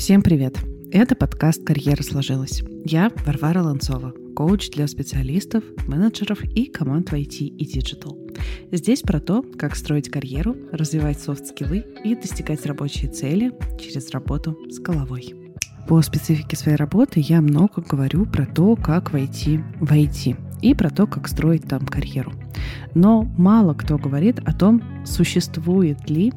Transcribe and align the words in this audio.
Всем 0.00 0.22
привет! 0.22 0.56
Это 0.90 1.14
подкаст 1.14 1.62
«Карьера 1.62 2.02
сложилась». 2.02 2.62
Я 2.86 3.12
Варвара 3.26 3.62
Ланцова, 3.62 4.14
коуч 4.34 4.70
для 4.70 4.86
специалистов, 4.86 5.62
менеджеров 5.86 6.42
и 6.42 6.70
команд 6.70 7.10
в 7.10 7.12
IT 7.12 7.36
и 7.36 7.78
Digital. 7.78 8.16
Здесь 8.72 9.02
про 9.02 9.20
то, 9.20 9.44
как 9.58 9.76
строить 9.76 10.10
карьеру, 10.10 10.56
развивать 10.72 11.20
софт-скиллы 11.20 11.84
и 12.02 12.14
достигать 12.14 12.64
рабочие 12.64 13.10
цели 13.12 13.52
через 13.78 14.10
работу 14.12 14.56
с 14.70 14.78
головой. 14.78 15.34
По 15.86 16.00
специфике 16.00 16.56
своей 16.56 16.78
работы 16.78 17.20
я 17.20 17.42
много 17.42 17.82
говорю 17.82 18.24
про 18.24 18.46
то, 18.46 18.76
как 18.76 19.12
войти 19.12 19.60
в 19.80 19.92
IT 19.92 20.34
и 20.62 20.74
про 20.74 20.88
то, 20.88 21.06
как 21.06 21.28
строить 21.28 21.68
там 21.68 21.84
карьеру. 21.84 22.32
Но 22.94 23.24
мало 23.36 23.74
кто 23.74 23.98
говорит 23.98 24.38
о 24.46 24.54
том, 24.54 24.82
существует 25.04 26.08
ли 26.08 26.32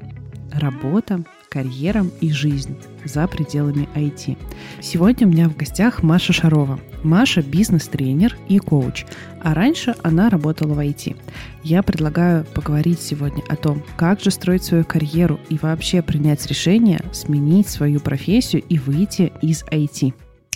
работа 0.52 1.24
карьера 1.50 2.06
и 2.20 2.30
жизнь 2.30 2.76
за 3.06 3.28
пределами 3.28 3.88
IT. 3.96 4.38
Сегодня 4.82 5.28
у 5.28 5.30
меня 5.30 5.50
в 5.50 5.56
гостях 5.56 6.04
Маша 6.04 6.34
Шарова. 6.34 6.80
Маша– 7.04 7.42
бизнес-тренер 7.44 8.38
и 8.48 8.60
коуч, 8.60 9.06
а 9.42 9.54
раньше 9.54 9.96
она 10.04 10.30
работала 10.30 10.74
в 10.74 10.80
IT. 10.80 11.16
Я 11.64 11.84
предлагаю 11.84 12.46
поговорить 12.46 13.02
сегодня 13.02 13.44
о 13.50 13.56
том, 13.56 13.84
как 13.98 14.22
же 14.22 14.32
строить 14.32 14.64
свою 14.64 14.86
карьеру 14.86 15.40
и 15.50 15.58
вообще 15.58 16.02
принять 16.02 16.46
решение 16.48 17.02
сменить 17.12 17.68
свою 17.68 18.00
профессию 18.00 18.64
и 18.70 18.78
выйти 18.78 19.32
из 19.42 19.64
IT. 19.66 20.14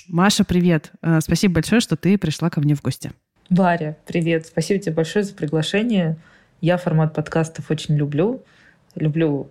Маша, 0.07 0.45
привет! 0.45 0.91
Э, 1.01 1.19
спасибо 1.21 1.55
большое, 1.55 1.81
что 1.81 1.97
ты 1.97 2.17
пришла 2.17 2.49
ко 2.49 2.61
мне 2.61 2.75
в 2.75 2.81
гости. 2.81 3.11
Варя, 3.49 3.97
привет! 4.05 4.45
Спасибо 4.45 4.79
тебе 4.79 4.95
большое 4.95 5.25
за 5.25 5.33
приглашение. 5.33 6.17
Я 6.61 6.77
формат 6.77 7.13
подкастов 7.13 7.69
очень 7.69 7.95
люблю. 7.95 8.41
Люблю 8.95 9.49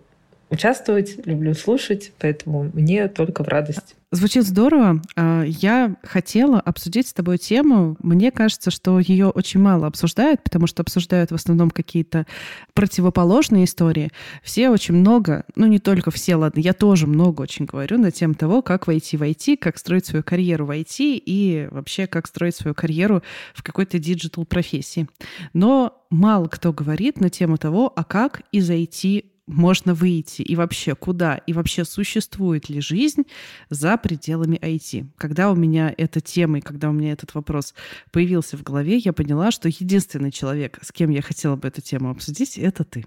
участвовать, 0.50 1.26
люблю 1.26 1.54
слушать, 1.54 2.12
поэтому 2.18 2.70
мне 2.72 3.08
только 3.08 3.42
в 3.42 3.48
радость. 3.48 3.96
Звучит 4.12 4.44
здорово. 4.44 5.02
А, 5.16 5.42
я 5.42 5.96
хотела 6.04 6.60
обсудить 6.60 7.08
с 7.08 7.12
тобой 7.12 7.38
тему. 7.38 7.96
Мне 8.00 8.30
кажется, 8.30 8.70
что 8.70 9.00
ее 9.00 9.28
очень 9.28 9.58
мало 9.58 9.88
обсуждают, 9.88 10.44
потому 10.44 10.68
что 10.68 10.82
обсуждают 10.82 11.32
в 11.32 11.34
основном 11.34 11.70
какие-то 11.70 12.24
противоположные 12.72 13.64
истории. 13.64 14.12
Все 14.44 14.70
очень 14.70 14.94
много, 14.94 15.44
ну 15.56 15.66
не 15.66 15.80
только 15.80 16.12
все, 16.12 16.36
ладно, 16.36 16.60
я 16.60 16.72
тоже 16.72 17.08
много 17.08 17.42
очень 17.42 17.64
говорю 17.64 17.98
на 17.98 18.12
тему 18.12 18.34
того, 18.34 18.62
как 18.62 18.86
войти 18.86 19.16
в 19.16 19.22
IT, 19.22 19.56
как 19.56 19.76
строить 19.76 20.06
свою 20.06 20.22
карьеру 20.22 20.66
в 20.66 20.70
IT 20.70 20.94
и 20.98 21.68
вообще 21.72 22.06
как 22.06 22.28
строить 22.28 22.54
свою 22.54 22.74
карьеру 22.74 23.22
в 23.54 23.64
какой-то 23.64 23.98
digital 23.98 24.44
профессии. 24.46 25.08
Но 25.52 26.06
мало 26.10 26.46
кто 26.46 26.72
говорит 26.72 27.20
на 27.20 27.28
тему 27.28 27.58
того, 27.58 27.92
а 27.94 28.04
как 28.04 28.42
из 28.52 28.70
IT 28.70 29.24
можно 29.46 29.94
выйти 29.94 30.42
и 30.42 30.56
вообще 30.56 30.94
куда, 30.94 31.36
и 31.46 31.52
вообще 31.52 31.84
существует 31.84 32.68
ли 32.68 32.80
жизнь 32.80 33.26
за 33.70 33.96
пределами 33.96 34.56
IT. 34.56 35.06
Когда 35.16 35.50
у 35.50 35.54
меня 35.54 35.94
эта 35.96 36.20
тема 36.20 36.58
и 36.58 36.60
когда 36.60 36.90
у 36.90 36.92
меня 36.92 37.12
этот 37.12 37.34
вопрос 37.34 37.74
появился 38.10 38.56
в 38.56 38.62
голове, 38.62 38.96
я 38.96 39.12
поняла, 39.12 39.50
что 39.50 39.68
единственный 39.68 40.32
человек, 40.32 40.78
с 40.82 40.90
кем 40.92 41.10
я 41.10 41.22
хотела 41.22 41.56
бы 41.56 41.68
эту 41.68 41.80
тему 41.80 42.10
обсудить, 42.10 42.58
это 42.58 42.84
ты. 42.84 43.06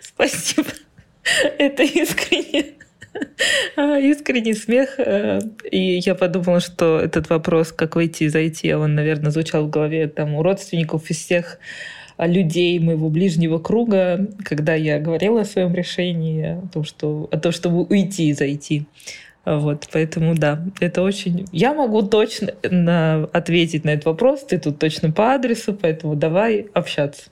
Спасибо. 0.00 0.68
Это 1.58 1.82
искренне. 1.82 2.74
А, 3.76 3.98
искренний 3.98 4.54
смех. 4.54 4.98
Э, 4.98 5.40
и 5.70 5.98
я 5.98 6.14
подумала, 6.14 6.60
что 6.60 6.98
этот 6.98 7.28
вопрос, 7.30 7.72
как 7.72 7.96
выйти 7.96 8.24
из 8.24 8.34
IT, 8.34 8.72
он, 8.74 8.94
наверное, 8.94 9.30
звучал 9.30 9.66
в 9.66 9.70
голове 9.70 10.08
там 10.08 10.34
у 10.34 10.42
родственников 10.42 11.10
из 11.10 11.18
всех 11.18 11.58
людей 12.18 12.78
моего 12.78 13.08
ближнего 13.08 13.58
круга, 13.58 14.28
когда 14.44 14.74
я 14.74 14.98
говорила 14.98 15.42
о 15.42 15.44
своем 15.44 15.74
решении, 15.74 16.58
о 16.64 16.68
том, 16.72 16.84
что, 16.84 17.28
о 17.30 17.38
том 17.38 17.52
чтобы 17.52 17.82
уйти 17.84 18.28
и 18.28 18.32
зайти. 18.32 18.84
Вот, 19.44 19.88
поэтому 19.92 20.36
да, 20.36 20.64
это 20.78 21.02
очень... 21.02 21.46
Я 21.50 21.74
могу 21.74 22.02
точно 22.02 22.54
на... 22.62 23.24
ответить 23.32 23.84
на 23.84 23.90
этот 23.90 24.06
вопрос, 24.06 24.44
ты 24.44 24.58
тут 24.58 24.78
точно 24.78 25.10
по 25.10 25.34
адресу, 25.34 25.74
поэтому 25.74 26.14
давай 26.14 26.68
общаться. 26.74 27.22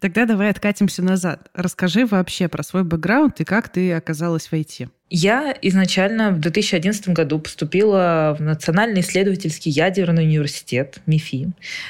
Тогда 0.00 0.24
давай 0.24 0.50
откатимся 0.50 1.02
назад. 1.02 1.48
Расскажи 1.54 2.06
вообще 2.06 2.48
про 2.48 2.62
свой 2.62 2.84
бэкграунд 2.84 3.40
и 3.40 3.44
как 3.44 3.68
ты 3.68 3.92
оказалась 3.92 4.46
в 4.46 4.52
IT. 4.52 4.88
Я 5.10 5.56
изначально 5.62 6.32
в 6.32 6.40
2011 6.40 7.08
году 7.08 7.38
поступила 7.38 8.36
в 8.38 8.42
Национальный 8.42 9.00
исследовательский 9.00 9.70
ядерный 9.70 10.24
университет 10.24 11.00
МИФИ. 11.06 11.48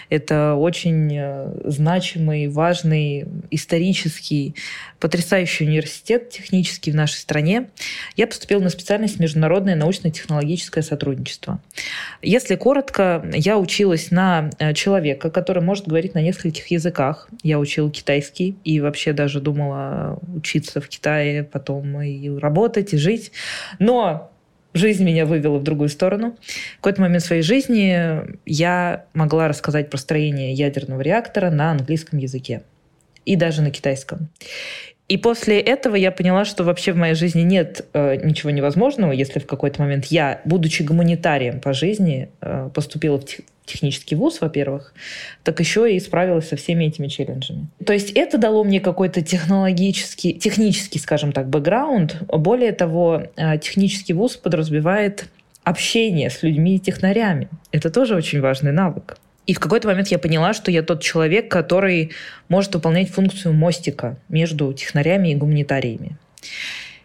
Это 0.09 0.55
очень 0.55 1.11
э, 1.13 1.53
значимый, 1.65 2.47
важный, 2.47 3.27
исторический, 3.51 4.55
потрясающий 5.01 5.65
университет 5.65 6.31
технический 6.31 6.93
в 6.93 6.95
нашей 6.95 7.17
стране. 7.17 7.71
Я 8.15 8.29
поступила 8.29 8.61
на 8.61 8.71
специальность 8.71 9.19
Международное 9.19 9.75
научно-технологическое 9.75 10.85
сотрудничество. 10.85 11.61
Если 12.23 12.55
коротко, 12.55 13.29
я 13.35 13.59
училась 13.59 14.13
на 14.13 14.51
э, 14.61 14.75
человека, 14.75 15.31
который 15.31 15.63
может 15.63 15.89
говорить 15.89 16.15
на 16.15 16.23
нескольких 16.23 16.69
языках. 16.69 17.29
Я 17.43 17.59
учила 17.59 17.91
китайский 17.91 18.57
и 18.63 18.81
вообще 18.81 19.13
даже 19.13 19.41
думала 19.41 20.21
учиться 20.37 20.81
в 20.81 20.89
Китае, 20.89 21.43
потом 21.43 22.01
и 22.01 22.29
работать, 22.39 22.95
и 22.95 22.97
жить 22.97 23.08
жить. 23.09 23.33
Но 23.79 24.31
жизнь 24.75 25.05
меня 25.05 25.25
вывела 25.25 25.59
в 25.59 25.63
другую 25.63 25.89
сторону. 25.89 26.37
В 26.75 26.77
какой-то 26.77 27.01
момент 27.01 27.25
своей 27.25 27.43
жизни 27.43 28.37
я 28.47 29.07
могла 29.15 29.49
рассказать 29.49 29.91
про 29.91 29.99
строение 29.99 30.53
ядерного 30.53 31.01
реактора 31.01 31.51
на 31.51 31.71
английском 31.71 32.19
языке 32.19 32.63
и 33.25 33.37
даже 33.37 33.63
на 33.63 33.71
китайском. 33.71 34.29
И 35.09 35.17
после 35.17 35.59
этого 35.59 35.97
я 35.97 36.13
поняла, 36.13 36.45
что 36.45 36.65
вообще 36.65 36.93
в 36.93 36.97
моей 36.97 37.15
жизни 37.15 37.41
нет 37.41 37.87
э, 37.95 38.17
ничего 38.17 38.51
невозможного, 38.51 39.13
если 39.13 39.39
в 39.39 39.47
какой-то 39.47 39.81
момент 39.81 40.07
я, 40.07 40.43
будучи 40.45 40.83
гуманитарием 40.83 41.61
по 41.61 41.73
жизни, 41.73 42.29
э, 42.43 42.69
поступила 42.75 43.19
в 43.19 43.25
технический 43.65 44.17
вуз, 44.17 44.41
во-первых, 44.41 44.93
так 45.45 45.61
еще 45.61 45.95
и 45.95 45.99
справилась 46.01 46.49
со 46.49 46.57
всеми 46.57 46.85
этими 46.85 47.07
челленджами. 47.07 47.69
То 47.85 47.95
есть 47.95 48.11
это 48.13 48.37
дало 48.37 48.65
мне 48.65 48.81
какой-то 48.81 49.23
технологический, 49.23 50.35
технический, 50.35 50.99
скажем 50.99 51.33
так, 51.33 51.49
бэкграунд. 51.49 52.23
Более 52.29 52.73
того, 52.73 53.23
э, 53.37 53.59
технический 53.59 54.13
вуз 54.13 54.37
подразумевает 54.37 55.27
общение 55.65 56.29
с 56.29 56.43
людьми 56.43 56.77
и 56.77 56.79
технарями. 56.79 57.49
Это 57.73 57.91
тоже 57.91 58.15
очень 58.15 58.41
важный 58.41 58.73
навык. 58.73 59.17
И 59.49 59.55
в 59.55 59.61
какой-то 59.61 59.89
момент 59.89 60.09
я 60.09 60.19
поняла, 60.19 60.53
что 60.53 60.71
я 60.71 60.83
тот 60.83 61.03
человек, 61.03 61.51
который 61.51 62.13
может 62.51 62.75
выполнять 62.75 63.09
функцию 63.09 63.55
мостика 63.55 64.19
между 64.29 64.75
технарями 64.75 65.31
и 65.31 65.35
гуманитариями. 65.35 66.19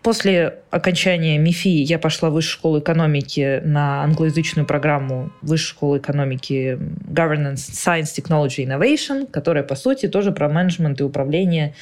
После 0.01 0.55
окончания 0.69 1.37
МИФИ 1.37 1.69
я 1.69 1.97
пошла 1.97 2.29
в 2.29 2.33
Высшую 2.33 2.51
школу 2.51 2.79
экономики 2.79 3.61
на 3.63 4.03
англоязычную 4.03 4.65
программу 4.65 5.31
Высшей 5.41 5.69
школы 5.69 5.97
экономики 5.99 6.77
Governance, 7.07 7.71
Science, 7.71 8.13
Technology, 8.13 8.67
Innovation, 8.67 9.25
которая, 9.25 9.63
по 9.63 9.75
сути, 9.75 10.09
тоже 10.09 10.33
про 10.33 10.49
менеджмент 10.49 10.99
и 10.99 11.03
управление 11.05 11.73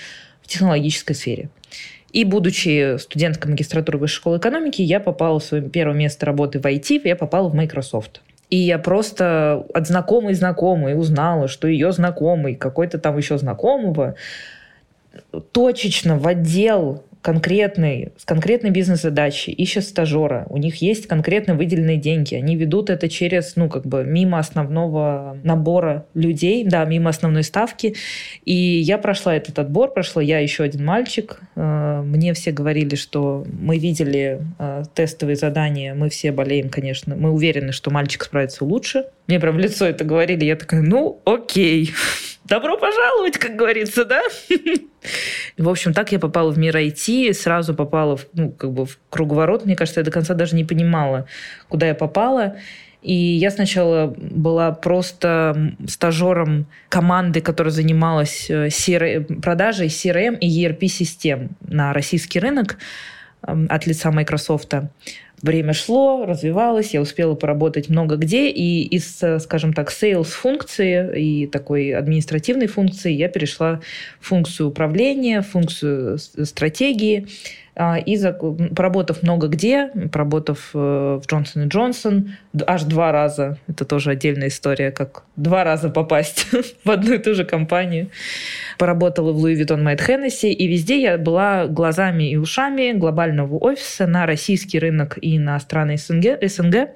в 0.43 0.47
технологической 0.47 1.15
сфере. 1.15 1.49
И 2.11 2.23
будучи 2.23 2.99
студенткой 2.99 3.49
магистратуры 3.49 3.97
Высшей 3.97 4.17
школы 4.17 4.37
экономики, 4.37 4.83
я 4.83 4.99
попала 4.99 5.39
в 5.39 5.43
свое 5.43 5.67
первое 5.67 5.95
место 5.95 6.27
работы 6.27 6.59
в 6.59 6.65
IT, 6.65 7.01
я 7.03 7.15
попала 7.15 7.49
в 7.49 7.55
Microsoft. 7.55 8.21
И 8.51 8.57
я 8.57 8.77
просто 8.79 9.65
от 9.73 9.87
знакомой 9.87 10.33
знакомой 10.33 10.99
узнала, 10.99 11.47
что 11.47 11.69
ее 11.69 11.93
знакомый, 11.93 12.55
какой-то 12.55 12.99
там 12.99 13.17
еще 13.17 13.37
знакомого, 13.37 14.15
точечно 15.53 16.17
в 16.19 16.27
отдел 16.27 17.03
конкретный, 17.21 18.11
с 18.17 18.25
конкретной 18.25 18.71
бизнес-задачей, 18.71 19.51
ищут 19.51 19.83
стажера, 19.83 20.45
у 20.49 20.57
них 20.57 20.81
есть 20.81 21.07
конкретно 21.07 21.55
выделенные 21.55 21.97
деньги, 21.97 22.35
они 22.35 22.55
ведут 22.55 22.89
это 22.89 23.09
через, 23.09 23.55
ну, 23.55 23.69
как 23.69 23.85
бы 23.85 24.03
мимо 24.03 24.39
основного 24.39 25.37
набора 25.43 26.05
людей, 26.13 26.63
да, 26.63 26.83
мимо 26.85 27.09
основной 27.09 27.43
ставки. 27.43 27.95
И 28.45 28.53
я 28.53 28.97
прошла 28.97 29.35
этот 29.35 29.59
отбор, 29.59 29.93
прошла 29.93 30.21
я 30.21 30.39
еще 30.39 30.63
один 30.63 30.83
мальчик. 30.85 31.39
Э, 31.55 32.01
мне 32.03 32.33
все 32.33 32.51
говорили, 32.51 32.95
что 32.95 33.45
мы 33.51 33.77
видели 33.77 34.41
э, 34.57 34.83
тестовые 34.93 35.35
задания, 35.35 35.93
мы 35.93 36.09
все 36.09 36.31
болеем, 36.31 36.69
конечно, 36.69 37.15
мы 37.15 37.31
уверены, 37.31 37.71
что 37.71 37.91
мальчик 37.91 38.23
справится 38.23 38.65
лучше. 38.65 39.05
Мне 39.27 39.39
прям 39.39 39.55
в 39.55 39.59
лицо 39.59 39.85
это 39.85 40.03
говорили, 40.03 40.43
я 40.43 40.55
такая, 40.55 40.81
ну, 40.81 41.19
окей. 41.25 41.91
Добро 42.45 42.77
пожаловать, 42.77 43.37
как 43.37 43.55
говорится, 43.55 44.03
да? 44.03 44.21
В 45.57 45.69
общем, 45.69 45.93
так 45.93 46.11
я 46.11 46.19
попала 46.19 46.51
в 46.51 46.57
мир 46.57 46.75
IT, 46.75 47.33
сразу 47.33 47.73
попала 47.73 48.17
в, 48.17 48.27
ну, 48.33 48.51
как 48.51 48.71
бы 48.71 48.85
в 48.85 48.99
круговорот. 49.09 49.65
Мне 49.65 49.75
кажется, 49.75 49.99
я 49.99 50.05
до 50.05 50.11
конца 50.11 50.33
даже 50.33 50.55
не 50.55 50.63
понимала, 50.63 51.27
куда 51.69 51.87
я 51.87 51.95
попала. 51.95 52.55
И 53.01 53.13
я 53.13 53.49
сначала 53.49 54.13
была 54.17 54.71
просто 54.71 55.73
стажером 55.87 56.67
команды, 56.89 57.41
которая 57.41 57.71
занималась 57.71 58.49
CRM, 58.49 59.25
э, 59.29 59.41
продажей 59.41 59.87
CRM 59.87 60.37
и 60.37 60.65
ERP-систем 60.65 61.49
на 61.61 61.93
российский 61.93 62.39
рынок 62.39 62.77
от 63.41 63.87
лица 63.87 64.11
Microsoft. 64.11 64.73
Время 65.43 65.73
шло, 65.73 66.25
развивалось, 66.25 66.93
я 66.93 67.01
успела 67.01 67.35
поработать 67.35 67.89
много 67.89 68.15
где, 68.15 68.49
и 68.49 68.83
из, 68.83 69.21
скажем 69.39 69.73
так, 69.73 69.91
sales 69.91 70.25
функции 70.25 71.43
и 71.43 71.47
такой 71.47 71.91
административной 71.93 72.67
функции 72.67 73.11
я 73.11 73.27
перешла 73.27 73.81
в 74.19 74.27
функцию 74.27 74.69
управления, 74.69 75.41
функцию 75.41 76.17
стратегии, 76.17 77.27
и 77.75 78.17
за, 78.17 78.33
поработав 78.33 79.23
много 79.23 79.47
где, 79.47 79.91
поработав 80.11 80.71
э, 80.73 81.19
в 81.23 81.25
Джонсон 81.25 81.63
и 81.63 81.67
Джонсон 81.67 82.35
аж 82.67 82.83
два 82.83 83.11
раза, 83.11 83.57
это 83.67 83.85
тоже 83.85 84.11
отдельная 84.11 84.49
история, 84.49 84.91
как 84.91 85.23
два 85.37 85.63
раза 85.63 85.89
попасть 85.89 86.47
в 86.83 86.89
одну 86.89 87.13
и 87.13 87.17
ту 87.17 87.33
же 87.33 87.45
компанию. 87.45 88.09
Поработала 88.77 89.31
в 89.31 89.37
Louis 89.37 89.55
Vuitton 89.55 89.83
Moët 89.83 90.01
Hennessy, 90.01 90.51
и 90.51 90.67
везде 90.67 91.01
я 91.01 91.17
была 91.17 91.67
глазами 91.67 92.29
и 92.29 92.35
ушами 92.35 92.91
глобального 92.91 93.57
офиса 93.57 94.05
на 94.05 94.25
российский 94.25 94.77
рынок 94.77 95.17
и 95.21 95.39
на 95.39 95.59
страны 95.59 95.97
СНГ, 95.97 96.39
СНГ 96.41 96.89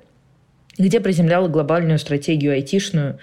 где 0.78 1.00
приземляла 1.00 1.48
глобальную 1.48 2.00
стратегию 2.00 2.51
айтишную 2.51 3.18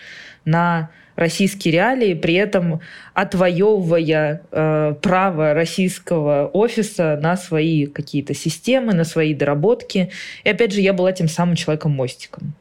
на 0.44 0.90
российские 1.16 1.72
реалии, 1.72 2.14
при 2.14 2.34
этом 2.34 2.80
отвоевывая 3.14 4.42
э, 4.50 4.94
право 5.02 5.54
российского 5.54 6.46
офиса 6.46 7.18
на 7.20 7.36
свои 7.36 7.86
какие-то 7.86 8.34
системы, 8.34 8.94
на 8.94 9.04
свои 9.04 9.34
доработки. 9.34 10.10
И 10.44 10.48
опять 10.48 10.72
же, 10.72 10.80
я 10.80 10.92
была 10.92 11.12
тем 11.12 11.28
самым 11.28 11.56
человеком-мостиком. 11.56 12.54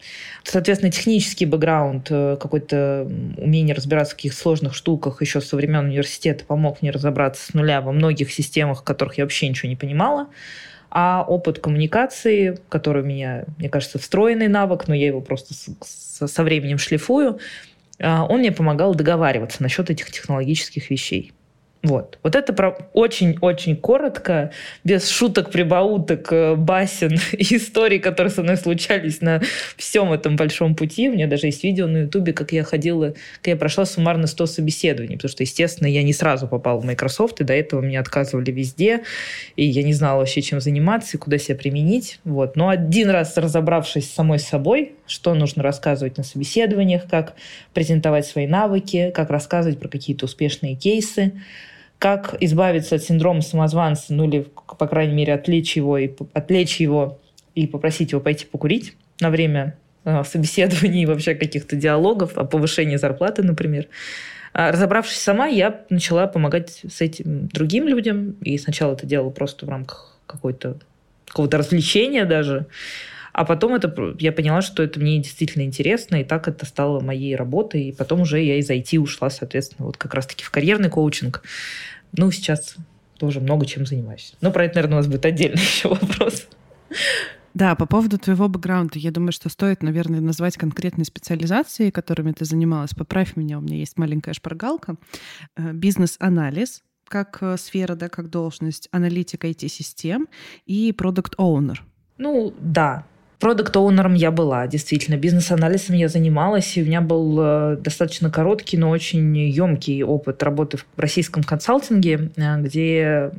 Соответственно, 0.43 0.91
технический 0.91 1.45
бэкграунд, 1.45 2.07
э, 2.09 2.37
какое-то 2.39 3.07
умение 3.37 3.75
разбираться 3.75 4.13
в 4.13 4.17
каких-то 4.17 4.39
сложных 4.39 4.75
штуках 4.75 5.21
еще 5.21 5.39
со 5.39 5.55
времен 5.55 5.85
университета 5.85 6.45
помог 6.45 6.81
мне 6.81 6.91
разобраться 6.91 7.45
с 7.45 7.53
нуля 7.53 7.81
во 7.81 7.91
многих 7.91 8.31
системах, 8.31 8.81
в 8.81 8.83
которых 8.83 9.17
я 9.17 9.23
вообще 9.23 9.47
ничего 9.47 9.69
не 9.69 9.75
понимала. 9.75 10.27
А 10.93 11.23
опыт 11.25 11.59
коммуникации, 11.59 12.59
который 12.67 13.01
у 13.01 13.05
меня, 13.05 13.45
мне 13.57 13.69
кажется, 13.69 13.97
встроенный 13.97 14.49
навык, 14.49 14.89
но 14.89 14.93
я 14.93 15.07
его 15.07 15.21
просто 15.21 15.53
со 15.53 16.43
временем 16.43 16.77
шлифую, 16.77 17.39
он 18.01 18.39
мне 18.39 18.51
помогал 18.51 18.95
договариваться 18.95 19.61
насчет 19.61 19.89
этих 19.89 20.11
технологических 20.11 20.89
вещей. 20.89 21.31
Вот. 21.83 22.19
Вот 22.21 22.35
это 22.35 22.53
очень-очень 22.93 23.75
коротко, 23.75 24.51
без 24.83 25.09
шуток, 25.09 25.49
прибауток, 25.49 26.31
э, 26.31 26.55
басен 26.55 27.17
и 27.31 27.55
историй, 27.55 27.97
которые 27.97 28.29
со 28.29 28.43
мной 28.43 28.57
случались 28.57 29.21
на 29.21 29.41
всем 29.77 30.13
этом 30.13 30.35
большом 30.35 30.75
пути. 30.75 31.09
У 31.09 31.13
меня 31.13 31.25
даже 31.25 31.47
есть 31.47 31.63
видео 31.63 31.87
на 31.87 32.03
Ютубе, 32.03 32.33
как 32.33 32.51
я 32.51 32.63
ходила, 32.63 33.15
как 33.37 33.47
я 33.47 33.55
прошла 33.55 33.85
суммарно 33.85 34.27
100 34.27 34.45
собеседований, 34.45 35.15
потому 35.15 35.31
что, 35.31 35.41
естественно, 35.41 35.87
я 35.87 36.03
не 36.03 36.13
сразу 36.13 36.47
попала 36.47 36.79
в 36.79 36.85
Microsoft, 36.85 37.41
и 37.41 37.43
до 37.43 37.53
этого 37.53 37.81
меня 37.81 38.01
отказывали 38.01 38.51
везде, 38.51 39.01
и 39.55 39.65
я 39.65 39.81
не 39.81 39.93
знала 39.93 40.19
вообще, 40.19 40.43
чем 40.43 40.61
заниматься 40.61 41.17
и 41.17 41.19
куда 41.19 41.39
себя 41.39 41.57
применить. 41.57 42.19
Вот. 42.23 42.55
Но 42.55 42.69
один 42.69 43.09
раз 43.09 43.37
разобравшись 43.37 44.07
с 44.07 44.13
самой 44.13 44.37
собой, 44.37 44.93
что 45.07 45.33
нужно 45.33 45.63
рассказывать 45.63 46.17
на 46.17 46.23
собеседованиях, 46.23 47.07
как 47.09 47.33
презентовать 47.73 48.27
свои 48.27 48.45
навыки, 48.45 49.11
как 49.15 49.31
рассказывать 49.31 49.79
про 49.79 49.89
какие-то 49.89 50.25
успешные 50.25 50.75
кейсы, 50.75 51.33
как 52.01 52.35
избавиться 52.39 52.95
от 52.95 53.03
синдрома 53.03 53.41
самозванца, 53.41 54.11
ну 54.15 54.27
или, 54.27 54.47
по 54.79 54.87
крайней 54.87 55.13
мере, 55.13 55.35
отвлечь 55.35 55.77
его 55.77 55.99
и, 55.99 56.09
отвлечь 56.33 56.77
его 56.77 57.19
и 57.53 57.67
попросить 57.67 58.11
его 58.11 58.19
пойти 58.19 58.47
покурить 58.47 58.95
на 59.19 59.29
время 59.29 59.77
э, 60.03 60.23
собеседований 60.23 61.03
и 61.03 61.05
вообще 61.05 61.35
каких-то 61.35 61.75
диалогов 61.75 62.39
о 62.39 62.45
повышении 62.45 62.95
зарплаты, 62.95 63.43
например. 63.43 63.85
А 64.51 64.71
разобравшись 64.71 65.19
сама, 65.19 65.45
я 65.45 65.81
начала 65.91 66.25
помогать 66.25 66.81
с 66.89 67.01
этим 67.01 67.49
другим 67.49 67.87
людям. 67.87 68.31
И 68.41 68.57
сначала 68.57 68.93
это 68.93 69.05
делала 69.05 69.29
просто 69.29 69.67
в 69.67 69.69
рамках 69.69 70.17
какой-то 70.25 70.79
какого-то 71.27 71.59
развлечения 71.59 72.25
даже. 72.25 72.65
А 73.33 73.45
потом 73.45 73.73
это, 73.75 74.15
я 74.19 74.31
поняла, 74.31 74.61
что 74.61 74.83
это 74.83 74.99
мне 74.99 75.19
действительно 75.19 75.63
интересно, 75.63 76.17
и 76.17 76.23
так 76.23 76.47
это 76.47 76.65
стало 76.65 76.99
моей 76.99 77.35
работой. 77.35 77.85
И 77.85 77.91
потом 77.91 78.21
уже 78.21 78.41
я 78.41 78.57
из 78.57 78.69
IT 78.69 78.97
ушла, 78.97 79.29
соответственно, 79.29 79.85
вот 79.85 79.97
как 79.97 80.13
раз-таки 80.13 80.43
в 80.43 80.51
карьерный 80.51 80.89
коучинг. 80.89 81.43
Ну, 82.13 82.31
сейчас 82.31 82.75
тоже 83.17 83.39
много 83.39 83.65
чем 83.65 83.85
занимаюсь. 83.85 84.33
Но 84.41 84.51
про 84.51 84.65
это, 84.65 84.75
наверное, 84.75 84.95
у 84.95 84.99
нас 84.99 85.07
будет 85.07 85.25
отдельный 85.25 85.61
еще 85.61 85.89
вопрос. 85.89 86.47
Да, 87.53 87.75
по 87.75 87.85
поводу 87.85 88.17
твоего 88.17 88.47
бэкграунда, 88.47 88.97
я 88.97 89.11
думаю, 89.11 89.33
что 89.33 89.49
стоит, 89.49 89.83
наверное, 89.83 90.21
назвать 90.21 90.57
конкретные 90.57 91.05
специализации, 91.05 91.89
которыми 91.89 92.31
ты 92.31 92.45
занималась. 92.45 92.93
Поправь 92.93 93.35
меня, 93.35 93.57
у 93.57 93.61
меня 93.61 93.77
есть 93.77 93.97
маленькая 93.97 94.33
шпаргалка. 94.33 94.95
Э, 95.57 95.73
бизнес-анализ, 95.73 96.81
как 97.07 97.39
э, 97.41 97.57
сфера, 97.57 97.95
да, 97.95 98.07
как 98.07 98.29
должность, 98.29 98.87
аналитика 98.91 99.47
IT-систем 99.47 100.29
и 100.65 100.93
продукт-оунер. 100.93 101.83
Ну, 102.17 102.53
да, 102.59 103.05
Продукт-оунером 103.41 104.13
я 104.13 104.29
была, 104.29 104.67
действительно. 104.67 105.15
Бизнес-анализом 105.17 105.95
я 105.95 106.07
занималась, 106.07 106.77
и 106.77 106.83
у 106.83 106.85
меня 106.85 107.01
был 107.01 107.39
э, 107.41 107.77
достаточно 107.77 108.29
короткий, 108.29 108.77
но 108.77 108.91
очень 108.91 109.35
емкий 109.35 110.03
опыт 110.03 110.43
работы 110.43 110.77
в 110.77 110.85
российском 110.95 111.41
консалтинге, 111.41 112.29
э, 112.35 112.61
где 112.61 113.31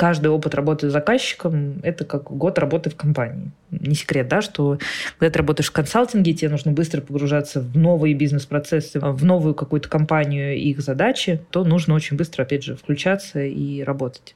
каждый 0.00 0.28
опыт 0.28 0.54
работы 0.54 0.88
с 0.88 0.92
заказчиком– 0.92 1.78
это 1.82 2.06
как 2.06 2.22
год 2.22 2.58
работы 2.58 2.88
в 2.88 2.96
компании. 2.96 3.50
Не 3.70 3.94
секрет, 3.94 4.28
да, 4.28 4.40
что 4.40 4.78
когда 5.18 5.30
ты 5.30 5.38
работаешь 5.40 5.68
в 5.68 5.72
консалтинге, 5.72 6.32
тебе 6.32 6.48
нужно 6.48 6.72
быстро 6.72 7.02
погружаться 7.02 7.60
в 7.60 7.76
новые 7.76 8.14
бизнес-процессы, 8.14 8.98
в 8.98 9.22
новую 9.26 9.54
какую-то 9.54 9.90
компанию 9.90 10.56
и 10.56 10.70
их 10.70 10.80
задачи, 10.80 11.42
то 11.50 11.64
нужно 11.64 11.92
очень 11.92 12.16
быстро, 12.16 12.44
опять 12.44 12.64
же, 12.64 12.76
включаться 12.76 13.42
и 13.44 13.82
работать. 13.82 14.34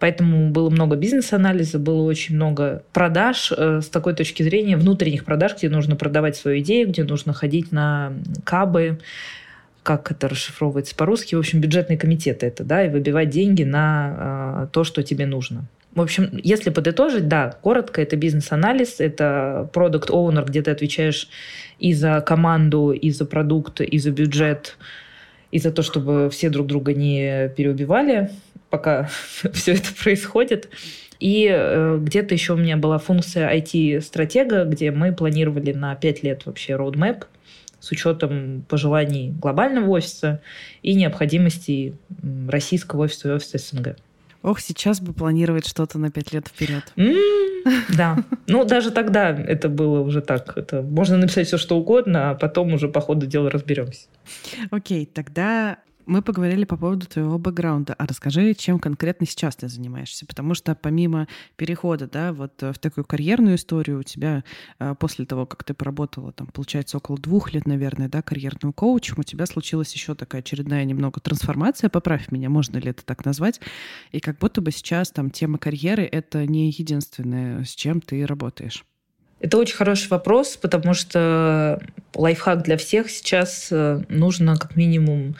Поэтому 0.00 0.48
было 0.48 0.70
много 0.70 0.96
бизнес-анализа, 0.96 1.78
было 1.78 2.02
очень 2.04 2.36
много 2.36 2.82
продаж 2.94 3.52
э, 3.54 3.82
с 3.82 3.88
такой 3.88 4.14
точки 4.14 4.42
зрения, 4.42 4.78
внутренних 4.78 5.26
продаж, 5.26 5.54
где 5.58 5.68
нужно 5.68 5.96
продавать 5.96 6.36
свою 6.36 6.60
идею, 6.60 6.88
где 6.88 7.04
нужно 7.04 7.34
ходить 7.34 7.72
на 7.72 8.14
кабы, 8.44 9.00
как 9.84 10.10
это 10.10 10.28
расшифровывается 10.28 10.96
по-русски, 10.96 11.34
в 11.34 11.38
общем, 11.38 11.60
бюджетные 11.60 11.98
комитеты 11.98 12.46
это, 12.46 12.64
да, 12.64 12.84
и 12.84 12.88
выбивать 12.88 13.28
деньги 13.28 13.64
на 13.64 14.64
э, 14.64 14.66
то, 14.72 14.82
что 14.82 15.02
тебе 15.02 15.26
нужно. 15.26 15.66
В 15.94 16.00
общем, 16.00 16.30
если 16.42 16.70
подытожить, 16.70 17.28
да, 17.28 17.56
коротко, 17.62 18.00
это 18.00 18.16
бизнес-анализ, 18.16 18.98
это 18.98 19.68
продукт 19.72 20.10
оунер 20.10 20.46
где 20.46 20.62
ты 20.62 20.70
отвечаешь 20.70 21.28
и 21.78 21.92
за 21.92 22.20
команду, 22.22 22.92
и 22.92 23.10
за 23.10 23.26
продукт, 23.26 23.82
и 23.82 23.98
за 23.98 24.10
бюджет, 24.10 24.78
и 25.52 25.58
за 25.58 25.70
то, 25.70 25.82
чтобы 25.82 26.30
все 26.30 26.48
друг 26.48 26.66
друга 26.66 26.94
не 26.94 27.50
переубивали, 27.50 28.30
пока 28.70 29.10
все 29.52 29.74
это 29.74 29.90
происходит. 30.02 30.70
И 31.20 31.46
э, 31.48 31.98
где-то 32.00 32.34
еще 32.34 32.54
у 32.54 32.56
меня 32.56 32.78
была 32.78 32.96
функция 32.98 33.54
IT-стратега, 33.54 34.64
где 34.64 34.90
мы 34.90 35.12
планировали 35.12 35.72
на 35.72 35.94
5 35.94 36.22
лет 36.22 36.46
вообще 36.46 36.72
roadmap– 36.72 37.24
с 37.84 37.90
учетом 37.92 38.64
пожеланий 38.66 39.30
глобального 39.30 39.90
офиса 39.90 40.40
и 40.82 40.94
необходимостей 40.94 41.94
российского 42.48 43.04
офиса 43.04 43.28
и 43.28 43.32
офиса 43.32 43.58
СНГ. 43.58 43.96
Ох, 44.42 44.60
сейчас 44.60 45.00
бы 45.00 45.12
планировать 45.12 45.66
что-то 45.66 45.98
на 45.98 46.10
пять 46.10 46.32
лет 46.32 46.48
вперед. 46.48 46.84
да. 47.96 48.18
Ну, 48.46 48.64
даже 48.64 48.90
тогда 48.90 49.30
это 49.30 49.68
было 49.68 50.00
уже 50.00 50.20
так. 50.20 50.56
Это 50.56 50.82
можно 50.82 51.16
написать 51.16 51.46
все, 51.46 51.58
что 51.58 51.78
угодно, 51.78 52.30
а 52.30 52.34
потом 52.34 52.72
уже 52.72 52.88
по 52.88 53.00
ходу 53.00 53.26
дела 53.26 53.50
разберемся. 53.50 54.06
Окей, 54.70 55.06
тогда 55.06 55.78
мы 56.06 56.22
поговорили 56.22 56.64
по 56.64 56.76
поводу 56.76 57.06
твоего 57.06 57.38
бэкграунда. 57.38 57.94
А 57.94 58.06
расскажи, 58.06 58.54
чем 58.54 58.78
конкретно 58.78 59.26
сейчас 59.26 59.56
ты 59.56 59.68
занимаешься? 59.68 60.26
Потому 60.26 60.54
что 60.54 60.74
помимо 60.74 61.28
перехода 61.56 62.08
да, 62.08 62.32
вот 62.32 62.60
в 62.60 62.74
такую 62.74 63.04
карьерную 63.04 63.56
историю, 63.56 64.00
у 64.00 64.02
тебя 64.02 64.44
э, 64.78 64.94
после 64.98 65.26
того, 65.26 65.46
как 65.46 65.64
ты 65.64 65.74
поработала, 65.74 66.32
там, 66.32 66.46
получается, 66.48 66.96
около 66.96 67.18
двух 67.18 67.52
лет, 67.52 67.66
наверное, 67.66 68.08
да, 68.08 68.22
карьерным 68.22 68.72
коучем, 68.72 69.16
у 69.18 69.22
тебя 69.22 69.46
случилась 69.46 69.92
еще 69.94 70.14
такая 70.14 70.40
очередная 70.40 70.84
немного 70.84 71.20
трансформация, 71.20 71.90
поправь 71.90 72.30
меня, 72.30 72.48
можно 72.50 72.78
ли 72.78 72.90
это 72.90 73.04
так 73.04 73.24
назвать, 73.24 73.60
и 74.12 74.20
как 74.20 74.38
будто 74.38 74.60
бы 74.60 74.70
сейчас 74.70 75.10
там 75.10 75.30
тема 75.30 75.58
карьеры— 75.58 76.02
это 76.12 76.46
не 76.46 76.70
единственное, 76.70 77.64
с 77.64 77.74
чем 77.74 78.00
ты 78.00 78.26
работаешь. 78.26 78.84
Это 79.40 79.58
очень 79.58 79.76
хороший 79.76 80.08
вопрос, 80.08 80.56
потому 80.56 80.94
что 80.94 81.78
лайфхак 82.14 82.62
для 82.62 82.78
всех 82.78 83.10
сейчас 83.10 83.68
э, 83.70 84.02
нужно 84.08 84.56
как 84.56 84.74
минимум 84.74 85.36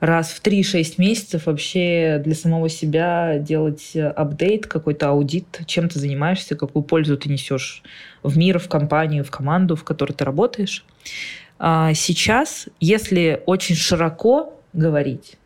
раз 0.00 0.30
в 0.30 0.42
3-6 0.42 0.94
месяцев 0.98 1.46
вообще 1.46 2.20
для 2.24 2.34
самого 2.34 2.68
себя 2.68 3.38
делать 3.38 3.96
апдейт, 3.96 4.66
какой-то 4.66 5.08
аудит, 5.08 5.60
чем 5.66 5.88
ты 5.88 5.98
занимаешься, 5.98 6.56
какую 6.56 6.82
пользу 6.82 7.16
ты 7.16 7.28
несешь 7.28 7.82
в 8.22 8.38
мир, 8.38 8.58
в 8.58 8.68
компанию, 8.68 9.24
в 9.24 9.30
команду, 9.30 9.76
в 9.76 9.84
которой 9.84 10.12
ты 10.12 10.24
работаешь. 10.24 10.84
А 11.58 11.92
сейчас, 11.94 12.68
если 12.78 13.42
очень 13.46 13.74
широко 13.74 14.54
говорить, 14.72 15.36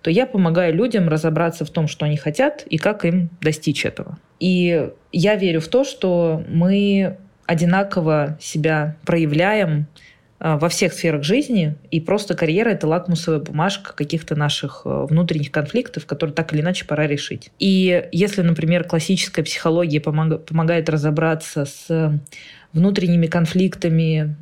то 0.00 0.10
я 0.10 0.26
помогаю 0.26 0.74
людям 0.74 1.08
разобраться 1.08 1.64
в 1.64 1.70
том, 1.70 1.88
что 1.88 2.06
они 2.06 2.16
хотят 2.16 2.62
и 2.68 2.78
как 2.78 3.04
им 3.04 3.30
достичь 3.40 3.84
этого. 3.84 4.18
И 4.40 4.90
я 5.12 5.34
верю 5.34 5.60
в 5.60 5.68
то, 5.68 5.84
что 5.84 6.44
мы 6.48 7.16
одинаково 7.46 8.38
себя 8.40 8.96
проявляем 9.04 9.86
во 10.40 10.68
всех 10.68 10.92
сферах 10.92 11.24
жизни, 11.24 11.74
и 11.90 12.00
просто 12.00 12.34
карьера— 12.34 12.68
это 12.70 12.86
лакмусовая 12.86 13.40
бумажка 13.40 13.92
каких-то 13.92 14.36
наших 14.36 14.82
э, 14.84 15.06
внутренних 15.08 15.50
конфликтов, 15.50 16.06
которые 16.06 16.34
так 16.34 16.52
или 16.52 16.60
иначе 16.60 16.84
пора 16.84 17.08
решить. 17.08 17.50
И 17.58 18.08
если, 18.12 18.42
например, 18.42 18.84
классическая 18.84 19.42
психология 19.42 20.00
помогает 20.00 20.88
разобраться 20.88 21.64
с 21.64 22.20
внутренними 22.72 23.26
конфликтами, 23.26 24.36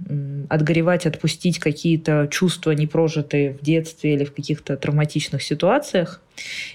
отгоревать, 0.51 1.07
отпустить 1.07 1.59
какие-то 1.59 2.29
чувства, 2.31 2.73
не 2.73 2.87
прожитые 2.87 3.53
в 3.55 3.63
детстве 3.63 4.15
или 4.15 4.25
в 4.25 4.35
каких-то 4.35 4.77
травматичных 4.77 5.43
ситуациях, 5.43 6.21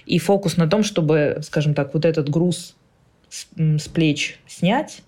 и 0.06 0.18
фокус 0.18 0.56
на 0.56 0.66
том, 0.66 0.82
чтобы, 0.82 1.38
скажем 1.42 1.74
так, 1.74 1.94
вот 1.94 2.04
этот 2.04 2.28
груз 2.28 2.74
с 3.30 3.88
плеч 3.88 4.38
снять, 4.46 5.02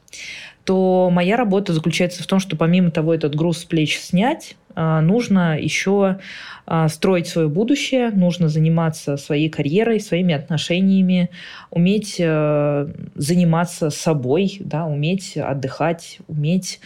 то 0.65 1.11
моя 1.13 1.37
работа 1.37 1.73
заключается 1.73 2.23
в 2.23 2.27
том, 2.27 2.41
что 2.41 2.57
помимо 2.57 2.91
того, 2.91 3.15
этот 3.15 3.35
груз 3.35 3.59
с 3.59 3.65
плеч 3.65 3.99
снять, 3.99 4.57
а, 4.75 5.01
нужно 5.01 5.59
еще 5.59 6.19
а, 6.67 6.89
строить 6.89 7.27
свое 7.29 7.49
будущее, 7.49 8.11
нужно 8.11 8.49
заниматься 8.49 9.17
своей 9.17 9.49
карьерой, 9.49 10.01
своими 10.01 10.35
отношениями, 10.35 11.31
уметь 11.71 12.17
э, 12.19 12.89
заниматься 13.15 13.91
собой, 13.91 14.57
да, 14.61 14.87
уметь 14.87 15.37
отдыхать, 15.37 16.19
уметь 16.29 16.81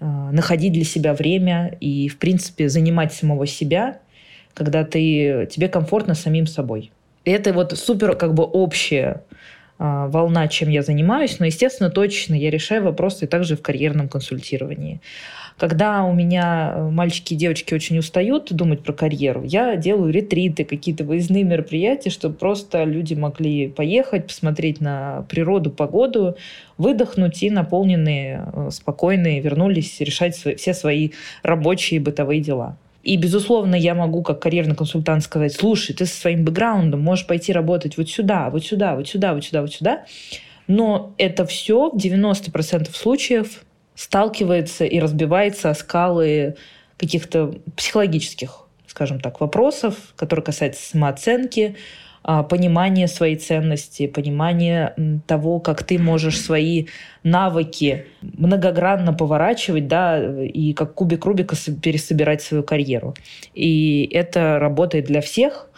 а, 0.00 0.32
находить 0.32 0.72
для 0.72 0.84
себя 0.84 1.14
время 1.14 1.76
и, 1.80 2.08
в 2.08 2.18
принципе, 2.18 2.68
занимать 2.68 3.12
самого 3.12 3.46
себя, 3.46 3.98
когда 4.52 4.84
ты, 4.84 5.48
тебе 5.50 5.68
комфортно 5.68 6.14
самим 6.14 6.46
собой. 6.46 6.90
И 7.24 7.30
это 7.30 7.52
вот 7.52 7.72
супер 7.78 8.16
как 8.16 8.34
бы 8.34 8.42
общее 8.42 9.22
волна, 9.82 10.48
чем 10.48 10.68
я 10.68 10.82
занимаюсь, 10.82 11.38
но, 11.38 11.46
естественно, 11.46 11.90
точно 11.90 12.34
я 12.34 12.50
решаю 12.50 12.84
вопросы 12.84 13.26
также 13.26 13.56
в 13.56 13.62
карьерном 13.62 14.08
консультировании. 14.08 15.00
Когда 15.58 16.04
у 16.04 16.12
меня 16.12 16.72
э, 16.74 16.90
мальчики 16.90 17.34
и 17.34 17.36
девочки 17.36 17.74
очень 17.74 17.98
устают 17.98 18.52
думать 18.52 18.82
про 18.82 18.92
карьеру, 18.92 19.42
я 19.44 19.76
делаю 19.76 20.12
ретриты, 20.12 20.64
какие-то 20.64 21.04
выездные 21.04 21.44
мероприятия, 21.44 22.10
чтобы 22.10 22.34
просто 22.34 22.84
люди 22.84 23.14
могли 23.14 23.68
поехать, 23.68 24.26
посмотреть 24.26 24.80
на 24.80 25.24
природу, 25.28 25.70
погоду, 25.70 26.36
выдохнуть 26.78 27.42
и 27.42 27.50
наполненные, 27.50 28.44
э, 28.52 28.70
спокойные 28.70 29.40
вернулись 29.40 30.00
решать 30.00 30.34
все 30.36 30.74
свои 30.74 31.10
рабочие 31.42 32.00
бытовые 32.00 32.40
дела. 32.40 32.76
И, 33.02 33.16
безусловно, 33.16 33.74
я 33.74 33.94
могу 33.94 34.22
как 34.22 34.40
карьерный 34.40 34.76
консультант 34.76 35.24
сказать, 35.24 35.52
слушай, 35.52 35.92
ты 35.92 36.06
со 36.06 36.14
своим 36.14 36.44
бэкграундом 36.44 37.00
можешь 37.00 37.26
пойти 37.26 37.52
работать 37.52 37.96
вот 37.96 38.08
сюда, 38.08 38.48
вот 38.50 38.64
сюда, 38.64 38.94
вот 38.94 39.08
сюда, 39.08 39.34
вот 39.34 39.44
сюда, 39.44 39.60
вот 39.62 39.72
сюда. 39.72 40.04
Но 40.68 41.12
это 41.18 41.44
все 41.44 41.90
в 41.90 41.96
90% 41.96 42.94
случаев 42.94 43.64
сталкивается 43.94 44.84
и 44.84 45.00
разбивается 45.00 45.70
о 45.70 45.74
скалы 45.74 46.56
каких-то 46.96 47.54
психологических, 47.76 48.66
скажем 48.86 49.18
так, 49.18 49.40
вопросов, 49.40 49.96
которые 50.14 50.44
касаются 50.44 50.88
самооценки, 50.88 51.76
понимание 52.22 53.08
своей 53.08 53.36
ценности, 53.36 54.06
понимание 54.06 54.94
того, 55.26 55.60
как 55.60 55.82
ты 55.82 55.98
можешь 55.98 56.40
свои 56.40 56.86
навыки 57.24 58.06
многогранно 58.22 59.12
поворачивать, 59.12 59.88
да, 59.88 60.42
и 60.42 60.72
как 60.72 60.94
кубик 60.94 61.24
Рубика 61.24 61.56
пересобирать 61.82 62.42
свою 62.42 62.62
карьеру. 62.62 63.14
И 63.54 64.08
это 64.12 64.58
работает 64.58 65.06
для 65.06 65.20
всех, 65.20 65.68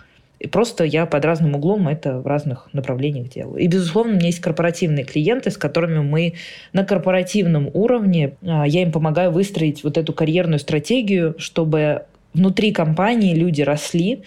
и 0.45 0.47
просто 0.47 0.85
я 0.85 1.07
под 1.07 1.25
разным 1.25 1.55
углом 1.55 1.89
это 1.89 2.19
в 2.19 2.27
разных 2.27 2.69
направлениях 2.75 3.31
делаю. 3.31 3.57
И, 3.57 3.67
безусловно, 3.67 4.13
у 4.13 4.17
меня 4.17 4.27
есть 4.27 4.41
корпоративные 4.41 5.05
клиенты, 5.05 5.51
с 5.51 5.57
которыми 5.57 6.01
мы 6.01 6.35
на 6.75 6.85
корпоративном 6.85 7.71
уровне, 7.73 8.35
а, 8.43 8.67
я 8.67 8.83
им 8.83 8.93
помогаю 8.93 9.31
выстроить 9.31 9.83
вот 9.85 9.97
эту 9.97 10.13
карьерную 10.13 10.59
стратегию, 10.59 11.35
чтобы 11.39 12.03
внутри 12.35 12.73
компании 12.73 13.35
люди 13.35 13.63
росли, 13.63 14.23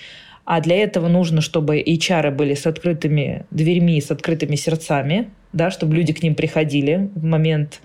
а 0.48 0.62
для 0.62 0.78
этого 0.78 1.10
нужно, 1.10 1.42
чтобы 1.42 1.82
HR 1.82 2.32
были 2.32 2.54
с 2.54 2.66
открытыми 2.66 3.46
дверьми, 3.52 4.00
с 4.00 4.12
открытыми 4.12 4.56
сердцами, 4.56 5.30
да, 5.52 5.70
чтобы 5.70 5.94
люди 5.94 6.14
к 6.14 6.24
ним 6.24 6.36
приходили 6.36 7.10
в 7.16 7.26
момент 7.26 7.82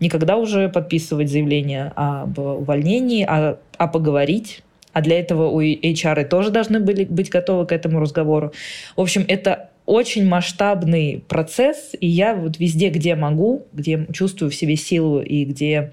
не 0.00 0.08
когда 0.08 0.36
уже 0.36 0.70
подписывать 0.70 1.30
заявление 1.30 1.92
об 1.94 2.38
увольнении, 2.38 3.24
а, 3.28 3.58
а 3.76 3.86
поговорить. 3.86 4.62
А 4.94 5.02
для 5.02 5.20
этого 5.20 5.50
у 5.50 5.60
HR 5.60 6.24
тоже 6.24 6.50
должны 6.50 6.80
были 6.80 7.04
быть 7.04 7.28
готовы 7.28 7.66
к 7.66 7.72
этому 7.72 8.00
разговору. 8.00 8.52
В 8.96 9.02
общем, 9.02 9.24
это 9.28 9.68
очень 9.84 10.26
масштабный 10.26 11.22
процесс, 11.28 11.92
и 12.00 12.06
я 12.06 12.34
вот 12.34 12.58
везде, 12.58 12.88
где 12.88 13.14
могу, 13.14 13.66
где 13.74 14.06
чувствую 14.14 14.50
в 14.50 14.54
себе 14.54 14.76
силу 14.76 15.20
и 15.20 15.44
где 15.44 15.92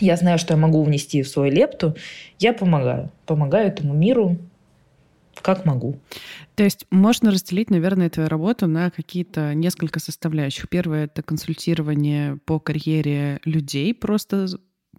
я 0.00 0.16
знаю, 0.16 0.38
что 0.38 0.54
я 0.54 0.58
могу 0.58 0.82
внести 0.82 1.22
в 1.22 1.28
свою 1.28 1.52
лепту, 1.52 1.94
я 2.40 2.52
помогаю. 2.52 3.12
Помогаю 3.24 3.68
этому 3.68 3.94
миру, 3.94 4.36
как 5.40 5.64
могу. 5.64 5.98
То 6.54 6.64
есть 6.64 6.86
можно 6.90 7.30
разделить, 7.30 7.70
наверное, 7.70 8.10
твою 8.10 8.28
работу 8.28 8.66
на 8.66 8.90
какие-то 8.90 9.54
несколько 9.54 10.00
составляющих. 10.00 10.68
Первое— 10.68 11.04
это 11.06 11.22
консультирование 11.22 12.38
по 12.44 12.58
карьере 12.58 13.40
людей, 13.44 13.94
просто 13.94 14.46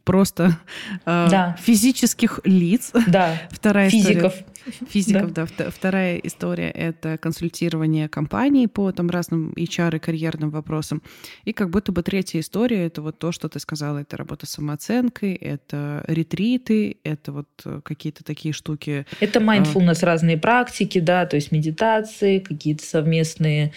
просто 0.03 0.57
э, 1.05 1.27
да. 1.29 1.57
физических 1.59 2.39
лиц. 2.45 2.91
Да. 3.07 3.41
Вторая 3.49 3.89
Физиков. 3.89 4.33
История, 4.33 4.45
Физиков, 4.89 5.33
да. 5.33 5.47
да. 5.57 5.69
Вторая 5.69 6.17
история— 6.17 6.69
это 6.71 7.17
консультирование 7.17 8.09
компаний 8.09 8.67
по 8.67 8.91
там 8.91 9.09
разным 9.09 9.51
HR 9.51 9.97
и 9.97 9.99
карьерным 9.99 10.49
вопросам. 10.49 11.01
И 11.43 11.53
как 11.53 11.69
будто 11.69 11.91
бы 11.91 12.03
третья 12.03 12.39
история— 12.39 12.85
это 12.87 13.01
вот 13.01 13.19
то, 13.19 13.31
что 13.31 13.49
ты 13.49 13.59
сказала, 13.59 13.99
это 13.99 14.17
работа 14.17 14.45
с 14.45 14.51
самооценкой, 14.51 15.33
это 15.33 16.03
ретриты, 16.07 16.97
это 17.03 17.31
вот 17.31 17.47
э, 17.65 17.81
какие-то 17.83 18.23
такие 18.23 18.53
штуки. 18.53 19.05
Это 19.19 19.39
mindfulness, 19.39 19.99
а... 20.01 20.05
разные 20.05 20.37
практики, 20.37 20.99
да, 20.99 21.25
то 21.25 21.35
есть 21.35 21.51
медитации, 21.51 22.39
какие-то 22.39 22.85
совместные 22.85 23.73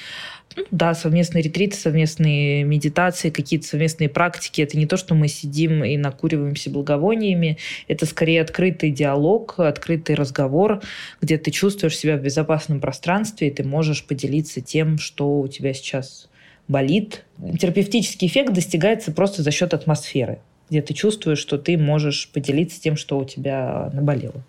ну 0.56 0.64
да, 0.70 0.94
совместные 0.94 1.42
ретриты, 1.42 1.76
совместные 1.76 2.64
медитации, 2.64 3.30
какие-то 3.30 3.66
совместные 3.66 4.08
практики. 4.08 4.62
Это 4.62 4.76
не 4.76 4.86
то, 4.86 4.96
что 4.96 5.14
мы 5.14 5.28
сидим 5.28 5.84
и 5.84 5.96
накуриваемся 5.96 6.70
благовониями. 6.70 7.58
Это 7.86 8.06
скорее 8.06 8.42
открытый 8.42 8.90
диалог, 8.90 9.54
открытый 9.58 10.16
разговор, 10.16 10.77
где 11.20 11.38
ты 11.38 11.50
чувствуешь 11.50 11.96
себя 11.96 12.16
в 12.16 12.22
безопасном 12.22 12.80
пространстве, 12.80 13.48
и 13.48 13.50
ты 13.50 13.64
можешь 13.64 14.04
поделиться 14.04 14.60
тем, 14.60 14.98
что 14.98 15.40
у 15.40 15.48
тебя 15.48 15.72
сейчас 15.74 16.28
болит. 16.68 17.24
Терапевтический 17.58 18.28
эффект 18.28 18.52
достигается 18.52 19.12
просто 19.12 19.42
за 19.42 19.50
счет 19.50 19.74
атмосферы, 19.74 20.40
где 20.70 20.82
ты 20.82 20.94
чувствуешь, 20.94 21.38
что 21.38 21.58
ты 21.58 21.78
можешь 21.78 22.30
поделиться 22.30 22.80
тем, 22.80 22.96
что 22.96 23.18
у 23.18 23.24
тебя 23.24 23.90
наболело. 23.92 24.44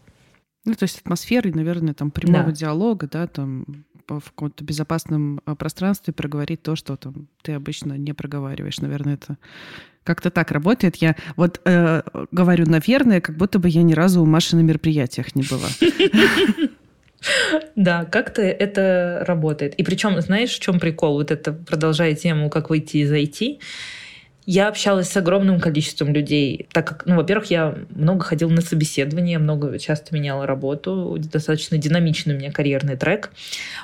Ну, 0.65 0.75
то 0.75 0.83
есть 0.83 0.99
атмосферы, 0.99 1.53
наверное, 1.53 1.93
там 1.93 2.11
прямого 2.11 2.47
да. 2.47 2.51
диалога, 2.51 3.07
да, 3.07 3.27
там 3.27 3.85
в 4.07 4.31
каком-то 4.31 4.63
безопасном 4.63 5.39
а, 5.45 5.55
пространстве 5.55 6.13
проговорить 6.13 6.63
то, 6.63 6.75
что 6.75 6.95
там 6.97 7.27
ты 7.43 7.53
обычно 7.53 7.93
не 7.93 8.13
проговариваешь. 8.13 8.79
Наверное, 8.79 9.13
это 9.13 9.37
как-то 10.09 10.31
так 10.31 10.49
работает. 10.49 10.95
Я 10.95 11.15
вот 11.35 11.61
э, 11.65 12.01
говорю, 12.31 12.65
наверное, 12.65 13.21
как 13.21 13.37
будто 13.37 13.59
бы 13.59 13.69
я 13.69 13.83
ни 13.83 13.93
разу 13.93 14.23
у 14.23 14.25
Маши 14.25 14.55
на 14.55 14.61
мероприятиях 14.61 15.35
не 15.35 15.43
была. 15.43 15.69
Да, 17.75 18.05
как-то 18.05 18.41
это 18.41 19.25
работает. 19.27 19.75
И 19.75 19.83
причем, 19.83 20.19
знаешь, 20.21 20.51
в 20.51 20.59
чем 20.59 20.79
прикол? 20.79 21.15
Вот 21.15 21.31
это 21.31 21.51
продолжая 21.51 22.15
тему, 22.15 22.49
как 22.49 22.69
выйти 22.69 22.97
из 22.97 23.11
IT. 23.11 23.59
Я 24.45 24.69
общалась 24.69 25.09
с 25.09 25.17
огромным 25.17 25.59
количеством 25.59 26.13
людей, 26.13 26.67
так 26.71 26.87
как, 26.87 27.05
ну, 27.05 27.17
во-первых, 27.17 27.51
я 27.51 27.75
много 27.89 28.23
ходила 28.23 28.49
на 28.49 28.61
собеседования, 28.61 29.37
много 29.37 29.77
часто 29.77 30.15
меняла 30.15 30.47
работу, 30.47 31.17
достаточно 31.19 31.77
динамичный 31.77 32.35
у 32.35 32.37
меня 32.37 32.51
карьерный 32.51 32.95
трек. 32.95 33.31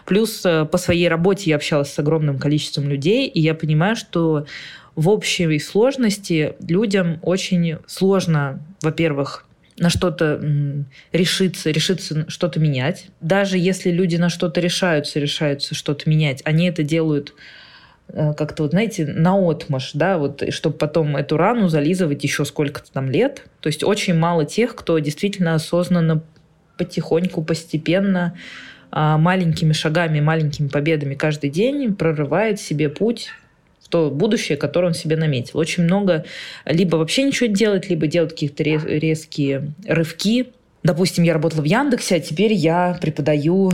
Плюс 0.05 0.43
э, 0.45 0.65
по 0.65 0.77
своей 0.77 1.07
работе 1.09 1.49
я 1.51 1.57
общалась 1.57 1.91
с 1.91 1.99
огромным 1.99 2.39
количеством 2.39 2.87
людей, 2.89 3.27
и 3.27 3.41
я 3.41 3.53
понимаю, 3.53 3.95
что 3.95 4.47
в 4.95 5.09
общей 5.09 5.59
сложности 5.59 6.55
людям 6.67 7.19
очень 7.21 7.77
сложно, 7.87 8.61
во-первых, 8.81 9.45
на 9.77 9.89
что-то 9.89 10.41
решиться, 11.11 11.69
решиться 11.69 12.25
что-то 12.29 12.59
менять. 12.59 13.07
Даже 13.19 13.57
если 13.57 13.91
люди 13.91 14.15
на 14.15 14.29
что-то 14.29 14.61
решаются, 14.61 15.19
решаются 15.19 15.75
что-то 15.75 16.09
менять, 16.09 16.41
они 16.45 16.67
это 16.67 16.83
делают 16.83 17.33
Э, 18.09 18.33
как-то, 18.33 18.63
вот, 18.63 18.71
знаете, 18.71 19.05
наотмашь, 19.05 19.91
да, 19.93 20.17
вот, 20.17 20.43
чтобы 20.49 20.77
потом 20.77 21.17
эту 21.17 21.37
рану 21.37 21.69
зализывать 21.69 22.23
еще 22.23 22.45
сколько-то 22.45 22.91
там 22.91 23.09
лет. 23.09 23.47
То 23.61 23.67
есть 23.67 23.83
очень 23.83 24.15
мало 24.15 24.45
тех, 24.45 24.75
кто 24.75 24.99
действительно 24.99 25.55
осознанно, 25.55 26.21
потихоньку, 26.77 27.43
постепенно, 27.43 28.35
а, 28.91 29.17
маленькими 29.17 29.73
шагами, 29.73 30.19
маленькими 30.19 30.67
победами 30.67 31.15
каждый 31.15 31.49
день 31.49 31.95
прорывает 31.95 32.59
себе 32.59 32.89
путь 32.89 33.29
то 33.95 34.09
будущее, 34.09 34.57
которое 34.57 34.87
он 34.87 34.93
себе 34.93 35.15
наметил. 35.15 35.57
Очень 35.57 35.83
много 35.83 36.25
либо 36.65 36.97
вообще 36.97 37.23
ничего 37.23 37.47
делать, 37.47 37.89
либо 37.89 38.07
делать 38.07 38.31
какие-то 38.31 38.61
резкие 38.61 39.71
рывки. 39.87 40.47
Допустим, 40.83 41.23
я 41.23 41.31
работала 41.31 41.61
в 41.61 41.65
Яндексе, 41.65 42.15
а 42.15 42.19
теперь 42.19 42.51
я 42.51 42.97
преподаю 42.99 43.71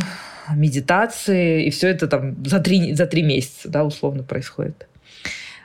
медитации, 0.55 1.65
и 1.65 1.71
все 1.71 1.87
это 1.87 2.07
там 2.07 2.35
за 2.45 2.59
три, 2.59 2.93
за 2.93 3.07
три 3.07 3.23
месяца, 3.23 3.67
да, 3.67 3.83
условно 3.83 4.21
происходит. 4.21 4.87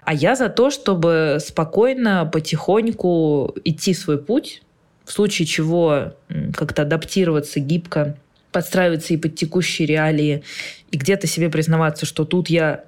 А 0.05 0.15
я 0.15 0.35
за 0.37 0.49
то, 0.49 0.71
чтобы 0.71 1.37
спокойно, 1.45 2.25
потихоньку 2.25 3.55
идти 3.63 3.93
свой 3.93 4.17
путь, 4.17 4.63
в 5.05 5.13
случае 5.13 5.45
чего 5.45 6.15
как-то 6.55 6.83
адаптироваться 6.83 7.61
гибко, 7.61 8.17
подстраиваться 8.53 9.13
и 9.13 9.19
под 9.19 9.35
текущие 9.35 9.87
реалии, 9.87 10.45
и 10.91 10.97
где-то 10.97 11.27
себе 11.27 11.51
признаваться, 11.51 12.07
что 12.07 12.25
тут 12.25 12.49
я 12.49 12.85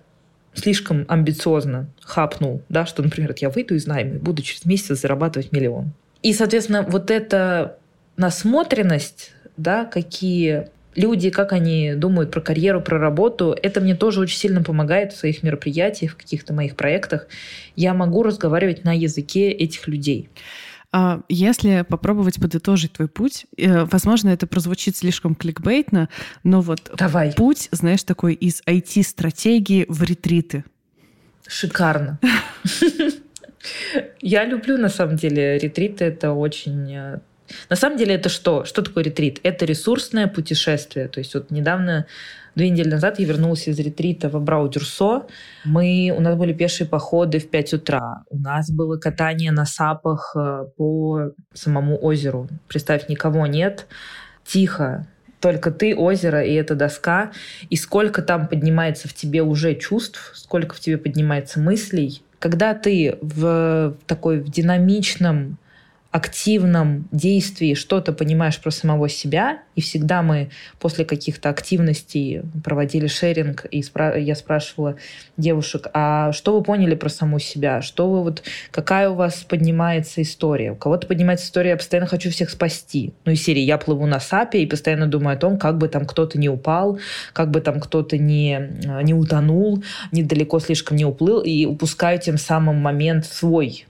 слишком 0.54 1.04
амбициозно 1.08 1.88
хапнул, 2.00 2.62
да, 2.68 2.86
что, 2.86 3.02
например, 3.02 3.34
я 3.38 3.50
выйду 3.50 3.74
из 3.74 3.86
найма 3.86 4.16
и 4.16 4.18
буду 4.18 4.42
через 4.42 4.64
месяц 4.64 5.00
зарабатывать 5.00 5.52
миллион. 5.52 5.92
И, 6.22 6.32
соответственно, 6.32 6.82
вот 6.82 7.10
эта 7.10 7.78
насмотренность, 8.16 9.32
да, 9.56 9.84
какие 9.84 10.68
люди, 10.94 11.30
как 11.30 11.52
они 11.52 11.94
думают 11.94 12.30
про 12.30 12.40
карьеру, 12.40 12.80
про 12.80 12.98
работу, 12.98 13.56
это 13.62 13.80
мне 13.80 13.94
тоже 13.94 14.20
очень 14.20 14.38
сильно 14.38 14.62
помогает 14.62 15.12
в 15.12 15.16
своих 15.16 15.42
мероприятиях, 15.42 16.12
в 16.12 16.16
каких-то 16.16 16.52
моих 16.52 16.76
проектах. 16.76 17.28
Я 17.76 17.94
могу 17.94 18.22
разговаривать 18.22 18.84
на 18.84 18.92
языке 18.92 19.50
этих 19.50 19.86
людей. 19.86 20.28
А 20.90 21.20
если 21.28 21.84
попробовать 21.86 22.40
подытожить 22.40 22.94
твой 22.94 23.08
путь, 23.08 23.46
э, 23.56 23.84
возможно, 23.84 24.30
это 24.30 24.46
прозвучит 24.46 24.96
слишком 24.96 25.34
кликбейтно, 25.34 26.08
но 26.44 26.62
вот 26.62 26.90
Давай. 26.96 27.34
путь, 27.34 27.68
знаешь, 27.72 28.02
такой 28.04 28.32
из 28.34 28.62
IT-стратегии 28.66 29.84
в 29.88 30.02
ретриты. 30.02 30.64
Шикарно. 31.46 32.18
Я 34.20 34.44
люблю, 34.44 34.78
на 34.78 34.88
самом 34.88 35.16
деле, 35.16 35.58
ретриты. 35.58 36.04
Это 36.06 36.32
очень 36.32 36.90
э, 36.94 37.20
на 37.68 37.76
самом 37.76 37.98
деле 37.98 38.14
это 38.14 38.28
что? 38.28 38.64
Что 38.64 38.82
такое 38.82 39.04
ретрит? 39.04 39.40
Это 39.42 39.64
ресурсное 39.64 40.26
путешествие. 40.26 41.08
То 41.08 41.20
есть 41.20 41.34
вот 41.34 41.50
недавно 41.50 42.06
Две 42.58 42.70
недели 42.70 42.88
назад 42.88 43.20
я 43.20 43.26
вернулась 43.26 43.68
из 43.68 43.78
ретрита 43.78 44.28
в 44.28 44.34
Абрау-Дюрсо. 44.34 45.28
Мы, 45.64 46.12
у 46.12 46.20
нас 46.20 46.34
были 46.34 46.52
пешие 46.52 46.88
походы 46.88 47.38
в 47.38 47.48
5 47.50 47.74
утра. 47.74 48.24
У 48.30 48.38
нас 48.38 48.68
было 48.68 48.96
катание 48.96 49.52
на 49.52 49.64
сапах 49.64 50.34
э, 50.34 50.64
по 50.76 51.30
самому 51.54 51.96
озеру. 52.02 52.48
Представь, 52.66 53.08
никого 53.08 53.46
нет. 53.46 53.86
Тихо. 54.44 55.06
Только 55.38 55.70
ты, 55.70 55.94
озеро 55.94 56.42
и 56.42 56.52
эта 56.52 56.74
доска. 56.74 57.30
И 57.70 57.76
сколько 57.76 58.22
там 58.22 58.48
поднимается 58.48 59.06
в 59.06 59.14
тебе 59.14 59.42
уже 59.42 59.76
чувств, 59.76 60.32
сколько 60.34 60.74
в 60.74 60.80
тебе 60.80 60.98
поднимается 60.98 61.60
мыслей. 61.60 62.22
Когда 62.40 62.74
ты 62.74 63.18
в 63.20 63.96
такой 64.08 64.40
в 64.40 64.50
динамичном 64.50 65.58
активном 66.10 67.06
действии 67.12 67.74
что-то 67.74 68.12
понимаешь 68.12 68.58
про 68.58 68.70
самого 68.70 69.10
себя, 69.10 69.58
и 69.74 69.82
всегда 69.82 70.22
мы 70.22 70.50
после 70.80 71.04
каких-то 71.04 71.50
активностей 71.50 72.42
проводили 72.64 73.06
шеринг, 73.06 73.66
и 73.66 73.82
спра- 73.82 74.18
я 74.18 74.34
спрашивала 74.34 74.96
девушек, 75.36 75.88
а 75.92 76.32
что 76.32 76.56
вы 76.56 76.64
поняли 76.64 76.94
про 76.94 77.10
саму 77.10 77.38
себя? 77.38 77.82
Что 77.82 78.10
вы 78.10 78.22
вот, 78.22 78.42
какая 78.70 79.10
у 79.10 79.14
вас 79.14 79.44
поднимается 79.44 80.22
история? 80.22 80.72
У 80.72 80.76
кого-то 80.76 81.06
поднимается 81.06 81.44
история, 81.44 81.70
я 81.70 81.76
постоянно 81.76 82.08
хочу 82.08 82.30
всех 82.30 82.48
спасти. 82.48 83.12
Ну, 83.26 83.32
из 83.32 83.44
серии 83.44 83.62
я 83.62 83.76
плыву 83.76 84.06
на 84.06 84.18
сапе 84.18 84.62
и 84.62 84.66
постоянно 84.66 85.08
думаю 85.08 85.36
о 85.36 85.38
том, 85.38 85.58
как 85.58 85.76
бы 85.76 85.88
там 85.88 86.06
кто-то 86.06 86.38
не 86.38 86.48
упал, 86.48 86.98
как 87.34 87.50
бы 87.50 87.60
там 87.60 87.80
кто-то 87.80 88.16
не, 88.16 88.78
не 89.02 89.12
утонул, 89.12 89.84
недалеко 90.10 90.58
слишком 90.58 90.96
не 90.96 91.04
уплыл, 91.04 91.42
и 91.42 91.66
упускаю 91.66 92.18
тем 92.18 92.38
самым 92.38 92.76
момент 92.76 93.26
свой, 93.26 93.84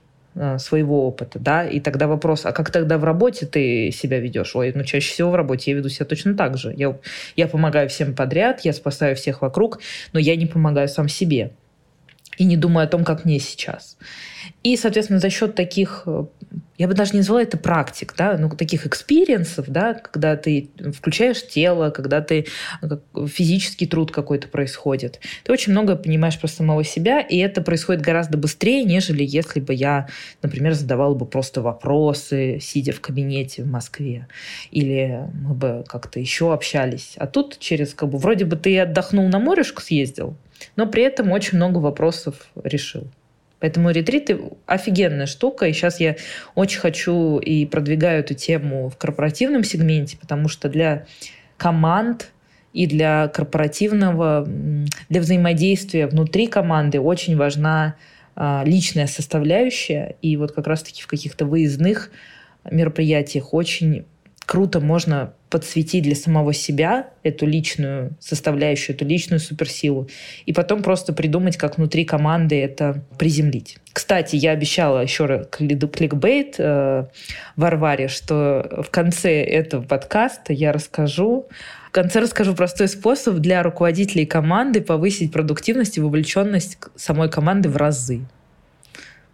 своего 0.57 1.07
опыта, 1.07 1.39
да, 1.39 1.65
и 1.65 1.79
тогда 1.79 2.07
вопрос, 2.07 2.45
а 2.45 2.51
как 2.51 2.71
тогда 2.71 2.97
в 2.97 3.03
работе 3.03 3.45
ты 3.45 3.91
себя 3.91 4.19
ведешь? 4.19 4.55
Ой, 4.55 4.71
ну 4.73 4.83
чаще 4.83 5.11
всего 5.11 5.31
в 5.31 5.35
работе 5.35 5.71
я 5.71 5.77
веду 5.77 5.89
себя 5.89 6.05
точно 6.05 6.35
так 6.35 6.57
же. 6.57 6.73
Я, 6.77 6.97
я 7.35 7.47
помогаю 7.47 7.89
всем 7.89 8.15
подряд, 8.15 8.61
я 8.61 8.73
спасаю 8.73 9.15
всех 9.15 9.41
вокруг, 9.41 9.79
но 10.13 10.19
я 10.19 10.35
не 10.35 10.45
помогаю 10.45 10.87
сам 10.87 11.09
себе 11.09 11.51
и 12.37 12.45
не 12.45 12.57
думаю 12.57 12.85
о 12.85 12.87
том, 12.87 13.03
как 13.03 13.25
мне 13.25 13.39
сейчас. 13.39 13.97
И, 14.63 14.77
соответственно, 14.77 15.19
за 15.19 15.29
счет 15.29 15.55
таких, 15.55 16.03
э, 16.05 16.25
я 16.79 16.87
бы 16.87 16.93
даже 16.93 17.11
не 17.11 17.19
назвала 17.19 17.41
это 17.41 17.57
практик, 17.57 18.13
да, 18.17 18.37
ну, 18.37 18.49
таких 18.49 18.87
experience 18.87 19.47
ов, 19.47 19.65
да, 19.67 19.93
когда 19.93 20.37
ты 20.37 20.69
включаешь 20.95 21.45
тело, 21.45 21.89
когда 21.89 22.21
ты 22.21 22.47
э, 22.81 23.27
физический 23.27 23.85
труд 23.85 24.13
какой-то 24.13 24.47
происходит, 24.47 25.19
ты 25.43 25.51
очень 25.51 25.73
много 25.73 25.97
понимаешь 25.97 26.39
про 26.39 26.47
самого 26.47 26.85
себя, 26.85 27.19
и 27.19 27.37
это 27.37 27.61
происходит 27.61 28.01
гораздо 28.01 28.37
быстрее, 28.37 28.85
нежели 28.85 29.25
если 29.25 29.59
бы 29.59 29.73
я, 29.73 30.07
например, 30.41 30.73
задавала 30.73 31.13
бы 31.15 31.25
просто 31.25 31.61
вопросы, 31.61 32.59
сидя 32.61 32.93
в 32.93 33.01
кабинете 33.01 33.63
в 33.63 33.67
Москве, 33.67 34.27
или 34.71 35.19
мы 35.33 35.55
бы 35.55 35.83
как-то 35.85 36.21
еще 36.21 36.53
общались. 36.53 37.15
А 37.17 37.27
тут 37.27 37.59
через, 37.59 37.93
как 37.93 38.07
бы, 38.07 38.17
вроде 38.17 38.45
бы 38.45 38.55
ты 38.55 38.79
отдохнул 38.79 39.27
на 39.27 39.39
морешку 39.39 39.81
съездил, 39.81 40.37
но 40.77 40.87
при 40.87 41.03
этом 41.03 41.29
очень 41.33 41.57
много 41.57 41.79
вопросов 41.79 42.47
решил. 42.63 43.09
Поэтому 43.59 43.91
ретриты 43.91 44.39
офигенная 44.65 45.25
штука. 45.25 45.67
И 45.67 45.73
сейчас 45.73 45.99
я 45.99 46.15
очень 46.55 46.79
хочу 46.79 47.39
и 47.39 47.65
продвигаю 47.65 48.21
эту 48.21 48.33
тему 48.33 48.89
в 48.89 48.97
корпоративном 48.97 49.63
сегменте, 49.63 50.17
потому 50.17 50.47
что 50.47 50.69
для 50.69 51.05
команд 51.57 52.31
и 52.71 52.85
для 52.85 53.27
корпоративного, 53.27 54.47
для 55.09 55.21
взаимодействия 55.21 56.07
внутри 56.07 56.47
команды 56.47 56.99
очень 56.99 57.35
важна 57.35 57.95
а, 58.35 58.63
личная 58.65 59.07
составляющая. 59.07 60.15
И 60.21 60.37
вот 60.37 60.53
как 60.53 60.67
раз-таки 60.67 61.01
в 61.01 61.07
каких-то 61.07 61.45
выездных 61.45 62.11
мероприятиях 62.69 63.53
очень 63.53 64.05
круто 64.45 64.79
можно 64.79 65.33
подсветить 65.49 66.03
для 66.03 66.15
самого 66.15 66.53
себя 66.53 67.09
эту 67.23 67.45
личную 67.45 68.11
составляющую, 68.19 68.95
эту 68.95 69.05
личную 69.05 69.39
суперсилу, 69.39 70.07
и 70.45 70.53
потом 70.53 70.83
просто 70.83 71.13
придумать, 71.13 71.57
как 71.57 71.77
внутри 71.77 72.05
команды 72.05 72.61
это 72.61 73.03
приземлить. 73.17 73.77
Кстати, 73.91 74.35
я 74.35 74.51
обещала 74.51 74.99
еще 74.99 75.25
раз 75.25 75.47
кликбейт 75.49 76.55
э, 76.59 77.05
Варваре, 77.55 78.07
что 78.07 78.83
в 78.85 78.89
конце 78.91 79.43
этого 79.43 79.81
подкаста 79.81 80.53
я 80.53 80.71
расскажу 80.71 81.47
в 81.89 81.91
конце 81.91 82.19
расскажу 82.19 82.53
простой 82.53 82.87
способ 82.87 83.37
для 83.37 83.63
руководителей 83.63 84.27
команды 84.27 84.79
повысить 84.79 85.31
продуктивность 85.31 85.97
и 85.97 86.01
вовлеченность 86.01 86.77
самой 86.95 87.31
команды 87.31 87.67
в 87.67 87.77
разы. 87.77 88.21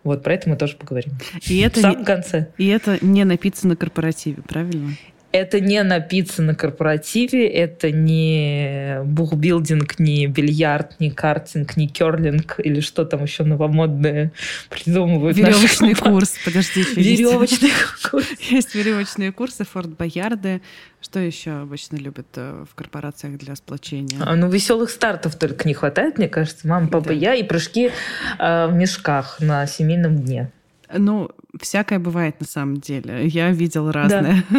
Вот 0.06 0.24
про 0.24 0.36
это 0.36 0.50
мы 0.50 0.56
тоже 0.56 0.78
поговорим. 0.78 1.12
И 1.48 1.60
это 1.60 1.80
в 1.80 1.82
самом 1.82 2.00
не, 2.00 2.06
конце. 2.06 2.48
И 2.58 2.68
это 2.68 2.98
не 3.02 3.26
напиться 3.26 3.68
на 3.68 3.76
корпоративе, 3.76 4.42
правильно? 4.42 4.92
Это 5.36 5.60
не 5.60 5.84
напиться 5.84 6.42
на 6.42 6.56
корпоративе, 6.56 7.46
это 7.50 7.92
не 7.92 9.02
бухбилдинг, 9.04 10.00
не 10.00 10.28
бильярд, 10.28 11.02
не 11.02 11.12
картинг, 11.12 11.76
не 11.76 11.90
керлинг 11.90 12.56
или 12.60 12.80
что 12.80 13.04
там 13.04 13.24
еще 13.24 13.44
новомодное 13.44 14.32
придумывают. 14.70 15.36
Веревочный 15.36 15.94
курс, 15.94 16.36
подождите. 16.46 16.90
Веревочный 17.02 17.72
курс. 18.10 18.28
Есть 18.50 18.76
веревочные 18.76 19.34
курсы, 19.34 19.66
Форт 19.66 19.90
Боярды. 19.90 20.62
Что 21.02 21.20
еще 21.20 21.52
обычно 21.52 21.98
любят 21.98 22.28
э, 22.36 22.64
в 22.72 22.74
корпорациях 22.74 23.38
для 23.38 23.58
сплочения? 23.58 24.18
А, 24.22 24.38
ну, 24.38 24.50
веселых 24.50 24.90
стартов 24.90 25.36
только 25.36 25.68
не 25.68 25.74
хватает, 25.74 26.18
мне 26.18 26.30
кажется. 26.30 26.66
Мама, 26.66 26.88
папа, 26.88 27.10
да. 27.10 27.14
я 27.14 27.36
и 27.36 27.44
прыжки 27.44 27.92
э, 28.40 28.68
в 28.68 28.74
мешках 28.74 29.42
на 29.42 29.68
семейном 29.68 30.16
дне. 30.16 30.50
Ну, 30.94 31.30
всякое 31.60 32.00
бывает 32.00 32.40
на 32.40 32.46
самом 32.46 32.78
деле. 32.78 33.28
Я 33.28 33.52
видела 33.52 33.92
разное. 33.92 34.44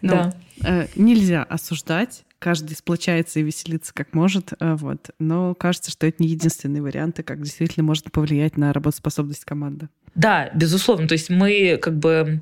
Да, 0.00 0.34
э, 0.64 0.86
нельзя 0.96 1.42
осуждать. 1.42 2.24
Каждый 2.38 2.74
сплочается 2.74 3.38
и 3.38 3.42
веселится 3.42 3.92
как 3.92 4.14
может. 4.14 4.54
Э, 4.58 4.76
вот. 4.76 5.10
Но 5.18 5.54
кажется, 5.54 5.90
что 5.90 6.06
это 6.06 6.22
не 6.22 6.28
единственный 6.30 6.80
вариант, 6.80 7.18
и 7.18 7.22
как 7.22 7.42
действительно 7.42 7.84
может 7.84 8.10
повлиять 8.10 8.56
на 8.56 8.72
работоспособность 8.72 9.44
команды. 9.44 9.90
Да, 10.14 10.50
безусловно. 10.54 11.06
То 11.06 11.12
есть 11.12 11.28
мы 11.28 11.78
как 11.80 11.98
бы 11.98 12.40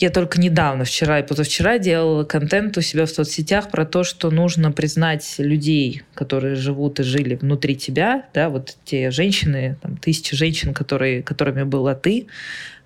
я 0.00 0.08
только 0.10 0.40
недавно, 0.40 0.84
вчера 0.84 1.20
и 1.20 1.26
позавчера 1.26 1.78
делала 1.78 2.24
контент 2.24 2.76
у 2.78 2.80
себя 2.80 3.04
в 3.04 3.10
соцсетях 3.10 3.70
про 3.70 3.84
то, 3.84 4.02
что 4.02 4.30
нужно 4.30 4.72
признать 4.72 5.34
людей, 5.36 6.02
которые 6.14 6.54
живут 6.54 7.00
и 7.00 7.02
жили 7.02 7.34
внутри 7.34 7.76
тебя, 7.76 8.24
да, 8.32 8.48
вот 8.48 8.76
те 8.84 9.10
женщины, 9.10 9.76
там, 9.82 9.98
тысячи 9.98 10.34
женщин, 10.34 10.72
которые, 10.72 11.22
которыми 11.22 11.64
была 11.64 11.94
ты, 11.94 12.28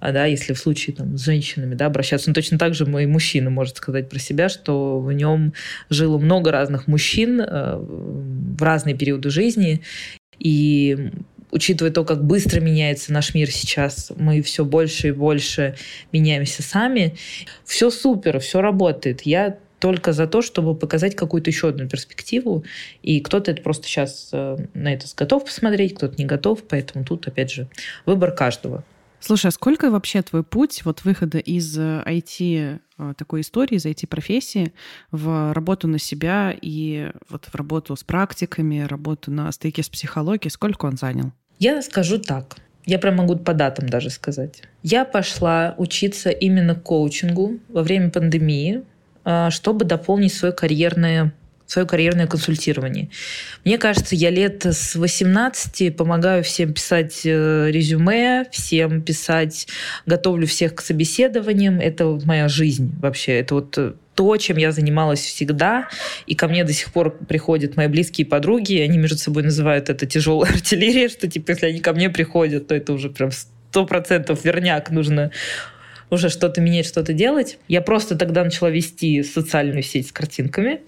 а, 0.01 0.11
да, 0.11 0.27
если 0.27 0.55
в 0.55 0.59
случае 0.59 0.97
там, 0.97 1.17
с 1.17 1.25
женщинами 1.25 1.77
да, 1.77 1.87
обращаться. 1.87 2.29
Ну, 2.29 2.35
точно 2.35 2.59
так 2.59 2.75
же 2.75 2.85
мой 2.85 3.07
мужчина 3.07 3.49
может 3.49 3.77
сказать 3.77 4.11
про 4.11 4.19
себя, 4.19 4.49
что 4.49 4.99
в 4.99 5.13
нем 5.13 5.55
жило 5.91 6.19
много 6.19 6.51
разных 6.51 6.89
мужчин 6.89 7.41
э, 7.41 7.77
в 7.79 8.61
разные 8.61 8.97
периоды 8.97 9.31
жизни, 9.31 9.83
и 10.41 11.11
учитывая 11.55 11.93
то, 11.93 12.05
как 12.05 12.23
быстро 12.23 12.61
меняется 12.61 13.13
наш 13.13 13.33
мир 13.33 13.51
сейчас, 13.51 14.13
мы 14.17 14.43
все 14.43 14.65
больше 14.65 15.09
и 15.09 15.13
больше 15.13 15.77
меняемся 16.13 16.63
сами. 16.63 17.17
Все 17.65 17.91
супер, 17.91 18.41
все 18.41 18.61
работает. 18.61 19.23
Я 19.23 19.59
только 19.79 20.13
за 20.13 20.27
то, 20.27 20.43
чтобы 20.43 20.75
показать 20.75 21.15
какую-то 21.15 21.51
еще 21.51 21.69
одну 21.69 21.89
перспективу. 21.89 22.65
И 23.03 23.21
кто-то 23.21 23.51
это 23.51 23.63
просто 23.63 23.87
сейчас 23.87 24.31
э, 24.33 24.57
на 24.75 24.93
это 24.93 25.07
готов 25.17 25.45
посмотреть, 25.45 25.95
кто-то 25.95 26.15
не 26.19 26.25
готов. 26.25 26.65
Поэтому 26.69 27.05
тут, 27.05 27.29
опять 27.29 27.53
же, 27.53 27.69
выбор 28.05 28.33
каждого. 28.33 28.83
Слушай, 29.21 29.47
а 29.47 29.51
сколько 29.53 29.91
вообще 29.91 30.23
твой 30.23 30.43
путь 30.43 30.85
вот 30.85 31.05
выхода 31.05 31.39
из 31.39 31.79
IT 31.79 32.81
э, 32.99 33.15
такой 33.17 33.43
истории, 33.43 33.77
из 33.77 33.87
IT-профессии 33.87 34.73
в 35.11 35.53
работу 35.53 35.87
на 35.87 35.99
себя 35.99 36.55
и 36.61 37.11
вот 37.29 37.47
в 37.47 37.55
работу 37.55 37.95
с 37.95 38.03
практиками, 38.05 38.81
работу 38.81 39.31
на 39.31 39.53
стыке 39.53 39.83
с 39.83 39.89
психологией, 39.89 40.51
сколько 40.51 40.87
он 40.87 40.97
занял? 40.97 41.33
Я 41.59 41.83
скажу 41.83 42.19
так. 42.19 42.57
Я 42.87 42.99
прям 42.99 43.17
могу 43.17 43.37
по 43.37 43.55
датам 43.55 43.89
даже 43.89 44.11
сказать. 44.11 44.63
Я 44.83 45.05
пошла 45.05 45.75
учиться 45.79 46.31
именно 46.31 46.75
коучингу 46.75 47.59
во 47.69 47.83
время 47.83 48.11
пандемии, 48.11 48.83
а, 49.25 49.51
чтобы 49.51 49.85
дополнить 49.85 50.35
свое 50.35 50.53
карьерное 50.53 51.33
свое 51.67 51.89
карьерное 51.89 52.27
консультирование. 52.27 53.09
Мне 53.65 53.79
кажется, 53.79 54.15
я 54.15 54.29
лет 54.29 54.67
с 54.67 54.95
18 54.95 55.97
помогаю 55.97 56.45
всем 56.45 56.75
писать 56.75 57.23
э, 57.25 57.71
резюме, 57.71 58.45
всем 58.53 59.01
писать, 59.01 59.67
готовлю 60.05 60.47
всех 60.47 60.75
к 60.75 60.83
собеседованиям. 60.83 61.81
Это 61.81 62.21
моя 62.27 62.49
жизнь 62.49 62.93
вообще. 63.01 63.39
Это 63.39 63.55
вот 63.55 63.79
э, 63.79 63.95
то, 64.15 64.37
чем 64.37 64.57
я 64.57 64.73
занималась 64.73 65.21
всегда, 65.21 65.89
и 66.27 66.35
ко 66.35 66.49
мне 66.49 66.65
до 66.65 66.73
сих 66.73 66.93
пор 66.93 67.11
приходят 67.11 67.77
мои 67.77 67.89
близкие 67.89 68.27
подруги, 68.27 68.75
и 68.75 68.81
они 68.81 68.99
между 68.99 69.19
собой 69.19 69.43
называют 69.43 69.91
это 69.91 70.07
тяжелая 70.07 70.53
артиллерия, 70.55 71.09
что 71.09 71.29
типа 71.29 71.51
если 71.51 71.67
они 71.67 71.81
ко 71.81 71.93
мне 71.93 72.11
приходят, 72.11 72.69
то 72.69 72.75
это 72.75 72.93
уже 72.93 73.11
прям 73.11 73.31
сто 73.31 73.87
процентов 73.87 74.45
верняк 74.45 74.91
нужно 74.91 75.31
уже 76.11 76.29
что-то 76.29 76.61
менять, 76.61 76.87
что-то 76.87 77.13
делать. 77.13 77.59
Я 77.69 77.81
просто 77.81 78.17
тогда 78.17 78.45
начала 78.45 78.71
вести 78.71 79.23
социальную 79.23 79.83
сеть 79.83 80.09
с 80.09 80.13
картинками 80.13 80.81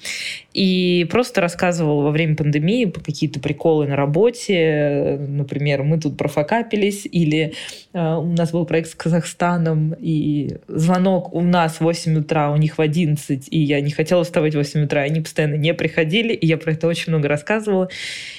и 0.52 1.06
просто 1.10 1.40
рассказывала 1.40 2.02
во 2.02 2.10
время 2.10 2.34
пандемии 2.34 2.90
какие-то 3.04 3.40
приколы 3.40 3.86
на 3.86 3.96
работе. 3.96 5.18
Например, 5.28 5.82
мы 5.82 6.00
тут 6.00 6.16
профокапились, 6.16 7.06
или 7.10 7.52
э, 7.92 8.14
у 8.14 8.32
нас 8.32 8.52
был 8.52 8.64
проект 8.64 8.90
с 8.90 8.94
Казахстаном, 8.94 9.94
и 10.00 10.56
звонок 10.68 11.34
у 11.34 11.42
нас 11.42 11.76
в 11.76 11.80
8 11.82 12.18
утра, 12.18 12.50
у 12.50 12.56
них 12.56 12.78
в 12.78 12.80
11, 12.80 13.48
и 13.50 13.58
я 13.58 13.80
не 13.80 13.90
хотела 13.90 14.24
вставать 14.24 14.54
в 14.54 14.56
8 14.56 14.84
утра, 14.84 15.02
они 15.02 15.20
постоянно 15.20 15.56
не 15.56 15.74
приходили, 15.74 16.32
и 16.32 16.46
я 16.46 16.56
про 16.56 16.72
это 16.72 16.86
очень 16.86 17.12
много 17.12 17.28
рассказывала. 17.28 17.88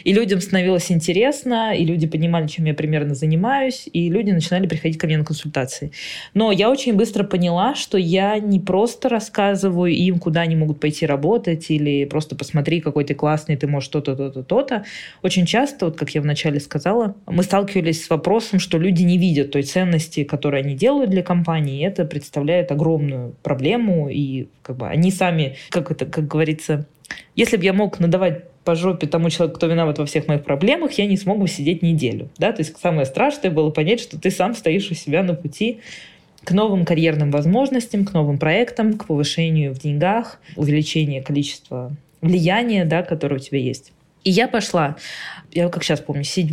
И 0.04 0.14
людям 0.14 0.42
становилось 0.42 0.92
интересно, 0.92 1.76
и 1.76 1.86
люди 1.86 2.08
понимали, 2.08 2.48
чем 2.48 2.66
я 2.66 2.74
примерно 2.74 3.14
занимаюсь, 3.14 3.88
и 3.94 4.10
люди 4.10 4.32
начинали 4.32 4.66
приходить 4.66 4.98
ко 4.98 5.06
мне 5.06 5.18
на 5.18 5.26
консультации. 5.26 5.92
Но 6.34 6.52
я 6.52 6.67
очень 6.70 6.94
быстро 6.94 7.24
поняла, 7.24 7.76
что 7.76 7.98
я 7.98 8.40
не 8.40 8.60
просто 8.60 9.10
рассказываю 9.10 9.92
им, 9.92 10.20
куда 10.20 10.42
они 10.42 10.56
могут 10.56 10.80
пойти 10.80 11.06
работать, 11.06 11.70
или 11.70 12.06
просто 12.06 12.36
посмотри, 12.36 12.82
какой 12.82 13.04
ты 13.04 13.14
классный, 13.14 13.56
ты 13.58 13.68
можешь 13.68 13.90
то-то, 13.90 14.16
то-то, 14.16 14.44
то-то. 14.44 14.86
Очень 15.22 15.46
часто, 15.46 15.86
вот 15.86 15.98
как 15.98 16.12
я 16.12 16.22
вначале 16.22 16.60
сказала, 16.60 17.16
мы 17.26 17.44
сталкивались 17.44 18.06
с 18.06 18.10
вопросом, 18.10 18.60
что 18.60 18.78
люди 18.78 19.04
не 19.04 19.18
видят 19.18 19.52
той 19.52 19.64
ценности, 19.64 20.24
которую 20.24 20.64
они 20.64 20.76
делают 20.76 21.10
для 21.10 21.24
компании, 21.24 21.80
и 21.80 21.84
это 21.84 22.06
представляет 22.06 22.72
огромную 22.72 23.36
проблему, 23.44 24.10
и 24.10 24.48
как 24.62 24.78
бы 24.78 24.88
они 24.88 25.12
сами, 25.12 25.56
как 25.70 25.92
это, 25.92 26.06
как 26.06 26.28
говорится, 26.28 26.86
если 27.36 27.58
бы 27.58 27.64
я 27.64 27.74
мог 27.74 28.00
надавать 28.00 28.44
по 28.68 28.76
жопе 28.76 29.08
тому 29.08 29.30
человеку, 29.30 29.58
кто 29.58 29.68
виноват 29.68 29.98
во 29.98 30.06
всех 30.06 30.28
моих 30.28 30.44
проблемах, 30.44 30.92
я 30.94 31.06
не 31.06 31.16
смог 31.16 31.40
бы 31.40 31.48
сидеть 31.48 31.82
неделю. 31.82 32.30
Да? 32.38 32.52
То 32.52 32.64
есть 32.64 32.78
самое 32.78 33.06
страшное 33.06 33.50
было 33.50 33.70
понять, 33.70 34.02
что 34.02 34.20
ты 34.20 34.30
сам 34.30 34.54
стоишь 34.56 34.92
у 34.92 34.94
себя 34.94 35.24
на 35.24 35.36
пути 35.36 35.80
к 36.48 36.52
новым 36.52 36.86
карьерным 36.86 37.30
возможностям, 37.30 38.06
к 38.06 38.14
новым 38.14 38.38
проектам, 38.38 38.94
к 38.94 39.08
повышению 39.08 39.74
в 39.76 39.80
деньгах, 39.80 40.40
увеличению 40.56 41.22
количества 41.22 41.92
влияния, 42.22 42.86
да, 42.86 43.04
которое 43.04 43.36
у 43.36 43.40
тебя 43.40 43.60
есть. 43.60 43.92
И 44.24 44.32
я 44.32 44.48
пошла, 44.48 44.96
я 45.52 45.70
как 45.70 45.84
сейчас 45.84 46.00
помню, 46.02 46.24
7 46.24 46.50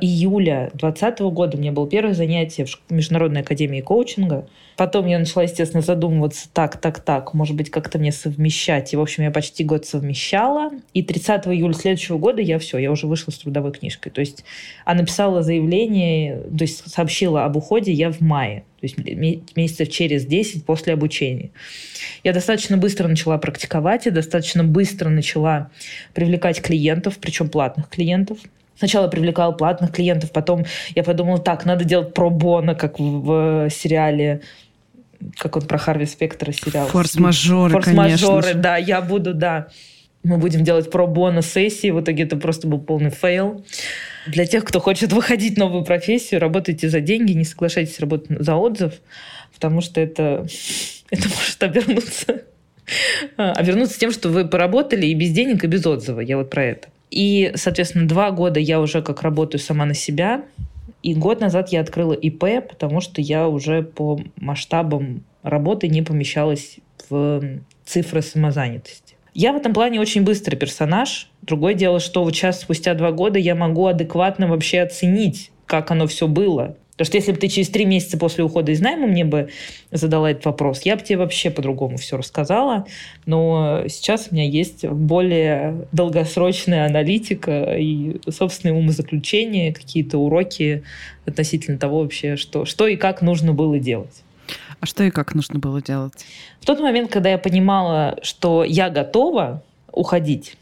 июля 0.00 0.70
2020 0.74 1.20
года 1.20 1.56
у 1.56 1.60
меня 1.60 1.72
было 1.72 1.88
первое 1.88 2.14
занятие 2.14 2.64
в 2.64 2.90
Международной 2.90 3.42
академии 3.42 3.80
коучинга– 3.80 4.48
Потом 4.76 5.06
я 5.06 5.18
начала, 5.18 5.42
естественно, 5.42 5.82
задумываться, 5.82 6.48
так, 6.52 6.78
так, 6.78 7.00
так, 7.00 7.32
может 7.32 7.56
быть, 7.56 7.70
как-то 7.70 7.98
мне 7.98 8.12
совмещать. 8.12 8.92
И, 8.92 8.96
в 8.96 9.00
общем, 9.00 9.22
я 9.22 9.30
почти 9.30 9.64
год 9.64 9.86
совмещала. 9.86 10.70
И 10.92 11.02
30 11.02 11.46
июля 11.46 11.72
следующего 11.72 12.18
года 12.18 12.42
я 12.42 12.58
все, 12.58 12.76
я 12.76 12.92
уже 12.92 13.06
вышла 13.06 13.30
с 13.30 13.38
трудовой 13.38 13.72
книжкой. 13.72 14.12
То 14.12 14.20
есть, 14.20 14.44
а 14.84 14.94
написала 14.94 15.42
заявление, 15.42 16.42
то 16.42 16.62
есть 16.62 16.90
сообщила 16.90 17.46
об 17.46 17.56
уходе 17.56 17.90
я 17.90 18.12
в 18.12 18.20
мае. 18.20 18.64
То 18.80 18.86
есть 18.86 18.98
месяцев 19.56 19.88
через 19.88 20.26
10 20.26 20.66
после 20.66 20.92
обучения. 20.92 21.50
Я 22.22 22.34
достаточно 22.34 22.76
быстро 22.76 23.08
начала 23.08 23.38
практиковать, 23.38 24.04
я 24.04 24.12
достаточно 24.12 24.62
быстро 24.62 25.08
начала 25.08 25.70
привлекать 26.12 26.60
клиентов, 26.60 27.16
причем 27.18 27.48
платных 27.48 27.88
клиентов. 27.88 28.35
Сначала 28.78 29.08
привлекала 29.08 29.52
платных 29.52 29.92
клиентов, 29.92 30.32
потом 30.32 30.64
я 30.94 31.02
подумала, 31.02 31.38
так, 31.38 31.64
надо 31.64 31.84
делать 31.84 32.12
пробона, 32.12 32.74
как 32.74 32.98
в, 32.98 33.68
в 33.68 33.70
сериале 33.70 34.42
как 35.38 35.56
он 35.56 35.62
про 35.62 35.78
Харви 35.78 36.04
Спектра 36.04 36.52
сериал. 36.52 36.86
Форс-мажоры, 36.88 37.72
Форс-мажоры, 37.72 38.52
да, 38.52 38.76
я 38.76 39.00
буду, 39.00 39.32
да. 39.32 39.68
Мы 40.22 40.38
будем 40.38 40.62
делать 40.62 40.90
про-боно 40.90 41.40
сессии, 41.40 41.90
в 41.90 42.00
итоге 42.00 42.24
это 42.24 42.36
просто 42.36 42.66
был 42.66 42.78
полный 42.78 43.10
fail. 43.10 43.64
Для 44.26 44.44
тех, 44.44 44.64
кто 44.64 44.80
хочет 44.80 45.12
выходить 45.12 45.54
в 45.54 45.58
новую 45.58 45.84
профессию, 45.84 46.40
работайте 46.40 46.90
за 46.90 47.00
деньги, 47.00 47.32
не 47.32 47.44
соглашайтесь 47.44 47.98
работать 48.00 48.36
за 48.40 48.56
отзыв, 48.56 48.94
потому 49.54 49.80
что 49.80 50.00
это, 50.00 50.46
это 51.10 51.28
может 51.28 51.62
обернуться 51.62 52.42
обернуться 53.36 53.98
тем, 53.98 54.12
что 54.12 54.28
вы 54.28 54.46
поработали 54.46 55.06
и 55.06 55.14
без 55.14 55.30
денег, 55.30 55.64
и 55.64 55.66
без 55.66 55.86
отзыва. 55.86 56.20
Я 56.20 56.36
вот 56.36 56.50
про 56.50 56.64
это. 56.64 56.88
И, 57.10 57.52
соответственно, 57.54 58.08
два 58.08 58.30
года 58.30 58.60
я 58.60 58.80
уже 58.80 59.02
как 59.02 59.22
работаю 59.22 59.60
сама 59.60 59.84
на 59.84 59.94
себя, 59.94 60.44
и 61.02 61.14
год 61.14 61.40
назад 61.40 61.70
я 61.70 61.80
открыла 61.80 62.14
ИП, 62.14 62.66
потому 62.68 63.00
что 63.00 63.20
я 63.20 63.48
уже 63.48 63.82
по 63.82 64.20
масштабам 64.36 65.22
работы 65.42 65.88
не 65.88 66.02
помещалась 66.02 66.78
в 67.08 67.60
цифры 67.84 68.22
самозанятости. 68.22 69.14
Я 69.32 69.52
в 69.52 69.56
этом 69.56 69.74
плане 69.74 70.00
очень 70.00 70.22
быстрый 70.22 70.56
персонаж. 70.56 71.28
Другое 71.42 71.74
дело, 71.74 72.00
что 72.00 72.24
вот 72.24 72.34
сейчас, 72.34 72.60
спустя 72.60 72.94
два 72.94 73.12
года, 73.12 73.38
я 73.38 73.54
могу 73.54 73.86
адекватно 73.86 74.48
вообще 74.48 74.80
оценить, 74.80 75.52
как 75.66 75.90
оно 75.90 76.06
все 76.06 76.26
было. 76.26 76.76
Потому 76.96 77.06
что 77.08 77.18
если 77.18 77.32
бы 77.32 77.38
ты 77.38 77.48
через 77.48 77.68
три 77.68 77.84
месяца 77.84 78.16
после 78.16 78.42
ухода 78.42 78.72
из 78.72 78.80
найма 78.80 79.06
мне 79.06 79.24
бы 79.24 79.50
задала 79.90 80.30
этот 80.30 80.46
вопрос, 80.46 80.82
я 80.82 80.96
бы 80.96 81.02
тебе 81.02 81.18
вообще 81.18 81.50
по-другому 81.50 81.98
все 81.98 82.16
рассказала. 82.16 82.86
Но 83.26 83.82
сейчас 83.88 84.28
у 84.30 84.34
меня 84.34 84.48
есть 84.48 84.86
более 84.86 85.86
долгосрочная 85.92 86.86
аналитика 86.86 87.76
и 87.76 88.18
собственные 88.30 88.78
умозаключения, 88.78 89.74
какие-то 89.74 90.16
уроки 90.16 90.84
относительно 91.26 91.76
того 91.76 92.00
вообще, 92.00 92.36
что, 92.36 92.64
что 92.64 92.86
и 92.86 92.96
как 92.96 93.20
нужно 93.20 93.52
было 93.52 93.78
делать. 93.78 94.22
А 94.80 94.86
что 94.86 95.04
и 95.04 95.10
как 95.10 95.34
нужно 95.34 95.58
было 95.58 95.82
делать? 95.82 96.24
В 96.60 96.66
тот 96.66 96.80
момент, 96.80 97.10
когда 97.10 97.28
я 97.30 97.38
понимала, 97.38 98.18
что 98.22 98.64
я 98.64 98.88
готова 98.88 99.62
уходить, 99.92 100.56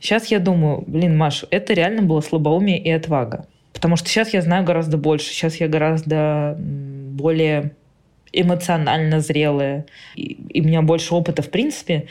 сейчас 0.00 0.28
я 0.28 0.38
думаю, 0.38 0.82
блин, 0.86 1.16
Маш, 1.16 1.44
это 1.50 1.74
реально 1.74 2.02
было 2.02 2.22
слабоумие 2.22 2.82
и 2.82 2.90
отвага. 2.90 3.46
Потому 3.74 3.96
что 3.96 4.08
сейчас 4.08 4.32
я 4.32 4.40
знаю 4.40 4.64
гораздо 4.64 4.96
больше, 4.96 5.26
сейчас 5.26 5.56
я 5.56 5.68
гораздо 5.68 6.56
более 6.58 7.72
эмоционально 8.32 9.20
зрелая, 9.20 9.86
и, 10.16 10.32
и 10.48 10.60
у 10.60 10.64
меня 10.64 10.80
больше 10.80 11.14
опыта 11.14 11.42
в 11.42 11.50
принципе. 11.50 12.06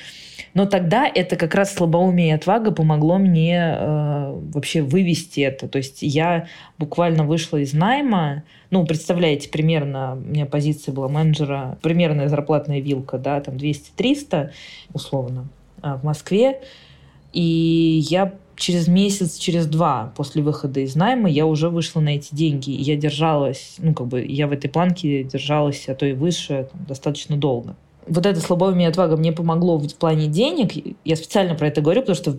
Но 0.54 0.68
тогда 0.68 1.10
это 1.14 1.36
как 1.36 1.56
раз 1.56 1.74
слабоумие 1.74 2.30
и 2.30 2.34
отвага 2.34 2.72
помогло 2.72 3.18
мне 3.18 3.76
э, 3.76 4.42
вообще 4.54 4.82
вывести 4.84 5.40
это. 5.40 5.68
То 5.68 5.80
есть 5.80 6.04
я 6.04 6.48
буквально 6.78 7.24
вышла 7.24 7.58
из 7.58 7.74
найма, 7.74 8.44
ну, 8.70 8.86
представляете, 8.86 9.50
примерно, 9.50 10.14
у 10.14 10.30
меня 10.30 10.46
позиция 10.46 10.94
была 10.94 11.08
менеджера, 11.08 11.78
примерная 11.82 12.28
зарплатная 12.28 12.82
вилка, 12.82 13.18
да, 13.18 13.42
там 13.42 13.56
200-300 13.56 14.52
условно 14.94 15.48
а, 15.82 15.98
в 15.98 16.04
Москве. 16.04 16.60
И 17.34 18.06
я 18.10 18.34
через 18.56 18.88
месяц, 18.88 19.38
через 19.38 19.66
два 19.68 20.14
после 20.16 20.42
выхода 20.42 20.80
из 20.80 20.96
найма 20.96 21.30
я 21.30 21.46
уже 21.46 21.70
вышла 21.70 22.00
на 22.00 22.16
эти 22.16 22.34
деньги. 22.34 22.72
И 22.72 22.82
я 22.82 22.96
держалась, 22.96 23.76
ну, 23.78 23.94
как 23.94 24.08
бы, 24.08 24.26
я 24.26 24.48
в 24.48 24.52
этой 24.52 24.70
планке 24.70 25.24
держалась, 25.24 25.88
а 25.88 25.96
то 25.96 26.06
и 26.06 26.14
выше, 26.14 26.70
там, 26.72 26.86
достаточно 26.88 27.38
долго. 27.38 27.76
Вот 28.08 28.26
это 28.26 28.40
слабоумие 28.40 28.88
и 28.88 28.90
отвага 28.90 29.16
мне 29.16 29.32
помогло 29.32 29.78
в 29.78 29.96
плане 29.96 30.28
денег. 30.28 30.72
Я 31.06 31.16
специально 31.16 31.56
про 31.56 31.68
это 31.68 31.82
говорю, 31.82 32.02
потому 32.02 32.16
что 32.16 32.38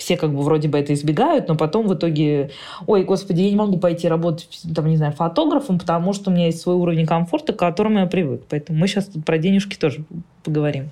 все 0.00 0.16
как 0.16 0.34
бы 0.34 0.42
вроде 0.42 0.68
бы 0.68 0.78
это 0.78 0.94
избегают, 0.94 1.46
но 1.48 1.56
потом 1.56 1.86
в 1.86 1.94
итоге, 1.94 2.50
ой, 2.86 3.04
господи, 3.04 3.42
я 3.42 3.50
не 3.50 3.56
могу 3.56 3.76
пойти 3.76 4.08
работать, 4.08 4.48
там, 4.74 4.88
не 4.88 4.96
знаю, 4.96 5.12
фотографом, 5.12 5.78
потому 5.78 6.14
что 6.14 6.30
у 6.30 6.32
меня 6.32 6.46
есть 6.46 6.60
свой 6.60 6.74
уровень 6.74 7.06
комфорта, 7.06 7.52
к 7.52 7.58
которому 7.58 8.00
я 8.00 8.06
привык. 8.06 8.42
Поэтому 8.48 8.78
мы 8.78 8.88
сейчас 8.88 9.06
тут 9.06 9.24
про 9.24 9.36
денежки 9.36 9.76
тоже 9.76 10.04
поговорим. 10.42 10.88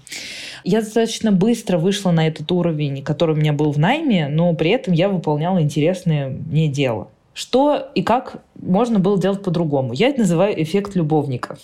Я 0.62 0.80
достаточно 0.80 1.32
быстро 1.32 1.78
вышла 1.78 2.10
на 2.10 2.28
этот 2.28 2.52
уровень, 2.52 3.02
который 3.02 3.34
у 3.34 3.38
меня 3.38 3.54
был 3.54 3.72
в 3.72 3.78
найме, 3.78 4.28
но 4.28 4.52
при 4.52 4.70
этом 4.70 4.92
я 4.92 5.08
выполняла 5.08 5.62
интересное 5.62 6.28
мне 6.28 6.68
дело. 6.68 7.08
Что 7.32 7.88
и 7.94 8.02
как 8.02 8.42
можно 8.60 8.98
было 8.98 9.18
делать 9.18 9.42
по-другому? 9.42 9.94
Я 9.94 10.08
это 10.08 10.20
называю 10.20 10.60
эффект 10.62 10.96
любовника. 10.96 11.56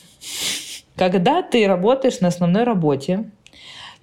Когда 0.96 1.42
ты 1.42 1.66
работаешь 1.66 2.20
на 2.20 2.28
основной 2.28 2.62
работе, 2.62 3.24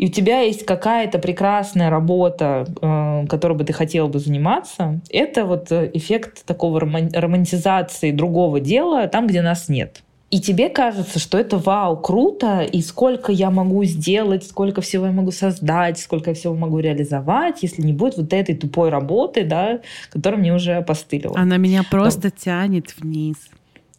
и 0.01 0.07
у 0.07 0.09
тебя 0.09 0.41
есть 0.41 0.65
какая-то 0.65 1.19
прекрасная 1.19 1.91
работа, 1.91 2.65
э, 2.81 3.27
которой 3.27 3.53
бы 3.53 3.63
ты 3.63 3.71
хотел 3.71 4.07
бы 4.07 4.17
заниматься, 4.17 4.99
это 5.11 5.45
вот 5.45 5.71
э, 5.71 5.91
эффект 5.93 6.43
такого 6.43 6.79
романтизации 6.79 8.09
другого 8.09 8.59
дела 8.59 9.07
там, 9.07 9.27
где 9.27 9.43
нас 9.43 9.69
нет. 9.69 10.01
И 10.31 10.39
тебе 10.39 10.69
кажется, 10.69 11.19
что 11.19 11.37
это 11.37 11.59
вау, 11.59 11.97
круто, 11.97 12.61
и 12.61 12.81
сколько 12.81 13.31
я 13.31 13.51
могу 13.51 13.83
сделать, 13.83 14.43
сколько 14.43 14.81
всего 14.81 15.05
я 15.05 15.11
могу 15.11 15.29
создать, 15.29 15.99
сколько 15.99 16.31
я 16.31 16.35
всего 16.35 16.55
могу 16.55 16.79
реализовать, 16.79 17.61
если 17.61 17.83
не 17.83 17.93
будет 17.93 18.17
вот 18.17 18.33
этой 18.33 18.55
тупой 18.55 18.89
работы, 18.89 19.43
да, 19.43 19.81
которая 20.09 20.39
мне 20.39 20.51
уже 20.51 20.77
опостылила. 20.77 21.37
Она 21.37 21.57
меня 21.57 21.83
просто 21.83 22.23
да. 22.23 22.31
тянет 22.31 22.95
вниз. 22.97 23.37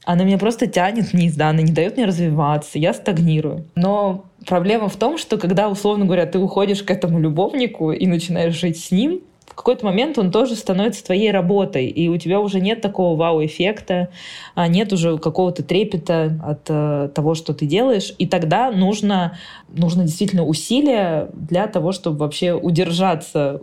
Она 0.04 0.24
меня 0.24 0.38
просто 0.38 0.66
тянет 0.66 1.12
вниз, 1.12 1.34
да, 1.34 1.50
она 1.50 1.62
не 1.62 1.72
дает 1.72 1.96
мне 1.96 2.06
развиваться, 2.06 2.78
я 2.78 2.92
стагнирую. 2.92 3.66
Но 3.76 4.24
проблема 4.46 4.88
в 4.88 4.96
том, 4.96 5.18
что 5.18 5.38
когда, 5.38 5.68
условно 5.68 6.04
говоря, 6.04 6.26
ты 6.26 6.38
уходишь 6.38 6.82
к 6.82 6.90
этому 6.90 7.20
любовнику 7.20 7.92
и 7.92 8.06
начинаешь 8.06 8.58
жить 8.58 8.78
с 8.78 8.90
ним, 8.90 9.20
в 9.52 9.56
какой-то 9.56 9.84
момент 9.84 10.18
он 10.18 10.30
тоже 10.30 10.56
становится 10.56 11.04
твоей 11.04 11.30
работой, 11.30 11.86
и 11.86 12.08
у 12.08 12.16
тебя 12.16 12.40
уже 12.40 12.60
нет 12.60 12.80
такого 12.80 13.16
вау-эффекта, 13.16 14.08
а 14.54 14.66
нет 14.66 14.92
уже 14.92 15.18
какого-то 15.18 15.62
трепета 15.62 16.40
от 16.42 16.62
э, 16.68 17.10
того, 17.14 17.34
что 17.34 17.52
ты 17.52 17.66
делаешь, 17.66 18.14
и 18.18 18.26
тогда 18.26 18.70
нужно, 18.70 19.36
нужно 19.68 20.04
действительно 20.04 20.44
усилия 20.46 21.28
для 21.34 21.66
того, 21.66 21.92
чтобы 21.92 22.18
вообще 22.18 22.54
удержаться, 22.54 23.60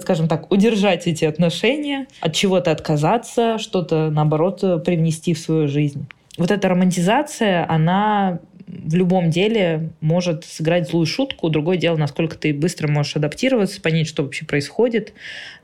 скажем 0.00 0.26
так, 0.26 0.50
удержать 0.50 1.06
эти 1.06 1.24
отношения, 1.24 2.08
от 2.20 2.34
чего-то 2.34 2.72
отказаться, 2.72 3.58
что-то, 3.58 4.10
наоборот, 4.10 4.60
привнести 4.84 5.34
в 5.34 5.38
свою 5.38 5.68
жизнь. 5.68 6.06
Вот 6.36 6.50
эта 6.52 6.68
романтизация, 6.68 7.66
она 7.68 8.38
в 8.68 8.94
любом 8.94 9.30
деле 9.30 9.90
может 10.00 10.44
сыграть 10.44 10.88
злую 10.88 11.06
шутку. 11.06 11.48
Другое 11.48 11.78
дело, 11.78 11.96
насколько 11.96 12.36
ты 12.36 12.52
быстро 12.52 12.88
можешь 12.88 13.16
адаптироваться, 13.16 13.80
понять, 13.80 14.06
что 14.06 14.22
вообще 14.22 14.44
происходит. 14.44 15.14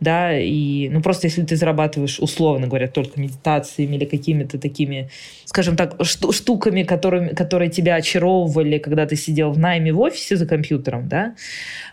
Да, 0.00 0.38
и 0.38 0.88
ну, 0.88 1.02
просто 1.02 1.26
если 1.26 1.42
ты 1.42 1.56
зарабатываешь, 1.56 2.18
условно 2.18 2.66
говоря, 2.66 2.88
только 2.88 3.20
медитациями 3.20 3.96
или 3.96 4.04
какими-то 4.06 4.58
такими, 4.58 5.10
скажем 5.44 5.76
так, 5.76 5.96
штуками, 6.04 6.82
которыми, 6.82 7.28
которые 7.28 7.70
тебя 7.70 7.96
очаровывали, 7.96 8.78
когда 8.78 9.06
ты 9.06 9.16
сидел 9.16 9.52
в 9.52 9.58
найме 9.58 9.92
в 9.92 10.00
офисе 10.00 10.36
за 10.36 10.46
компьютером, 10.46 11.08
да, 11.08 11.34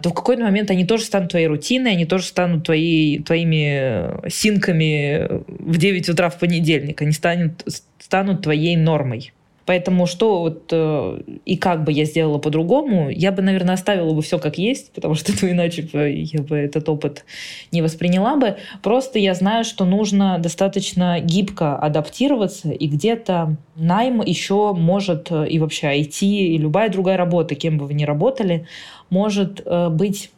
то 0.01 0.09
в 0.09 0.13
какой-то 0.13 0.43
момент 0.43 0.71
они 0.71 0.85
тоже 0.85 1.03
станут 1.03 1.31
твоей 1.31 1.47
рутиной, 1.47 1.91
они 1.91 2.05
тоже 2.05 2.25
станут 2.25 2.65
твоей, 2.65 3.21
твоими 3.21 4.29
синками 4.29 5.27
в 5.47 5.77
9 5.77 6.09
утра 6.09 6.29
в 6.29 6.39
понедельник. 6.39 7.01
Они 7.01 7.11
станут, 7.11 7.65
станут 7.99 8.43
твоей 8.43 8.77
нормой. 8.77 9.33
Поэтому 9.65 10.07
что 10.07 10.41
вот 10.41 10.69
э, 10.71 11.21
и 11.45 11.57
как 11.57 11.83
бы 11.83 11.91
я 11.91 12.05
сделала 12.05 12.39
по-другому, 12.39 13.09
я 13.09 13.31
бы, 13.31 13.41
наверное, 13.41 13.75
оставила 13.75 14.13
бы 14.13 14.21
все 14.21 14.39
как 14.39 14.57
есть, 14.57 14.91
потому 14.93 15.15
что 15.15 15.31
ну, 15.41 15.51
иначе 15.51 15.83
бы 15.83 16.09
я 16.09 16.41
бы 16.41 16.57
этот 16.57 16.89
опыт 16.89 17.25
не 17.71 17.81
восприняла 17.81 18.35
бы. 18.35 18.57
Просто 18.81 19.19
я 19.19 19.33
знаю, 19.33 19.63
что 19.63 19.85
нужно 19.85 20.37
достаточно 20.39 21.19
гибко 21.19 21.77
адаптироваться, 21.77 22.71
и 22.71 22.87
где-то 22.87 23.55
найм 23.75 24.21
еще 24.21 24.73
может, 24.73 25.31
э, 25.31 25.47
и 25.47 25.59
вообще 25.59 25.99
IT, 25.99 26.25
и 26.25 26.57
любая 26.57 26.89
другая 26.89 27.17
работа, 27.17 27.55
кем 27.55 27.77
бы 27.77 27.85
вы 27.85 27.93
ни 27.93 28.03
работали, 28.03 28.67
может 29.09 29.61
э, 29.65 29.89
быть 29.89 30.31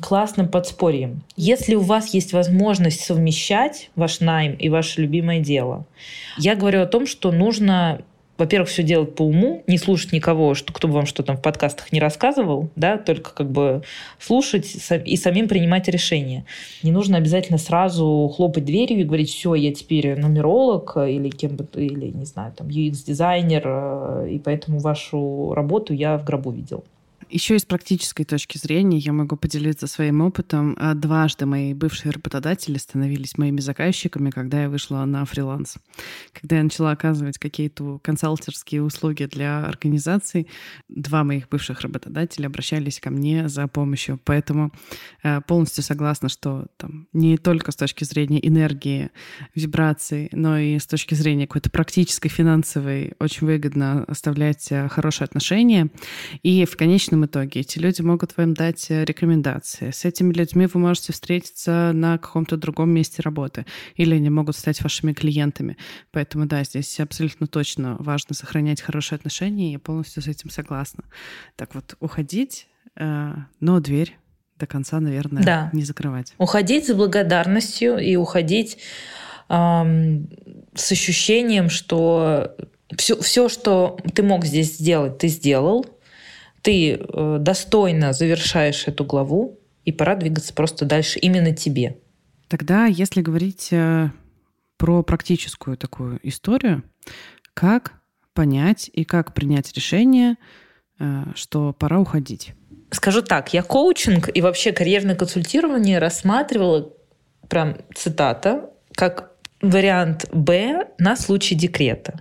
классным 0.00 0.48
подспорьем. 0.48 1.22
Если 1.36 1.74
у 1.74 1.80
вас 1.80 2.14
есть 2.14 2.32
возможность 2.32 3.00
совмещать 3.00 3.90
ваш 3.96 4.20
найм 4.20 4.54
и 4.54 4.68
ваше 4.68 5.02
любимое 5.02 5.40
дело, 5.40 5.84
я 6.38 6.54
говорю 6.54 6.82
о 6.82 6.86
том, 6.86 7.06
что 7.06 7.32
нужно 7.32 8.00
во-первых, 8.38 8.68
все 8.68 8.82
делать 8.82 9.14
по 9.14 9.22
уму, 9.22 9.62
не 9.66 9.78
слушать 9.78 10.12
никого, 10.12 10.54
что, 10.54 10.72
кто 10.72 10.88
бы 10.88 10.94
вам 10.94 11.06
что 11.06 11.22
там 11.22 11.36
в 11.36 11.42
подкастах 11.42 11.92
не 11.92 12.00
рассказывал, 12.00 12.70
да, 12.76 12.96
только 12.96 13.34
как 13.34 13.50
бы 13.50 13.82
слушать 14.18 14.76
и 15.04 15.16
самим 15.16 15.48
принимать 15.48 15.88
решения. 15.88 16.44
Не 16.82 16.92
нужно 16.92 17.18
обязательно 17.18 17.58
сразу 17.58 18.32
хлопать 18.34 18.64
дверью 18.64 19.00
и 19.00 19.04
говорить, 19.04 19.30
все, 19.30 19.54
я 19.54 19.72
теперь 19.72 20.18
нумеролог 20.18 20.96
или 20.96 21.28
кем 21.30 21.56
бы, 21.56 21.66
или, 21.74 22.06
не 22.10 22.24
знаю, 22.24 22.52
там, 22.56 22.68
UX-дизайнер, 22.68 23.62
э, 23.64 24.28
и 24.32 24.38
поэтому 24.38 24.78
вашу 24.78 25.52
работу 25.54 25.92
я 25.92 26.16
в 26.18 26.24
гробу 26.24 26.50
видел. 26.50 26.84
Еще 27.32 27.56
из 27.56 27.64
практической 27.64 28.24
точки 28.24 28.58
зрения 28.58 28.98
я 28.98 29.14
могу 29.14 29.36
поделиться 29.36 29.86
своим 29.86 30.20
опытом. 30.20 30.76
А, 30.78 30.92
дважды 30.92 31.46
мои 31.46 31.72
бывшие 31.72 32.12
работодатели 32.12 32.76
становились 32.76 33.38
моими 33.38 33.58
заказчиками, 33.60 34.28
когда 34.28 34.64
я 34.64 34.68
вышла 34.68 35.02
на 35.06 35.24
фриланс. 35.24 35.76
Когда 36.38 36.58
я 36.58 36.62
начала 36.62 36.90
оказывать 36.90 37.38
какие-то 37.38 37.98
консалтерские 38.00 38.82
услуги 38.82 39.24
для 39.24 39.64
организаций, 39.64 40.46
два 40.90 41.24
моих 41.24 41.48
бывших 41.48 41.80
работодателя 41.80 42.48
обращались 42.48 43.00
ко 43.00 43.08
мне 43.08 43.48
за 43.48 43.66
помощью. 43.66 44.20
Поэтому 44.24 44.70
а, 45.22 45.40
полностью 45.40 45.82
согласна, 45.82 46.28
что 46.28 46.66
там 46.76 47.08
не 47.14 47.38
только 47.38 47.72
с 47.72 47.76
точки 47.76 48.04
зрения 48.04 48.46
энергии, 48.46 49.08
вибраций, 49.54 50.28
но 50.32 50.58
и 50.58 50.78
с 50.78 50.86
точки 50.86 51.14
зрения 51.14 51.46
какой-то 51.46 51.70
практической, 51.70 52.28
финансовой 52.28 53.14
очень 53.18 53.46
выгодно 53.46 54.04
оставлять 54.04 54.70
а, 54.70 54.90
хорошие 54.90 55.24
отношения. 55.24 55.88
И 56.42 56.66
в 56.66 56.76
конечном 56.76 57.21
конечном 57.22 57.26
итоге 57.26 57.60
эти 57.60 57.78
люди 57.78 58.02
могут 58.02 58.36
вам 58.36 58.54
дать 58.54 58.90
э, 58.90 59.04
рекомендации. 59.04 59.90
С 59.90 60.04
этими 60.04 60.32
людьми 60.32 60.66
вы 60.66 60.80
можете 60.80 61.12
встретиться 61.12 61.92
на 61.92 62.18
каком-то 62.18 62.56
другом 62.56 62.90
месте 62.90 63.22
работы, 63.22 63.64
или 63.96 64.14
они 64.14 64.30
могут 64.30 64.56
стать 64.56 64.82
вашими 64.82 65.12
клиентами. 65.12 65.76
Поэтому 66.10 66.46
да, 66.46 66.64
здесь 66.64 67.00
абсолютно 67.00 67.46
точно 67.46 67.96
важно 67.98 68.34
сохранять 68.34 68.80
хорошие 68.80 69.16
отношения, 69.16 69.72
я 69.72 69.78
полностью 69.78 70.22
с 70.22 70.28
этим 70.28 70.50
согласна. 70.50 71.04
Так 71.56 71.74
вот, 71.74 71.96
уходить, 72.00 72.66
э, 72.96 73.32
но 73.60 73.80
дверь 73.80 74.16
до 74.58 74.66
конца, 74.66 75.00
наверное, 75.00 75.42
да. 75.42 75.70
не 75.72 75.84
закрывать. 75.84 76.34
Уходить 76.38 76.86
с 76.86 76.94
благодарностью 76.94 77.98
и 77.98 78.16
уходить 78.16 78.78
эм, 79.48 80.28
с 80.74 80.92
ощущением, 80.92 81.68
что 81.68 82.54
все, 82.96 83.20
все, 83.20 83.48
что 83.48 83.98
ты 84.14 84.22
мог 84.22 84.44
здесь 84.44 84.76
сделать, 84.78 85.18
ты 85.18 85.28
сделал 85.28 85.84
ты 86.62 86.94
э, 86.94 87.36
достойно 87.40 88.12
завершаешь 88.12 88.86
эту 88.86 89.04
главу, 89.04 89.58
и 89.84 89.92
пора 89.92 90.14
двигаться 90.14 90.54
просто 90.54 90.84
дальше 90.84 91.18
именно 91.18 91.54
тебе. 91.54 91.98
Тогда, 92.48 92.86
если 92.86 93.20
говорить 93.20 93.68
э, 93.72 94.10
про 94.76 95.02
практическую 95.02 95.76
такую 95.76 96.20
историю, 96.22 96.84
как 97.54 97.94
понять 98.32 98.90
и 98.92 99.04
как 99.04 99.34
принять 99.34 99.72
решение, 99.72 100.36
э, 100.98 101.24
что 101.34 101.72
пора 101.72 101.98
уходить? 101.98 102.54
Скажу 102.90 103.22
так, 103.22 103.52
я 103.54 103.62
коучинг 103.62 104.28
и 104.34 104.40
вообще 104.40 104.72
карьерное 104.72 105.16
консультирование 105.16 105.98
рассматривала, 105.98 106.92
прям 107.48 107.76
цитата, 107.94 108.70
как 108.94 109.32
вариант 109.60 110.28
Б 110.32 110.88
на 110.98 111.16
случай 111.16 111.54
декрета, 111.54 112.20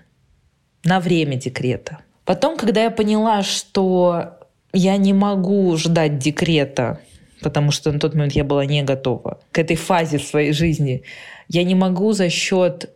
на 0.83 0.99
время 0.99 1.35
декрета. 1.35 1.99
Потом, 2.31 2.55
когда 2.55 2.83
я 2.83 2.91
поняла, 2.91 3.43
что 3.43 4.37
я 4.71 4.95
не 4.95 5.11
могу 5.11 5.75
ждать 5.75 6.17
декрета, 6.17 7.01
потому 7.41 7.71
что 7.71 7.91
на 7.91 7.99
тот 7.99 8.13
момент 8.13 8.31
я 8.31 8.45
была 8.45 8.65
не 8.65 8.83
готова 8.83 9.41
к 9.51 9.59
этой 9.59 9.75
фазе 9.75 10.17
своей 10.17 10.53
жизни, 10.53 11.03
я 11.49 11.65
не 11.65 11.75
могу 11.75 12.13
за 12.13 12.29
счет, 12.29 12.89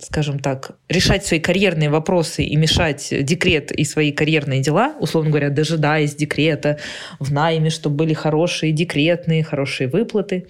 скажем 0.00 0.40
так, 0.40 0.72
решать 0.88 1.24
свои 1.24 1.38
карьерные 1.38 1.88
вопросы 1.88 2.42
и 2.42 2.56
мешать 2.56 3.14
декрет 3.22 3.70
и 3.70 3.84
свои 3.84 4.10
карьерные 4.10 4.60
дела, 4.60 4.96
условно 4.98 5.30
говоря, 5.30 5.50
дожидаясь 5.50 6.16
декрета 6.16 6.78
в 7.20 7.32
найме, 7.32 7.70
чтобы 7.70 7.94
были 7.94 8.12
хорошие 8.12 8.72
декретные, 8.72 9.44
хорошие 9.44 9.86
выплаты. 9.86 10.48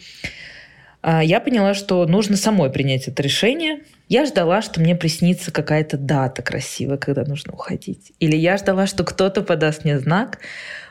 А, 1.03 1.23
я 1.23 1.41
поняла, 1.41 1.75
что 1.75 2.07
нужно 2.07 2.39
самой 2.39 2.71
принять 2.71 3.07
это 3.07 3.23
решение. 3.23 3.81
Я 4.11 4.27
ждала, 4.27 4.61
что 4.61 4.81
мне 4.81 4.97
приснится 4.97 5.53
какая-то 5.53 5.97
дата 5.97 6.43
красивая, 6.43 6.97
когда 6.97 7.23
нужно 7.23 7.53
уходить. 7.53 8.13
Или 8.19 8.35
я 8.35 8.57
ждала, 8.57 8.89
что 8.89 9.05
кто-то 9.05 9.43
подаст 9.43 9.85
мне 9.85 10.01
знак. 10.01 10.41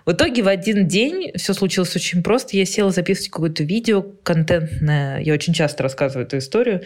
В 0.10 0.14
итоге 0.14 0.42
в 0.42 0.48
один 0.48 0.88
день 0.88 1.34
все 1.36 1.54
случилось 1.54 1.96
очень 1.96 2.24
просто. 2.24 2.58
Я 2.58 2.66
села 2.66 2.90
записывать 2.90 3.30
какое-то 3.30 3.64
видео 3.64 4.02
контентное. 4.02 5.20
Я 5.20 5.36
очень 5.36 5.54
часто 5.54 5.84
рассказываю 5.84 6.26
эту 6.26 6.40
историю. 6.40 6.82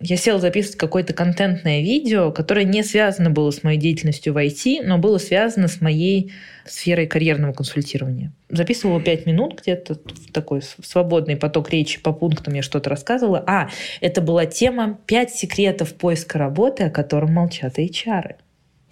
Я 0.00 0.16
села 0.16 0.40
записывать 0.40 0.78
какое-то 0.78 1.12
контентное 1.12 1.82
видео, 1.82 2.32
которое 2.32 2.64
не 2.64 2.82
связано 2.82 3.28
было 3.28 3.50
с 3.50 3.62
моей 3.62 3.78
деятельностью 3.78 4.32
в 4.32 4.38
IT, 4.38 4.84
но 4.86 4.96
было 4.96 5.18
связано 5.18 5.68
с 5.68 5.82
моей 5.82 6.32
сферой 6.64 7.06
карьерного 7.06 7.52
консультирования. 7.52 8.32
Записывала 8.48 9.02
пять 9.02 9.26
минут 9.26 9.60
где-то, 9.60 9.96
такой 10.32 10.62
свободный 10.62 11.36
поток 11.36 11.68
речи 11.68 12.00
по 12.00 12.14
пунктам 12.14 12.54
я 12.54 12.62
что-то 12.62 12.88
рассказывала. 12.88 13.44
А, 13.46 13.68
это 14.00 14.22
была 14.22 14.46
тема 14.46 14.98
«Пять 15.04 15.34
секретов 15.34 15.92
поиска 15.92 16.38
работы, 16.38 16.84
о 16.84 16.90
котором 16.90 17.34
молчат 17.34 17.78
HR». 17.78 18.36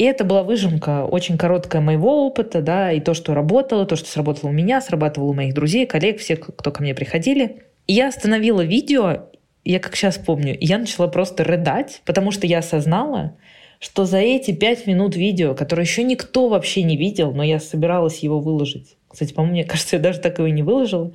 И 0.01 0.03
это 0.05 0.25
была 0.25 0.43
выжимка 0.43 1.05
очень 1.05 1.37
короткая 1.37 1.83
моего 1.83 2.25
опыта, 2.27 2.63
да, 2.63 2.91
и 2.91 3.01
то, 3.01 3.13
что 3.13 3.35
работало, 3.35 3.85
то, 3.85 3.97
что 3.97 4.09
сработало 4.09 4.49
у 4.49 4.53
меня, 4.55 4.81
срабатывало 4.81 5.29
у 5.29 5.35
моих 5.35 5.53
друзей, 5.53 5.85
коллег, 5.85 6.21
всех, 6.21 6.41
кто 6.41 6.71
ко 6.73 6.83
мне 6.83 6.95
приходили. 6.95 7.65
И 7.87 7.93
я 7.93 8.09
остановила 8.09 8.63
видео, 8.63 9.27
я 9.63 9.79
как 9.79 9.95
сейчас 9.97 10.17
помню, 10.17 10.57
я 10.59 10.79
начала 10.79 11.07
просто 11.07 11.45
рыдать, 11.45 12.01
потому 12.07 12.31
что 12.31 12.47
я 12.47 12.61
осознала, 12.61 13.37
что 13.79 14.07
за 14.07 14.17
эти 14.17 14.53
пять 14.53 14.87
минут 14.87 15.17
видео, 15.17 15.55
которое 15.55 15.83
еще 15.83 16.03
никто 16.03 16.49
вообще 16.49 16.83
не 16.83 16.97
видел, 16.97 17.33
но 17.33 17.43
я 17.43 17.61
собиралась 17.61 18.21
его 18.21 18.41
выложить. 18.41 18.97
Кстати, 19.07 19.35
по-моему, 19.35 19.53
мне 19.53 19.65
кажется, 19.67 19.97
я 19.97 20.03
даже 20.03 20.21
так 20.21 20.39
его 20.39 20.49
и 20.49 20.53
не 20.53 20.63
выложила. 20.63 21.13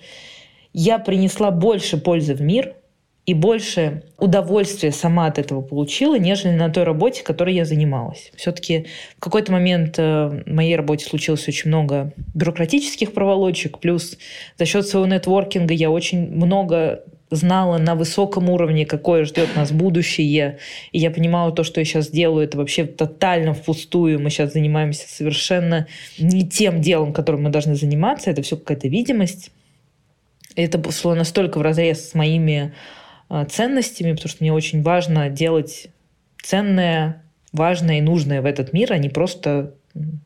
Я 0.74 1.00
принесла 1.00 1.50
больше 1.50 1.98
пользы 1.98 2.36
в 2.36 2.42
мир, 2.42 2.76
и 3.26 3.34
больше 3.34 4.04
удовольствия 4.20 4.92
сама 4.92 5.26
от 5.26 5.40
этого 5.40 5.62
получила, 5.62 6.18
нежели 6.18 6.52
на 6.52 6.70
той 6.70 6.84
работе, 6.84 7.24
которой 7.24 7.56
я 7.56 7.66
занималась. 7.66 8.32
Все-таки 8.36 8.86
в 9.18 9.20
какой-то 9.20 9.52
момент 9.52 9.96
э, 9.98 10.44
в 10.46 10.54
моей 10.54 10.76
работе 10.76 11.06
случилось 11.06 11.48
очень 11.48 11.70
много 11.70 12.14
бюрократических 12.36 13.14
проволочек, 13.14 13.80
плюс 13.80 14.18
за 14.60 14.66
счет 14.66 14.88
своего 14.88 15.08
нетворкинга 15.08 15.74
я 15.74 15.90
очень 15.90 16.30
много 16.30 17.04
знала 17.32 17.80
на 17.80 17.96
высоком 17.96 18.50
уровне, 18.52 18.86
какое 18.86 19.26
ждет 19.26 19.56
нас 19.56 19.72
будущее. 19.72 20.60
И 20.92 21.00
я 21.00 21.10
понимала 21.10 21.52
то, 21.52 21.64
что 21.64 21.82
я 21.82 21.86
сейчас 21.86 22.10
делаю, 22.12 22.46
это 22.46 22.58
вообще 22.58 22.86
тотально 22.86 23.56
впустую. 23.56 24.20
Мы 24.20 24.30
сейчас 24.30 24.54
занимаемся 24.54 25.10
совершенно 25.10 25.88
не 26.20 26.48
тем 26.48 26.82
делом, 26.82 27.12
которым 27.12 27.44
мы 27.44 27.50
должны 27.50 27.76
заниматься. 27.76 28.30
Это 28.30 28.44
все 28.44 28.56
какая-то 28.56 28.88
видимость. 28.88 29.52
Это 30.56 30.80
шло 30.92 31.16
настолько 31.16 31.58
в 31.58 31.64
разрез 31.64 32.10
с 32.10 32.14
моими 32.14 32.74
ценностями, 33.50 34.12
потому 34.12 34.30
что 34.30 34.44
мне 34.44 34.54
очень 34.54 34.82
важно 34.82 35.30
делать 35.30 35.88
ценное, 36.42 37.24
важное 37.52 38.00
и 38.00 38.02
нужное 38.02 38.42
в 38.42 38.46
этот 38.46 38.74
мир, 38.74 38.94
а 38.94 38.98
не 38.98 39.10
просто 39.10 39.74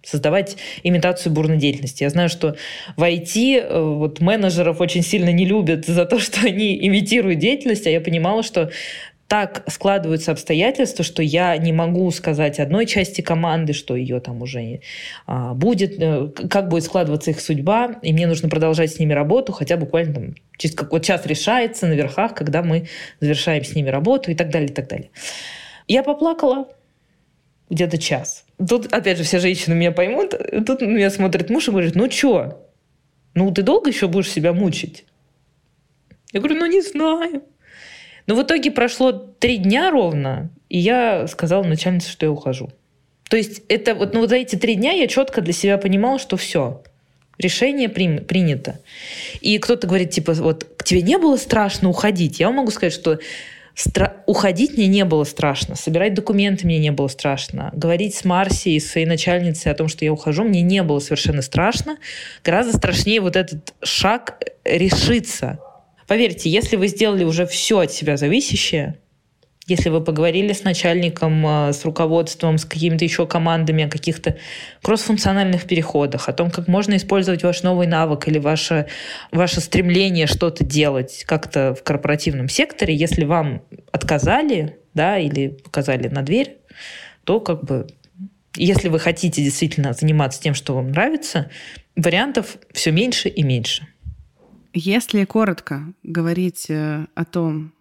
создавать 0.03 0.57
имитацию 0.83 1.31
бурной 1.31 1.57
деятельности. 1.57 2.03
Я 2.03 2.09
знаю, 2.09 2.29
что 2.29 2.55
в 2.97 3.03
IT 3.03 3.59
э, 3.59 3.79
вот 3.79 4.19
менеджеров 4.19 4.81
очень 4.81 5.03
сильно 5.03 5.31
не 5.31 5.45
любят 5.45 5.85
за 5.85 6.05
то, 6.05 6.19
что 6.19 6.45
они 6.45 6.75
имитируют 6.87 7.39
деятельность, 7.39 7.85
а 7.85 7.89
я 7.89 8.01
понимала, 8.01 8.43
что 8.43 8.71
так 9.29 9.63
складываются 9.67 10.31
обстоятельства, 10.31 11.05
что 11.05 11.21
я 11.21 11.55
не 11.55 11.71
могу 11.71 12.09
сказать 12.09 12.59
одной 12.59 12.87
части 12.87 13.21
команды, 13.21 13.73
что 13.73 13.95
ее 13.95 14.19
там 14.19 14.41
уже 14.41 14.81
а, 15.27 15.53
будет, 15.53 16.01
э, 16.01 16.29
как 16.49 16.67
будет 16.67 16.83
складываться 16.83 17.29
их 17.29 17.39
судьба, 17.39 17.99
и 18.01 18.11
мне 18.11 18.25
нужно 18.25 18.49
продолжать 18.49 18.91
с 18.91 18.97
ними 18.97 19.13
работу, 19.13 19.53
хотя 19.53 19.77
буквально 19.77 20.13
там 20.15 20.35
через 20.57 20.75
какой 20.75 20.99
час 21.01 21.27
решается 21.27 21.85
на 21.85 21.93
верхах, 21.93 22.33
когда 22.33 22.63
мы 22.63 22.87
завершаем 23.19 23.63
с 23.63 23.75
ними 23.75 23.89
работу 23.89 24.31
и 24.31 24.35
так 24.35 24.49
далее, 24.49 24.71
и 24.71 24.73
так 24.73 24.87
далее. 24.87 25.11
Я 25.87 26.01
поплакала 26.01 26.67
где-то 27.69 27.99
час. 27.99 28.45
Тут, 28.57 28.91
опять 28.91 29.19
же, 29.19 29.23
все 29.23 29.37
женщины 29.37 29.75
меня 29.75 29.91
поймут. 29.91 30.33
Тут 30.65 30.81
на 30.81 30.85
меня 30.85 31.11
смотрит 31.11 31.51
муж 31.51 31.67
и 31.67 31.71
говорит, 31.71 31.93
ну 31.93 32.09
что? 32.09 32.67
Ну 33.35 33.51
ты 33.51 33.61
долго 33.61 33.91
еще 33.91 34.07
будешь 34.07 34.31
себя 34.31 34.53
мучить? 34.53 35.05
Я 36.33 36.39
говорю, 36.39 36.55
ну 36.57 36.65
не 36.65 36.81
знаю. 36.81 37.43
Но 38.29 38.35
в 38.35 38.43
итоге 38.43 38.69
прошло 38.69 39.11
три 39.11 39.57
дня 39.57 39.89
ровно, 39.89 40.51
и 40.69 40.77
я 40.77 41.25
сказала 41.27 41.63
начальнице, 41.63 42.11
что 42.11 42.27
я 42.27 42.31
ухожу. 42.31 42.69
То 43.27 43.37
есть 43.37 43.63
это 43.69 43.95
вот, 43.95 44.13
ну, 44.13 44.19
вот 44.19 44.29
за 44.29 44.35
эти 44.35 44.55
три 44.55 44.75
дня 44.75 44.91
я 44.91 45.07
четко 45.07 45.41
для 45.41 45.51
себя 45.51 45.79
понимала, 45.79 46.19
что 46.19 46.37
все, 46.37 46.83
решение 47.39 47.89
при, 47.89 48.19
принято. 48.19 48.81
И 49.41 49.57
кто-то 49.57 49.87
говорит, 49.87 50.11
типа, 50.11 50.33
вот 50.33 50.67
тебе 50.83 51.01
не 51.01 51.17
было 51.17 51.37
страшно 51.37 51.89
уходить? 51.89 52.39
Я 52.39 52.49
вам 52.49 52.57
могу 52.57 52.69
сказать, 52.69 52.93
что 52.93 53.17
стра- 53.75 54.17
уходить 54.27 54.77
мне 54.77 54.85
не 54.85 55.05
было 55.05 55.23
страшно, 55.23 55.75
собирать 55.75 56.13
документы 56.13 56.67
мне 56.67 56.77
не 56.77 56.91
было 56.91 57.07
страшно, 57.07 57.71
говорить 57.73 58.13
с 58.13 58.25
Марси 58.25 58.69
и 58.69 58.79
своей 58.79 59.07
начальницей 59.07 59.71
о 59.71 59.75
том, 59.75 59.87
что 59.87 60.05
я 60.05 60.13
ухожу, 60.13 60.43
мне 60.43 60.61
не 60.61 60.83
было 60.83 60.99
совершенно 60.99 61.41
страшно. 61.41 61.97
Гораздо 62.43 62.77
страшнее 62.77 63.21
вот 63.21 63.35
этот 63.35 63.73
шаг 63.81 64.39
решиться 64.63 65.57
Поверьте, 66.09 66.49
если 66.49 66.75
вы 66.75 66.87
сделали 66.87 67.23
уже 67.23 67.45
все 67.45 67.81
от 67.81 67.91
себя 67.91 68.17
зависящее, 68.17 68.97
если 69.67 69.89
вы 69.89 70.03
поговорили 70.03 70.53
с 70.53 70.63
начальником, 70.63 71.45
а, 71.45 71.71
с 71.71 71.85
руководством, 71.85 72.57
с 72.57 72.65
какими-то 72.65 73.05
еще 73.05 73.27
командами 73.27 73.83
о 73.83 73.89
каких-то 73.89 74.35
кроссфункциональных 74.81 75.67
переходах, 75.67 76.27
о 76.27 76.33
том, 76.33 76.49
как 76.49 76.67
можно 76.67 76.97
использовать 76.97 77.43
ваш 77.43 77.61
новый 77.61 77.85
навык 77.85 78.27
или 78.27 78.39
ваше, 78.39 78.87
ваше 79.31 79.61
стремление 79.61 80.25
что-то 80.25 80.65
делать 80.65 81.25
как-то 81.27 81.75
в 81.75 81.83
корпоративном 81.83 82.49
секторе, 82.49 82.95
если 82.95 83.23
вам 83.23 83.61
отказали, 83.91 84.79
да, 84.95 85.19
или 85.19 85.49
показали 85.49 86.07
на 86.07 86.23
дверь, 86.23 86.57
то 87.23 87.39
как 87.39 87.63
бы 87.63 87.85
если 88.55 88.89
вы 88.89 88.97
хотите 88.97 89.43
действительно 89.43 89.93
заниматься 89.93 90.41
тем, 90.41 90.55
что 90.55 90.73
вам 90.73 90.89
нравится, 90.89 91.51
вариантов 91.95 92.57
все 92.73 92.91
меньше 92.91 93.29
и 93.29 93.43
меньше. 93.43 93.85
Если 94.73 95.25
коротко 95.25 95.93
говорить 96.03 96.69
э, 96.69 97.07
о 97.15 97.25
том, 97.25 97.73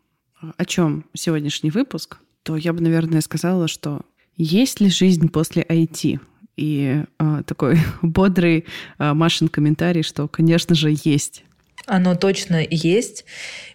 о 0.56 0.64
чем 0.64 1.04
сегодняшний 1.14 1.70
выпуск, 1.70 2.18
то 2.42 2.56
я 2.56 2.72
бы, 2.72 2.80
наверное, 2.80 3.20
сказала, 3.20 3.68
что 3.68 4.02
есть 4.36 4.80
ли 4.80 4.88
жизнь 4.88 5.28
после 5.28 5.62
IT? 5.62 6.20
И 6.56 7.04
э, 7.18 7.42
такой 7.46 7.78
бодрый 8.02 8.64
э, 8.98 9.12
Машин 9.12 9.48
комментарий, 9.48 10.02
что, 10.02 10.28
конечно 10.28 10.74
же, 10.74 10.94
есть. 11.04 11.44
Оно 11.86 12.14
точно 12.14 12.64
есть. 12.68 13.24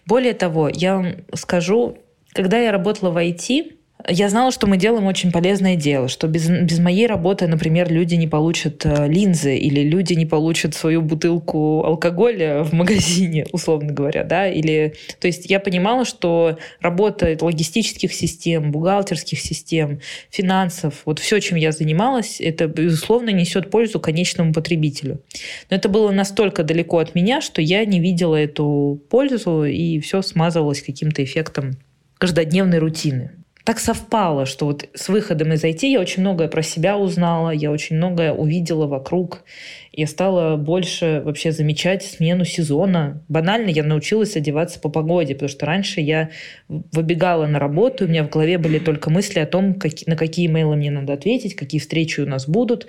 Более 0.06 0.34
того, 0.34 0.68
я 0.68 0.96
вам 0.96 1.14
скажу, 1.34 1.98
когда 2.32 2.58
я 2.58 2.72
работала 2.72 3.10
в 3.10 3.16
IT, 3.16 3.76
я 4.08 4.28
знала, 4.28 4.50
что 4.52 4.66
мы 4.66 4.76
делаем 4.76 5.06
очень 5.06 5.32
полезное 5.32 5.76
дело, 5.76 6.08
что 6.08 6.26
без, 6.26 6.48
без 6.48 6.78
моей 6.78 7.06
работы, 7.06 7.46
например, 7.46 7.90
люди 7.90 8.14
не 8.16 8.26
получат 8.26 8.84
э, 8.84 9.08
линзы 9.08 9.56
или 9.56 9.80
люди 9.80 10.12
не 10.12 10.26
получат 10.26 10.74
свою 10.74 11.00
бутылку 11.00 11.82
алкоголя 11.84 12.64
в 12.64 12.72
магазине, 12.72 13.46
условно 13.52 13.92
говоря, 13.92 14.24
да, 14.24 14.48
или... 14.48 14.94
То 15.20 15.26
есть 15.26 15.48
я 15.48 15.58
понимала, 15.58 16.04
что 16.04 16.58
работа 16.80 17.36
логистических 17.40 18.12
систем, 18.12 18.72
бухгалтерских 18.72 19.40
систем, 19.40 20.00
финансов, 20.30 21.02
вот 21.06 21.18
все, 21.18 21.40
чем 21.40 21.56
я 21.56 21.72
занималась, 21.72 22.40
это, 22.40 22.66
безусловно, 22.66 23.30
несет 23.30 23.70
пользу 23.70 24.00
конечному 24.00 24.52
потребителю. 24.52 25.22
Но 25.70 25.76
это 25.76 25.88
было 25.88 26.10
настолько 26.10 26.62
далеко 26.62 26.98
от 26.98 27.14
меня, 27.14 27.40
что 27.40 27.62
я 27.62 27.84
не 27.86 28.00
видела 28.00 28.36
эту 28.36 29.00
пользу, 29.08 29.64
и 29.64 29.98
все 30.00 30.20
смазывалось 30.20 30.82
каким-то 30.82 31.24
эффектом 31.24 31.78
каждодневной 32.18 32.78
рутины 32.78 33.43
так 33.64 33.78
совпало, 33.78 34.44
что 34.44 34.66
вот 34.66 34.88
с 34.94 35.08
выходом 35.08 35.52
из 35.52 35.64
IT 35.64 35.86
я 35.86 36.00
очень 36.00 36.20
многое 36.20 36.48
про 36.48 36.62
себя 36.62 36.98
узнала, 36.98 37.50
я 37.50 37.70
очень 37.70 37.96
многое 37.96 38.32
увидела 38.32 38.86
вокруг. 38.86 39.42
Я 39.96 40.08
стала 40.08 40.56
больше 40.56 41.22
вообще 41.24 41.52
замечать 41.52 42.02
смену 42.02 42.44
сезона. 42.44 43.22
Банально 43.28 43.68
я 43.68 43.84
научилась 43.84 44.34
одеваться 44.34 44.80
по 44.80 44.88
погоде, 44.88 45.34
потому 45.34 45.48
что 45.48 45.66
раньше 45.66 46.00
я 46.00 46.30
выбегала 46.68 47.46
на 47.46 47.60
работу, 47.60 48.04
у 48.04 48.08
меня 48.08 48.24
в 48.24 48.28
голове 48.28 48.58
были 48.58 48.80
только 48.80 49.10
мысли 49.10 49.38
о 49.38 49.46
том, 49.46 49.74
как, 49.74 49.92
на 50.06 50.16
какие 50.16 50.46
имейлы 50.46 50.74
мне 50.74 50.90
надо 50.90 51.12
ответить, 51.12 51.54
какие 51.54 51.80
встречи 51.80 52.20
у 52.20 52.26
нас 52.26 52.48
будут, 52.48 52.88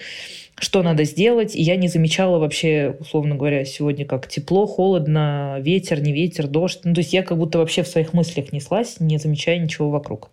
что 0.57 0.81
надо 0.81 1.03
сделать. 1.03 1.55
И 1.55 1.61
я 1.61 1.75
не 1.75 1.89
замечала 1.89 2.39
вообще, 2.39 2.95
условно 2.99 3.35
говоря, 3.35 3.65
сегодня 3.65 4.05
как 4.05 4.27
тепло, 4.27 4.65
холодно, 4.65 5.57
ветер, 5.59 6.01
не 6.01 6.11
ветер, 6.11 6.47
дождь. 6.47 6.79
Ну, 6.85 6.95
то 6.95 7.01
есть 7.01 7.13
я 7.13 7.21
как 7.21 7.37
будто 7.37 7.59
вообще 7.59 7.83
в 7.83 7.87
своих 7.87 8.13
мыслях 8.13 8.51
неслась, 8.51 8.99
не 8.99 9.19
замечая 9.19 9.59
ничего 9.59 9.91
вокруг. 9.91 10.31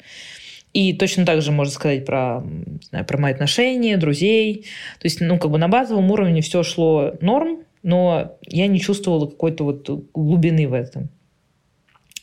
И 0.72 0.94
точно 0.94 1.26
так 1.26 1.42
же 1.42 1.52
можно 1.52 1.72
сказать 1.72 2.06
про, 2.06 2.42
не 2.44 2.86
знаю, 2.88 3.04
про 3.04 3.18
мои 3.18 3.32
отношения, 3.32 3.96
друзей. 3.96 4.66
То 5.00 5.06
есть, 5.06 5.20
ну, 5.20 5.38
как 5.38 5.50
бы 5.50 5.58
на 5.58 5.68
базовом 5.68 6.10
уровне 6.10 6.40
все 6.40 6.62
шло 6.62 7.12
норм, 7.20 7.64
но 7.82 8.38
я 8.46 8.66
не 8.68 8.80
чувствовала 8.80 9.26
какой-то 9.26 9.64
вот 9.64 9.88
глубины 10.14 10.66
в 10.68 10.72
этом. 10.72 11.10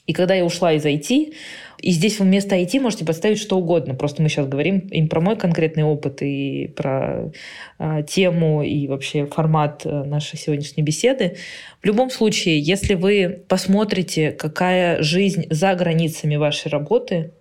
И 0.07 0.13
когда 0.13 0.33
я 0.33 0.43
ушла 0.43 0.73
из 0.73 0.83
IT, 0.83 1.35
и 1.81 1.91
здесь 1.91 2.19
вместо 2.19 2.55
IT 2.55 2.79
можете 2.79 3.05
поставить 3.05 3.38
что 3.38 3.59
угодно. 3.59 3.93
Просто 3.93 4.23
мы 4.23 4.29
сейчас 4.29 4.47
говорим 4.47 4.79
и 4.79 5.05
про 5.05 5.21
мой 5.21 5.38
конкретный 5.38 5.83
опыт, 5.83 6.23
и 6.23 6.73
про 6.75 7.31
э, 7.77 8.03
тему, 8.07 8.63
и 8.63 8.88
вообще 8.88 9.27
формат 9.27 9.85
э, 9.85 10.03
нашей 10.03 10.39
сегодняшней 10.39 10.81
беседы. 10.81 11.38
В 11.81 11.85
любом 11.85 12.09
случае, 12.09 12.59
если 12.59 12.95
вы 12.95 13.43
посмотрите, 13.47 14.31
какая 14.31 15.01
жизнь 15.03 15.45
за 15.51 15.75
границами 15.75 16.38
вашей 16.38 16.69
работы, 16.69 17.31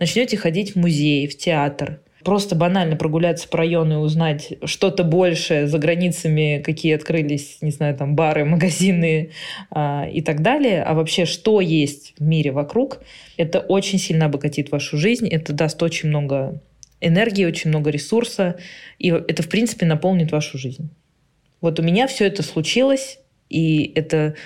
начнете 0.00 0.36
ходить 0.36 0.74
в 0.74 0.76
музей, 0.76 1.28
в 1.28 1.36
театр, 1.36 2.00
просто 2.24 2.54
банально 2.54 2.96
прогуляться 2.96 3.48
по 3.48 3.58
району 3.58 3.94
и 3.94 4.04
узнать 4.04 4.54
что-то 4.64 5.04
большее 5.04 5.66
за 5.66 5.78
границами, 5.78 6.62
какие 6.64 6.94
открылись, 6.94 7.58
не 7.60 7.70
знаю, 7.70 7.96
там 7.96 8.16
бары, 8.16 8.44
магазины 8.46 9.30
а, 9.70 10.08
и 10.10 10.22
так 10.22 10.42
далее, 10.42 10.82
а 10.82 10.94
вообще 10.94 11.24
что 11.24 11.60
есть 11.60 12.14
в 12.18 12.22
мире 12.22 12.50
вокруг, 12.50 13.00
это 13.36 13.60
очень 13.60 13.98
сильно 13.98 14.26
обогатит 14.26 14.72
вашу 14.72 14.96
жизнь, 14.96 15.28
это 15.28 15.52
даст 15.52 15.82
очень 15.82 16.08
много 16.08 16.60
энергии, 17.00 17.44
очень 17.44 17.70
много 17.70 17.90
ресурса, 17.90 18.56
и 18.98 19.08
это, 19.08 19.42
в 19.42 19.48
принципе, 19.48 19.86
наполнит 19.86 20.32
вашу 20.32 20.58
жизнь. 20.58 20.90
Вот 21.60 21.78
у 21.78 21.82
меня 21.82 22.06
все 22.06 22.26
это 22.26 22.42
случилось, 22.42 23.18
и 23.50 23.92
это 23.94 24.36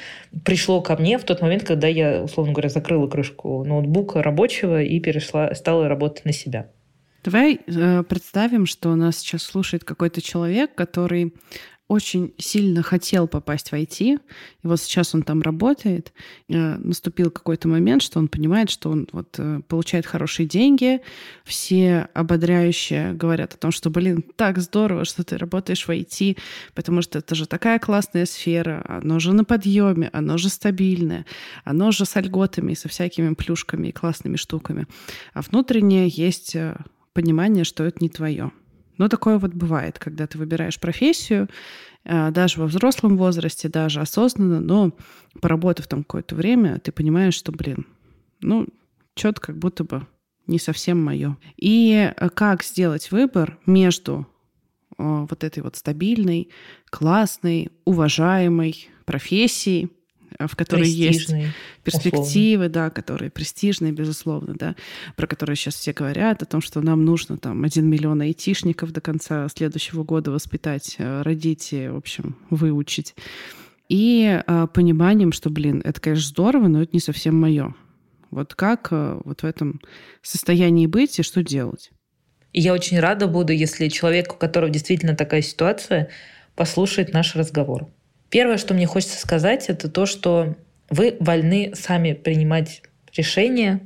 пришло 0.45 0.81
ко 0.81 0.97
мне 0.97 1.19
в 1.19 1.25
тот 1.25 1.43
момент, 1.43 1.63
когда 1.63 1.87
я, 1.87 2.23
условно 2.25 2.53
говоря, 2.53 2.71
закрыла 2.71 3.07
крышку 3.07 3.63
ноутбука 3.65 4.23
рабочего 4.23 4.83
и 4.83 4.99
перешла, 4.99 5.55
стала 5.55 5.89
работать 5.89 6.25
на 6.25 6.33
себя. 6.33 6.71
Давай 7.23 7.61
э, 7.67 8.03
представим, 8.03 8.67
что 8.67 8.95
нас 8.97 9.19
сейчас 9.19 9.43
слушает 9.43 9.85
какой-то 9.85 10.21
человек, 10.21 10.75
который 10.75 11.35
очень 11.87 12.33
сильно 12.39 12.83
хотел 12.83 13.29
попасть 13.29 13.71
в 13.71 13.75
IT, 13.75 14.01
и 14.01 14.19
вот 14.63 14.81
сейчас 14.81 15.15
он 15.15 15.23
там 15.23 15.43
работает. 15.43 16.15
Э, 16.49 16.77
наступил 16.77 17.31
какой-то 17.31 17.69
момент, 17.69 18.03
что 18.03 18.19
он 18.19 18.29
понимает, 18.29 18.71
что 18.71 18.91
он 18.91 19.07
вот 19.13 19.35
э, 19.39 19.61
получает 19.69 20.07
хорошие 20.07 20.47
деньги, 20.47 21.01
все 21.45 22.09
ободряющие 22.15 23.13
говорят 23.13 23.55
о 23.55 23.59
том, 23.59 23.71
что, 23.71 23.91
блин, 23.91 24.25
так 24.37 24.59
здорово, 24.59 25.05
что 25.05 25.25
ты 25.25 25.37
работаешь 25.37 25.87
в 25.87 25.91
IT, 25.91 26.39
потому 26.75 27.03
что 27.03 27.19
это 27.19 27.35
же 27.35 27.47
такая 27.47 27.79
классная 27.79 28.25
сфера, 28.25 28.83
оно 28.89 29.19
же 29.19 29.35
на 29.35 29.45
подъеме, 29.45 30.09
оно 30.13 30.39
же 30.39 30.49
стабильное, 30.49 31.27
оно 31.65 31.91
же 31.91 32.07
с 32.07 32.19
льготами, 32.19 32.73
со 32.73 32.89
всякими 32.89 33.35
плюшками 33.35 33.89
и 33.89 33.93
классными 33.93 34.37
штуками. 34.37 34.87
А 35.35 35.43
внутренне 35.43 36.09
есть 36.09 36.57
э, 36.57 36.77
понимание, 37.13 37.65
что 37.65 37.85
это 37.85 37.99
не 38.01 38.09
твое. 38.09 38.53
Но 38.99 39.09
такое 39.09 39.39
вот 39.39 39.53
бывает, 39.53 39.99
когда 39.99 40.27
ты 40.27 40.39
выбираешь 40.39 40.79
профессию, 40.79 41.49
э, 42.05 42.31
даже 42.31 42.61
во 42.61 42.67
взрослом 42.67 43.17
возрасте, 43.17 43.69
даже 43.69 44.01
осознанно, 44.01 44.61
но 44.61 44.93
поработав 45.41 45.87
там 45.87 46.05
какое-то 46.05 46.35
время, 46.35 46.79
ты 46.79 46.93
понимаешь, 46.93 47.35
что, 47.35 47.53
блин, 47.53 47.87
ну, 48.41 48.67
что-то 49.17 49.41
как 49.41 49.59
будто 49.59 49.85
бы 49.85 50.07
не 50.47 50.59
совсем 50.59 51.03
мое. 51.03 51.37
И 51.57 52.13
э, 52.17 52.29
как 52.31 52.63
сделать 52.63 53.11
выбор 53.11 53.59
между 53.67 54.27
э, 54.99 55.27
вот 55.29 55.45
этой 55.45 55.63
вот 55.63 55.77
стабильной, 55.77 56.51
классной, 56.91 57.71
уважаемой 57.85 58.89
профессией, 59.05 59.91
в 60.39 60.57
которой 60.57 60.89
есть 60.89 61.33
перспективы, 61.83 62.67
условно. 62.67 62.69
да, 62.69 62.91
которые 62.91 63.31
престижные, 63.31 63.93
безусловно, 63.93 64.55
да, 64.55 64.75
про 65.17 65.27
которые 65.27 65.57
сейчас 65.57 65.75
все 65.75 65.93
говорят, 65.93 66.43
о 66.43 66.47
том, 66.47 66.61
что 66.61 66.81
нам 66.81 67.05
нужно 67.05 67.37
там 67.37 67.65
один 67.65 67.89
миллион 67.89 68.21
айтишников 68.21 68.93
до 68.93 69.01
конца 69.01 69.49
следующего 69.49 70.05
года 70.05 70.31
воспитать, 70.31 70.97
э, 70.99 71.23
родить 71.23 71.73
и, 71.73 71.89
в 71.89 71.97
общем, 71.97 72.37
выучить. 72.51 73.15
И 73.89 74.41
э, 74.47 74.67
пониманием, 74.73 75.33
что, 75.33 75.51
блин, 75.51 75.83
это, 75.85 76.01
конечно, 76.01 76.29
здорово, 76.29 76.69
но 76.69 76.83
это 76.83 76.91
не 76.93 77.01
совсем 77.01 77.39
мое. 77.39 77.75
Вот 78.31 78.55
как 78.55 78.89
э, 78.91 79.21
вот 79.25 79.43
в 79.43 79.45
этом 79.45 79.81
состоянии 80.23 80.87
быть 80.87 81.19
и 81.19 81.23
что 81.23 81.43
делать? 81.43 81.91
И 82.53 82.61
я 82.61 82.73
очень 82.73 82.99
рада 83.01 83.27
буду, 83.27 83.53
если 83.53 83.89
человек, 83.89 84.33
у 84.33 84.37
которого 84.37 84.71
действительно 84.71 85.15
такая 85.15 85.43
ситуация, 85.43 86.09
послушает 86.55 87.13
наш 87.13 87.35
разговор. 87.35 87.89
Первое, 88.35 88.57
что 88.57 88.75
мне 88.75 88.85
хочется 88.85 89.21
сказать, 89.21 89.67
это 89.69 89.89
то, 89.89 90.07
что 90.07 90.57
вы 90.91 91.17
вольны 91.21 91.71
сами 91.75 92.15
принимать 92.15 92.83
решения. 93.17 93.79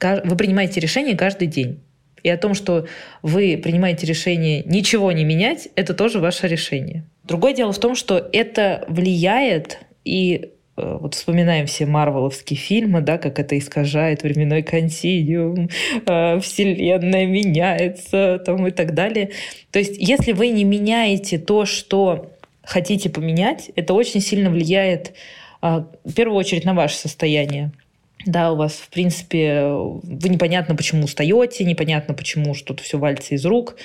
Вы 0.00 0.36
принимаете 0.36 0.78
решения 0.78 1.16
каждый 1.16 1.48
день. 1.48 1.80
И 2.22 2.28
о 2.28 2.36
том, 2.36 2.54
что 2.54 2.86
вы 3.22 3.60
принимаете 3.60 4.06
решение 4.06 4.62
ничего 4.66 5.10
не 5.10 5.24
менять, 5.24 5.68
это 5.74 5.94
тоже 5.94 6.20
ваше 6.20 6.46
решение. 6.46 7.02
Другое 7.24 7.54
дело 7.54 7.72
в 7.72 7.80
том, 7.80 7.96
что 7.96 8.18
это 8.32 8.84
влияет 8.86 9.80
и 10.04 10.52
э, 10.76 10.98
вот 11.00 11.16
вспоминаем 11.16 11.66
все 11.66 11.84
марвеловские 11.84 12.56
фильмы, 12.56 13.00
да, 13.00 13.18
как 13.18 13.40
это 13.40 13.58
искажает 13.58 14.22
временной 14.22 14.62
континуум, 14.62 15.70
э, 16.06 16.38
вселенная 16.38 17.26
меняется 17.26 18.40
там, 18.46 18.64
и 18.64 18.70
так 18.70 18.94
далее. 18.94 19.30
То 19.72 19.80
есть 19.80 19.96
если 19.98 20.30
вы 20.30 20.50
не 20.50 20.62
меняете 20.62 21.40
то, 21.40 21.64
что 21.64 22.31
хотите 22.64 23.10
поменять, 23.10 23.70
это 23.76 23.94
очень 23.94 24.20
сильно 24.20 24.50
влияет 24.50 25.14
а, 25.60 25.86
в 26.04 26.14
первую 26.14 26.36
очередь 26.36 26.64
на 26.64 26.74
ваше 26.74 26.96
состояние. 26.96 27.72
Да, 28.24 28.52
у 28.52 28.56
вас, 28.56 28.74
в 28.74 28.88
принципе, 28.88 29.64
вы 29.64 30.28
непонятно, 30.28 30.76
почему 30.76 31.04
устаете, 31.04 31.64
непонятно, 31.64 32.14
почему 32.14 32.54
что-то 32.54 32.82
все 32.82 32.98
валится 32.98 33.34
из 33.34 33.44
рук. 33.44 33.76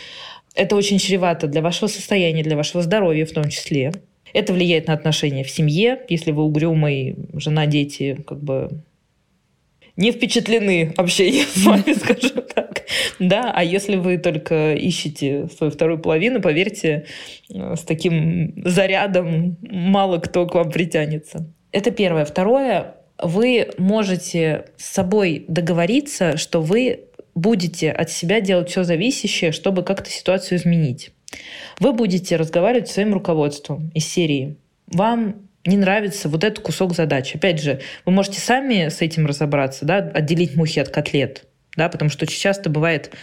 Это 0.53 0.75
очень 0.75 0.99
чревато 0.99 1.47
для 1.47 1.61
вашего 1.61 1.87
состояния, 1.87 2.43
для 2.43 2.55
вашего 2.55 2.83
здоровья 2.83 3.25
в 3.25 3.31
том 3.31 3.49
числе. 3.49 3.93
Это 4.33 4.53
влияет 4.53 4.87
на 4.87 4.93
отношения 4.93 5.43
в 5.43 5.49
семье. 5.49 6.01
Если 6.09 6.31
вы 6.31 6.43
угрюмый, 6.43 7.15
жена, 7.33 7.65
дети, 7.65 8.17
как 8.27 8.41
бы 8.43 8.81
не 9.97 10.11
впечатлены 10.11 10.93
общением 10.95 11.45
с 11.53 11.65
вами, 11.65 11.93
скажем 11.93 12.43
так. 12.55 12.85
Да, 13.19 13.51
а 13.53 13.63
если 13.63 13.97
вы 13.97 14.17
только 14.17 14.75
ищете 14.75 15.47
свою 15.55 15.71
вторую 15.71 15.99
половину, 15.99 16.41
поверьте, 16.41 17.05
э, 17.53 17.75
с 17.75 17.81
таким 17.81 18.53
зарядом 18.63 19.57
мало 19.61 20.19
кто 20.19 20.45
к 20.45 20.55
вам 20.55 20.71
притянется. 20.71 21.51
Это 21.71 21.91
первое. 21.91 22.25
Второе, 22.25 22.95
вы 23.21 23.69
можете 23.77 24.65
с 24.77 24.85
собой 24.85 25.45
договориться, 25.47 26.37
что 26.37 26.61
вы 26.61 27.01
будете 27.35 27.91
от 27.91 28.09
себя 28.09 28.39
делать 28.41 28.69
все 28.69 28.83
зависящее, 28.83 29.51
чтобы 29.51 29.83
как-то 29.83 30.09
ситуацию 30.09 30.57
изменить. 30.57 31.11
Вы 31.79 31.93
будете 31.93 32.35
разговаривать 32.35 32.87
с 32.87 32.93
своим 32.93 33.13
руководством 33.13 33.91
из 33.93 34.05
серии. 34.07 34.57
Вам 34.87 35.46
не 35.67 35.77
нравится 35.77 36.29
вот 36.29 36.43
этот 36.43 36.63
кусок 36.63 36.95
задач. 36.95 37.35
Опять 37.35 37.61
же, 37.61 37.81
вы 38.05 38.11
можете 38.11 38.39
сами 38.39 38.89
с 38.89 39.01
этим 39.01 39.27
разобраться, 39.27 39.85
да, 39.85 39.97
отделить 39.97 40.55
мухи 40.55 40.79
от 40.79 40.89
котлет, 40.89 41.45
да, 41.75 41.89
потому 41.89 42.09
что 42.09 42.25
очень 42.25 42.39
часто 42.39 42.69
бывает, 42.69 43.13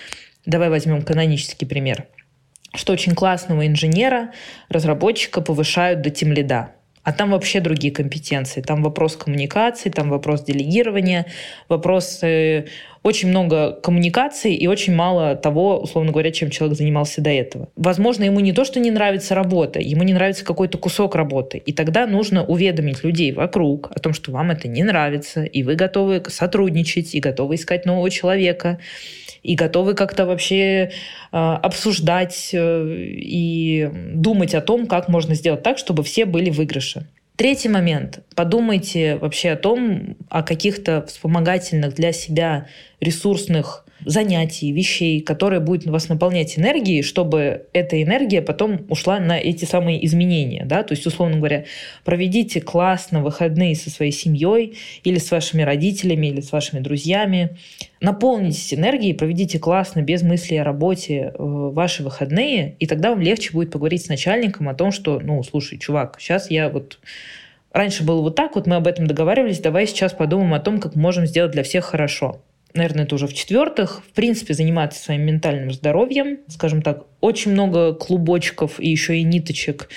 давай 0.47 0.68
возьмем 0.68 1.03
канонический 1.03 1.66
пример, 1.66 2.07
что 2.74 2.92
очень 2.92 3.14
классного 3.14 3.66
инженера, 3.66 4.32
разработчика 4.68 5.40
повышают 5.40 6.03
до 6.03 6.11
тем 6.11 6.32
лида. 6.32 6.72
А 7.05 7.13
там 7.13 7.31
вообще 7.31 7.61
другие 7.61 7.93
компетенции. 7.93 8.63
Там 8.63 8.83
вопрос 8.83 9.17
коммуникации, 9.17 9.91
там 9.91 10.09
вопрос 10.09 10.43
делегирования, 10.43 11.27
вопрос 11.69 12.21
э, 12.23 12.65
очень 13.03 13.29
много 13.29 13.73
коммуникаций 13.73 14.55
и 14.55 14.67
очень 14.67 14.95
мало 14.95 15.37
того, 15.37 15.79
условно 15.79 16.13
говоря, 16.13 16.31
чем 16.33 16.49
человек 16.49 16.79
занимался 16.79 17.21
до 17.21 17.29
этого. 17.29 17.69
Возможно, 17.77 18.25
ему 18.25 18.41
не 18.41 18.53
то, 18.53 18.65
что 18.65 18.81
не 18.81 18.91
нравится 18.91 19.35
работа, 19.35 19.79
ему 19.81 20.03
не 20.03 20.15
нравится 20.15 20.47
какой-то 20.47 20.79
кусок 20.79 21.15
работы. 21.15 21.59
И 21.59 21.75
тогда 21.75 22.07
нужно 22.07 22.43
уведомить 22.45 23.05
людей 23.05 23.33
вокруг 23.33 23.91
о 23.95 24.01
том, 24.01 24.15
что 24.15 24.33
вам 24.33 24.51
это 24.51 24.67
не 24.67 24.83
нравится, 24.83 25.45
и 25.45 25.63
вы 25.63 25.75
готовы 25.75 26.23
сотрудничать, 26.29 27.15
и 27.15 27.21
готовы 27.21 27.57
искать 27.57 27.85
нового 27.85 28.09
человека 28.11 28.79
и 29.45 29.55
готовы 29.55 29.95
как-то 29.95 30.26
вообще 30.26 30.57
э, 30.57 30.90
обсуждать 31.30 32.51
э, 32.53 32.97
и 32.97 33.88
думать 34.14 34.55
о 34.55 34.61
том, 34.61 34.86
как 34.86 35.09
можно 35.09 35.34
сделать 35.34 35.62
так, 35.62 35.78
чтобы 35.78 36.03
все 36.03 36.24
были 36.24 36.51
в 36.51 36.57
выигрыше. 36.57 37.07
Третий 37.36 37.68
момент. 37.68 38.20
Подумайте 38.34 39.16
вообще 39.16 39.51
о 39.51 39.57
том, 39.57 40.16
о 40.30 40.42
каких-то 40.42 41.05
вспомогательных 41.07 41.95
для 41.95 42.12
себя 42.12 42.68
ресурсных 43.01 43.84
занятий, 44.05 44.73
вещей, 44.73 45.21
которые 45.21 45.61
будут 45.61 45.87
вас 45.87 46.09
наполнять 46.09 46.59
энергией, 46.59 47.03
чтобы 47.03 47.67
эта 47.73 48.03
энергия 48.03 48.43
потом 48.43 48.85
ушла 48.89 49.19
на 49.19 49.39
эти 49.39 49.65
самые 49.65 50.05
изменения. 50.07 50.65
Да? 50.65 50.83
То 50.83 50.93
есть, 50.93 51.07
условно 51.07 51.39
говоря, 51.39 51.65
проведите 52.05 52.61
классно 52.61 53.23
выходные 53.23 53.75
со 53.75 53.91
своей 53.91 54.13
семьей 54.13 54.77
или 55.03 55.19
с 55.19 55.31
вашими 55.31 55.63
родителями, 55.63 56.29
или 56.29 56.41
с 56.41 56.53
вашими 56.53 56.81
друзьями. 56.81 57.57
Наполнитесь 58.01 58.75
энергией, 58.75 59.15
проведите 59.15 59.59
классно, 59.59 60.03
без 60.03 60.23
мысли 60.23 60.57
о 60.57 60.65
работе 60.65 61.33
э, 61.33 61.33
ваши 61.39 62.03
выходные, 62.03 62.77
и 62.79 62.87
тогда 62.87 63.11
вам 63.11 63.21
легче 63.21 63.53
будет 63.53 63.71
поговорить 63.71 64.05
с 64.05 64.09
начальником 64.09 64.69
о 64.69 64.75
том, 64.75 64.93
что, 64.93 65.21
ну, 65.21 65.43
слушай, 65.43 65.79
чувак, 65.79 66.17
сейчас 66.19 66.51
я 66.51 66.69
вот 66.69 66.99
Раньше 67.73 68.05
было 68.05 68.23
вот 68.23 68.37
так, 68.37 68.55
вот 68.55 68.69
мы 68.69 68.77
об 68.77 68.87
этом 68.87 69.09
договаривались, 69.09 69.59
давай 69.59 69.89
сейчас 69.89 70.13
подумаем 70.13 70.55
о 70.55 70.61
том, 70.61 70.79
как 70.79 70.95
можем 70.95 71.27
сделать 71.27 71.51
для 71.51 71.65
всех 71.65 71.85
хорошо 71.85 72.41
наверное, 72.75 73.05
это 73.05 73.14
уже 73.14 73.27
в-четвертых, 73.27 74.03
в 74.07 74.12
принципе, 74.12 74.53
заниматься 74.55 75.03
своим 75.03 75.22
ментальным 75.22 75.72
здоровьем. 75.72 76.41
Скажем 76.49 76.83
так, 76.83 77.05
очень 77.20 77.53
много 77.53 77.95
клубочков 77.95 78.81
и 78.81 78.89
еще 78.91 79.16
и 79.16 79.22
ниточек 79.22 79.89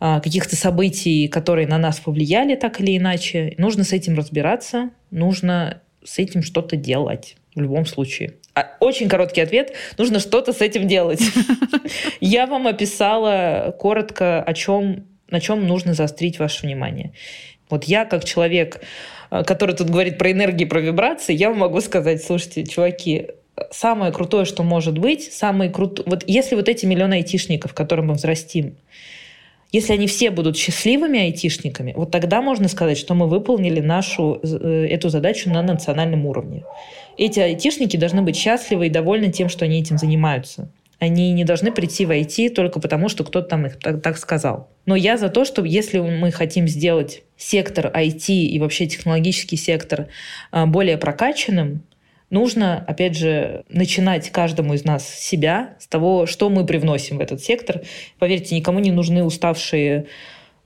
а, 0.00 0.20
каких-то 0.20 0.56
событий, 0.56 1.28
которые 1.28 1.68
на 1.68 1.78
нас 1.78 2.00
повлияли 2.00 2.56
так 2.56 2.80
или 2.80 2.96
иначе. 2.96 3.54
Нужно 3.58 3.84
с 3.84 3.92
этим 3.92 4.16
разбираться, 4.16 4.90
нужно 5.10 5.82
с 6.02 6.18
этим 6.18 6.42
что-то 6.42 6.76
делать 6.76 7.36
в 7.54 7.60
любом 7.60 7.86
случае. 7.86 8.34
А, 8.54 8.68
очень 8.80 9.08
короткий 9.08 9.40
ответ. 9.40 9.72
Нужно 9.98 10.18
что-то 10.18 10.52
с 10.52 10.60
этим 10.60 10.88
делать. 10.88 11.20
Я 12.20 12.46
вам 12.46 12.66
описала 12.66 13.74
коротко, 13.78 14.42
о 14.42 14.54
чем, 14.54 15.06
на 15.28 15.40
чем 15.40 15.66
нужно 15.66 15.94
заострить 15.94 16.38
ваше 16.38 16.66
внимание. 16.66 17.12
Вот 17.70 17.84
я, 17.84 18.04
как 18.04 18.24
человек, 18.24 18.80
который 19.42 19.74
тут 19.74 19.90
говорит 19.90 20.18
про 20.18 20.30
энергии, 20.30 20.64
про 20.64 20.80
вибрации, 20.80 21.34
я 21.34 21.50
могу 21.50 21.80
сказать, 21.80 22.22
слушайте, 22.22 22.64
чуваки, 22.64 23.28
самое 23.70 24.12
крутое, 24.12 24.44
что 24.44 24.62
может 24.62 24.98
быть, 24.98 25.32
самый 25.32 25.70
крутой... 25.70 26.04
Вот 26.08 26.24
если 26.26 26.54
вот 26.54 26.68
эти 26.68 26.86
миллионы 26.86 27.14
айтишников, 27.14 27.74
которым 27.74 28.08
мы 28.08 28.14
взрастим, 28.14 28.76
если 29.72 29.92
они 29.92 30.06
все 30.06 30.30
будут 30.30 30.56
счастливыми 30.56 31.18
айтишниками, 31.18 31.94
вот 31.96 32.12
тогда 32.12 32.40
можно 32.40 32.68
сказать, 32.68 32.96
что 32.96 33.14
мы 33.14 33.26
выполнили 33.26 33.80
нашу 33.80 34.38
э, 34.42 34.86
эту 34.88 35.08
задачу 35.08 35.50
на 35.50 35.62
национальном 35.62 36.26
уровне. 36.26 36.62
Эти 37.16 37.40
айтишники 37.40 37.96
должны 37.96 38.22
быть 38.22 38.36
счастливы 38.36 38.86
и 38.86 38.90
довольны 38.90 39.32
тем, 39.32 39.48
что 39.48 39.64
они 39.64 39.80
этим 39.80 39.98
занимаются. 39.98 40.68
Они 41.04 41.32
не 41.32 41.44
должны 41.44 41.70
прийти 41.70 42.06
в 42.06 42.10
IT 42.10 42.54
только 42.54 42.80
потому, 42.80 43.10
что 43.10 43.24
кто-то 43.24 43.46
там 43.46 43.66
их 43.66 43.78
так, 43.78 44.00
так 44.00 44.16
сказал. 44.16 44.70
Но 44.86 44.96
я 44.96 45.18
за 45.18 45.28
то, 45.28 45.44
что 45.44 45.62
если 45.62 45.98
мы 45.98 46.32
хотим 46.32 46.66
сделать 46.66 47.24
сектор 47.36 47.88
IT 47.94 48.28
и 48.32 48.58
вообще 48.58 48.86
технологический 48.86 49.56
сектор 49.56 50.06
а, 50.50 50.64
более 50.64 50.96
прокачанным, 50.96 51.82
нужно, 52.30 52.82
опять 52.88 53.18
же, 53.18 53.64
начинать 53.68 54.30
каждому 54.30 54.72
из 54.72 54.86
нас 54.86 55.06
с 55.06 55.18
себя, 55.18 55.76
с 55.78 55.86
того, 55.86 56.24
что 56.24 56.48
мы 56.48 56.64
привносим 56.64 57.18
в 57.18 57.20
этот 57.20 57.42
сектор. 57.42 57.82
Поверьте, 58.18 58.56
никому 58.56 58.78
не 58.78 58.90
нужны 58.90 59.24
уставшие, 59.24 60.06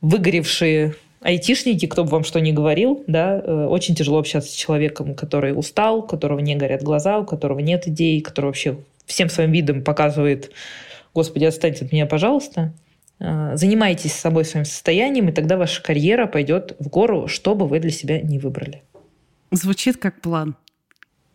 выгоревшие 0.02 0.94
айтишники, 1.20 1.86
кто 1.86 2.04
бы 2.04 2.10
вам 2.10 2.22
что 2.22 2.40
ни 2.40 2.52
говорил, 2.52 3.02
да, 3.08 3.42
э, 3.44 3.66
очень 3.66 3.96
тяжело 3.96 4.20
общаться 4.20 4.52
с 4.52 4.54
человеком, 4.54 5.16
который 5.16 5.50
устал, 5.50 5.98
у 5.98 6.02
которого 6.02 6.38
не 6.38 6.54
горят 6.54 6.84
глаза, 6.84 7.18
у 7.18 7.24
которого 7.24 7.58
нет 7.58 7.88
идей, 7.88 8.20
который 8.20 8.46
вообще 8.46 8.76
всем 9.08 9.28
своим 9.28 9.50
видом 9.50 9.82
показывает, 9.82 10.52
господи, 11.14 11.44
отстаньте 11.44 11.84
от 11.84 11.92
меня, 11.92 12.06
пожалуйста. 12.06 12.74
Э, 13.18 13.56
занимайтесь 13.56 14.12
собой 14.12 14.44
своим 14.44 14.64
состоянием, 14.64 15.28
и 15.28 15.32
тогда 15.32 15.56
ваша 15.56 15.82
карьера 15.82 16.26
пойдет 16.26 16.76
в 16.78 16.88
гору, 16.88 17.26
что 17.26 17.54
бы 17.54 17.66
вы 17.66 17.80
для 17.80 17.90
себя 17.90 18.20
не 18.20 18.38
выбрали. 18.38 18.84
Звучит 19.50 19.96
как 19.96 20.20
план. 20.20 20.56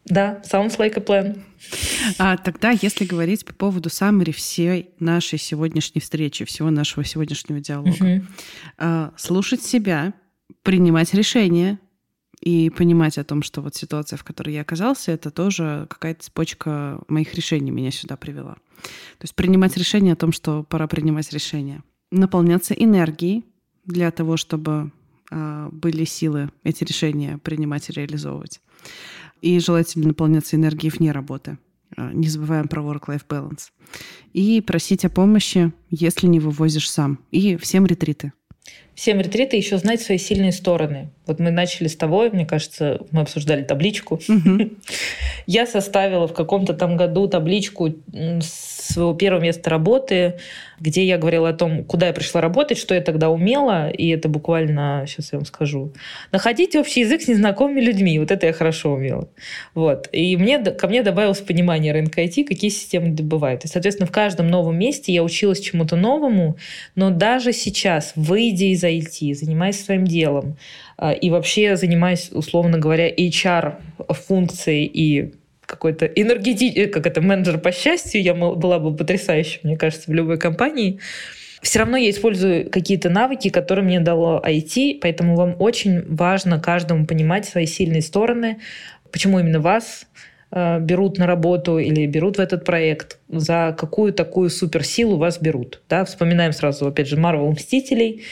Да, 0.05 0.41
sounds 0.43 0.77
like 0.77 0.97
a 0.97 1.01
plan. 1.01 1.41
А 2.17 2.37
тогда, 2.37 2.71
если 2.71 3.05
говорить 3.05 3.45
по 3.45 3.53
поводу 3.53 3.89
саммари 3.89 4.31
всей 4.31 4.89
нашей 4.99 5.39
сегодняшней 5.39 6.01
встречи, 6.01 6.43
всего 6.43 6.69
нашего 6.69 7.05
сегодняшнего 7.05 7.61
диалога, 7.61 7.89
угу. 7.89 8.25
а, 8.77 9.13
слушать 9.15 9.63
себя, 9.63 10.13
принимать 10.61 11.13
решения 11.13 11.79
и 12.43 12.69
понимать 12.69 13.17
о 13.17 13.23
том, 13.23 13.41
что 13.41 13.61
вот 13.61 13.75
ситуация, 13.75 14.17
в 14.17 14.23
которой 14.23 14.53
я 14.53 14.61
оказался, 14.61 15.13
это 15.13 15.31
тоже 15.31 15.87
какая-то 15.89 16.23
цепочка 16.23 17.01
моих 17.07 17.33
решений 17.35 17.71
меня 17.71 17.89
сюда 17.89 18.17
привела. 18.17 18.55
То 18.83 19.23
есть 19.23 19.35
принимать 19.35 19.77
решение 19.77 20.13
о 20.13 20.17
том, 20.17 20.33
что 20.33 20.63
пора 20.63 20.87
принимать 20.87 21.31
решение. 21.31 21.83
Наполняться 22.11 22.73
энергией 22.73 23.45
для 23.85 24.11
того, 24.11 24.35
чтобы 24.35 24.91
а, 25.31 25.69
были 25.71 26.03
силы 26.03 26.49
эти 26.63 26.83
решения 26.83 27.37
принимать 27.37 27.89
и 27.89 27.93
реализовывать 27.93 28.59
и 29.41 29.59
желательно 29.59 30.07
наполняться 30.07 30.55
энергией 30.55 30.91
вне 30.91 31.11
работы. 31.11 31.57
А, 31.95 32.11
не 32.11 32.27
забываем 32.27 32.67
про 32.67 32.81
work-life 32.81 33.25
balance. 33.27 33.71
И 34.33 34.59
просить 34.61 35.05
о 35.05 35.09
помощи, 35.09 35.71
если 35.89 36.27
не 36.27 36.39
вывозишь 36.39 36.89
сам. 36.89 37.19
И 37.31 37.55
всем 37.55 37.85
ретриты. 37.85 38.33
Всем 38.95 39.19
ретриты 39.19 39.57
еще 39.57 39.77
знать 39.77 40.01
свои 40.01 40.17
сильные 40.17 40.51
стороны. 40.51 41.09
Вот 41.25 41.39
мы 41.39 41.51
начали 41.51 41.87
с 41.87 41.95
того, 41.95 42.29
мне 42.31 42.45
кажется, 42.45 42.99
мы 43.11 43.21
обсуждали 43.21 43.63
табличку. 43.63 44.19
Я 45.47 45.65
составила 45.65 46.27
в 46.27 46.33
каком-то 46.33 46.73
там 46.73 46.97
году 46.97 47.27
табличку 47.27 47.95
своего 48.41 49.13
первого 49.13 49.41
места 49.41 49.69
работы, 49.69 50.39
где 50.79 51.05
я 51.05 51.17
говорила 51.17 51.49
о 51.49 51.53
том, 51.53 51.85
куда 51.85 52.07
я 52.07 52.13
пришла 52.13 52.41
работать, 52.41 52.77
что 52.77 52.93
я 52.93 53.01
тогда 53.01 53.29
умела, 53.29 53.89
и 53.89 54.09
это 54.09 54.27
буквально, 54.27 55.05
сейчас 55.07 55.31
я 55.31 55.39
вам 55.39 55.45
скажу, 55.45 55.93
находить 56.31 56.75
общий 56.75 57.01
язык 57.01 57.21
с 57.21 57.27
незнакомыми 57.27 57.79
людьми. 57.79 58.19
Вот 58.19 58.31
это 58.31 58.47
я 58.47 58.53
хорошо 58.53 58.93
умела. 58.93 59.29
Вот. 59.73 60.09
И 60.11 60.35
мне, 60.35 60.59
ко 60.59 60.87
мне 60.87 61.03
добавилось 61.03 61.39
понимание 61.39 61.93
рынка 61.93 62.21
IT, 62.21 62.43
какие 62.43 62.69
системы 62.69 63.09
добывают. 63.09 63.63
И, 63.63 63.67
соответственно, 63.67 64.07
в 64.07 64.11
каждом 64.11 64.49
новом 64.49 64.77
месте 64.77 65.13
я 65.13 65.23
училась 65.23 65.61
чему-то 65.61 65.95
новому, 65.95 66.57
но 66.95 67.09
даже 67.09 67.53
сейчас, 67.53 68.11
выйдя 68.15 68.65
из 68.65 68.82
IT, 68.89 69.33
занимаясь 69.33 69.83
своим 69.83 70.05
делом, 70.05 70.57
а, 70.97 71.11
и 71.11 71.29
вообще 71.29 71.75
занимаюсь, 71.75 72.29
условно 72.31 72.77
говоря, 72.77 73.09
HR-функцией 73.09 74.85
и 74.85 75.33
какой-то 75.65 76.05
энергетический, 76.05 76.87
как 76.87 77.07
это, 77.07 77.21
менеджер 77.21 77.57
по 77.57 77.71
счастью, 77.71 78.21
я 78.21 78.33
была 78.33 78.79
бы 78.79 78.95
потрясающей, 78.95 79.59
мне 79.63 79.77
кажется, 79.77 80.11
в 80.11 80.13
любой 80.13 80.37
компании. 80.37 80.99
Все 81.61 81.79
равно 81.79 81.95
я 81.95 82.09
использую 82.09 82.69
какие-то 82.69 83.09
навыки, 83.09 83.49
которые 83.49 83.85
мне 83.85 83.99
дало 84.01 84.43
IT, 84.45 84.99
поэтому 85.01 85.35
вам 85.35 85.55
очень 85.59 86.03
важно 86.13 86.59
каждому 86.59 87.05
понимать 87.05 87.45
свои 87.45 87.65
сильные 87.65 88.01
стороны, 88.01 88.59
почему 89.11 89.39
именно 89.39 89.61
вас 89.61 90.05
э, 90.51 90.79
берут 90.81 91.17
на 91.17 91.25
работу 91.25 91.79
или 91.79 92.05
берут 92.05 92.37
в 92.37 92.41
этот 92.41 92.65
проект, 92.65 93.17
за 93.29 93.73
какую 93.79 94.11
такую 94.11 94.49
суперсилу 94.49 95.17
вас 95.17 95.39
берут. 95.39 95.81
Да? 95.87 96.03
Вспоминаем 96.03 96.51
сразу, 96.51 96.87
опять 96.87 97.07
же, 97.07 97.15
Марвел 97.15 97.49
Мстителей, 97.51 98.23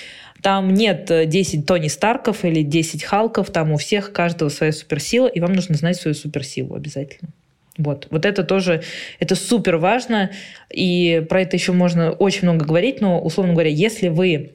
там 0.41 0.73
нет 0.73 1.05
10 1.07 1.59
э, 1.59 1.63
Тони 1.63 1.87
Старков 1.87 2.43
или 2.45 2.63
10 2.63 3.03
Халков, 3.03 3.51
там 3.51 3.71
у 3.71 3.77
всех 3.77 4.11
каждого 4.11 4.49
своя 4.49 4.71
суперсила, 4.71 5.27
и 5.27 5.39
вам 5.39 5.53
нужно 5.53 5.75
знать 5.75 5.97
свою 5.97 6.15
суперсилу 6.15 6.75
обязательно. 6.75 7.29
Вот. 7.77 8.07
вот 8.11 8.25
это 8.25 8.43
тоже, 8.43 8.83
это 9.19 9.35
супер 9.35 9.77
важно, 9.77 10.31
и 10.69 11.25
про 11.29 11.41
это 11.41 11.55
еще 11.55 11.71
можно 11.71 12.11
очень 12.11 12.43
много 12.43 12.65
говорить, 12.65 13.01
но, 13.01 13.21
условно 13.21 13.53
говоря, 13.53 13.69
если 13.69 14.09
вы 14.09 14.53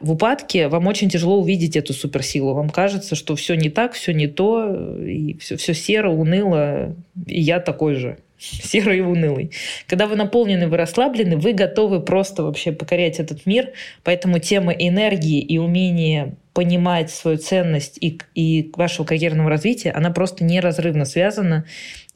в 0.00 0.12
упадке, 0.12 0.68
вам 0.68 0.86
очень 0.86 1.08
тяжело 1.08 1.40
увидеть 1.40 1.76
эту 1.76 1.92
суперсилу. 1.92 2.54
Вам 2.54 2.70
кажется, 2.70 3.14
что 3.14 3.36
все 3.36 3.54
не 3.54 3.70
так, 3.70 3.92
все 3.92 4.12
не 4.12 4.26
то, 4.26 4.74
и 5.04 5.36
все, 5.38 5.56
все 5.56 5.74
серо, 5.74 6.10
уныло, 6.10 6.94
и 7.26 7.40
я 7.40 7.60
такой 7.60 7.94
же 7.94 8.18
серый 8.62 8.98
и 8.98 9.00
унылый. 9.00 9.52
Когда 9.86 10.06
вы 10.06 10.16
наполнены, 10.16 10.68
вы 10.68 10.76
расслаблены, 10.76 11.36
вы 11.36 11.52
готовы 11.52 12.00
просто 12.00 12.42
вообще 12.42 12.72
покорять 12.72 13.20
этот 13.20 13.46
мир. 13.46 13.70
Поэтому 14.02 14.38
тема 14.38 14.72
энергии 14.72 15.40
и 15.40 15.58
умения 15.58 16.34
понимать 16.52 17.10
свою 17.10 17.38
ценность 17.38 17.98
и, 18.00 18.20
и 18.34 18.70
вашего 18.76 19.06
карьерного 19.06 19.48
развития, 19.48 19.92
она 19.92 20.10
просто 20.10 20.44
неразрывно 20.44 21.04
связана. 21.04 21.64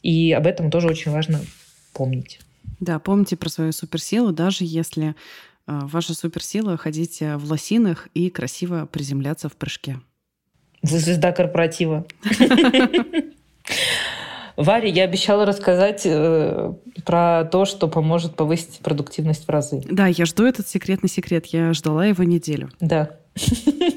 И 0.02 0.32
об 0.32 0.46
этом 0.46 0.70
тоже 0.70 0.88
очень 0.88 1.10
важно 1.10 1.40
помнить. 1.92 2.40
Да, 2.80 2.98
помните 2.98 3.36
про 3.36 3.48
свою 3.48 3.72
суперсилу, 3.72 4.32
даже 4.32 4.64
если 4.64 5.08
э, 5.08 5.12
ваша 5.66 6.14
суперсила 6.14 6.76
ходить 6.76 7.20
в 7.20 7.50
лосинах 7.50 8.08
и 8.12 8.28
красиво 8.30 8.86
приземляться 8.90 9.48
в 9.48 9.56
прыжке. 9.56 9.98
Вы 10.82 10.98
звезда 10.98 11.32
корпоратива. 11.32 12.06
Варе 14.56 14.88
я 14.88 15.04
обещала 15.04 15.44
рассказать 15.44 16.02
э, 16.04 16.72
про 17.04 17.44
то, 17.44 17.64
что 17.64 17.88
поможет 17.88 18.36
повысить 18.36 18.78
продуктивность 18.78 19.46
в 19.46 19.50
разы. 19.50 19.82
Да, 19.90 20.06
я 20.06 20.24
жду 20.24 20.44
этот 20.46 20.66
секретный 20.66 21.10
секрет. 21.10 21.46
Я 21.46 21.72
ждала 21.72 22.06
его 22.06 22.24
неделю. 22.24 22.70
Да. 22.80 23.10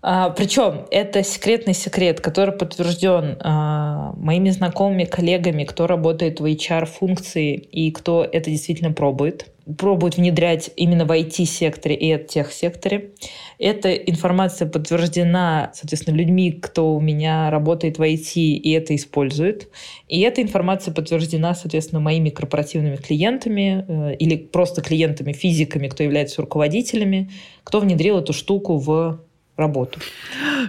А, 0.00 0.30
причем 0.30 0.86
это 0.90 1.24
секретный 1.24 1.74
секрет, 1.74 2.20
который 2.20 2.54
подтвержден 2.56 3.36
а, 3.40 4.12
моими 4.16 4.50
знакомыми, 4.50 5.04
коллегами, 5.04 5.64
кто 5.64 5.86
работает 5.86 6.40
в 6.40 6.44
HR-функции 6.44 7.54
и 7.54 7.90
кто 7.90 8.24
это 8.24 8.50
действительно 8.50 8.92
пробует 8.92 9.50
пробуют 9.76 10.16
внедрять 10.16 10.70
именно 10.76 11.04
в 11.04 11.10
IT-секторе 11.10 11.94
и 11.94 12.10
от 12.12 12.28
тех-секторе. 12.28 13.10
Эта 13.58 13.92
информация 13.94 14.68
подтверждена, 14.68 15.72
соответственно, 15.74 16.16
людьми, 16.16 16.52
кто 16.52 16.94
у 16.94 17.00
меня 17.00 17.50
работает 17.50 17.98
в 17.98 18.02
IT 18.02 18.32
и 18.34 18.70
это 18.70 18.94
использует. 18.96 19.68
И 20.08 20.20
эта 20.20 20.40
информация 20.42 20.94
подтверждена, 20.94 21.54
соответственно, 21.54 22.00
моими 22.00 22.30
корпоративными 22.30 22.96
клиентами 22.96 23.84
э, 23.86 24.16
или 24.16 24.36
просто 24.36 24.80
клиентами-физиками, 24.80 25.88
кто 25.88 26.02
является 26.02 26.40
руководителями, 26.40 27.30
кто 27.62 27.80
внедрил 27.80 28.18
эту 28.18 28.32
штуку 28.32 28.78
в 28.78 29.20
работу. 29.58 30.00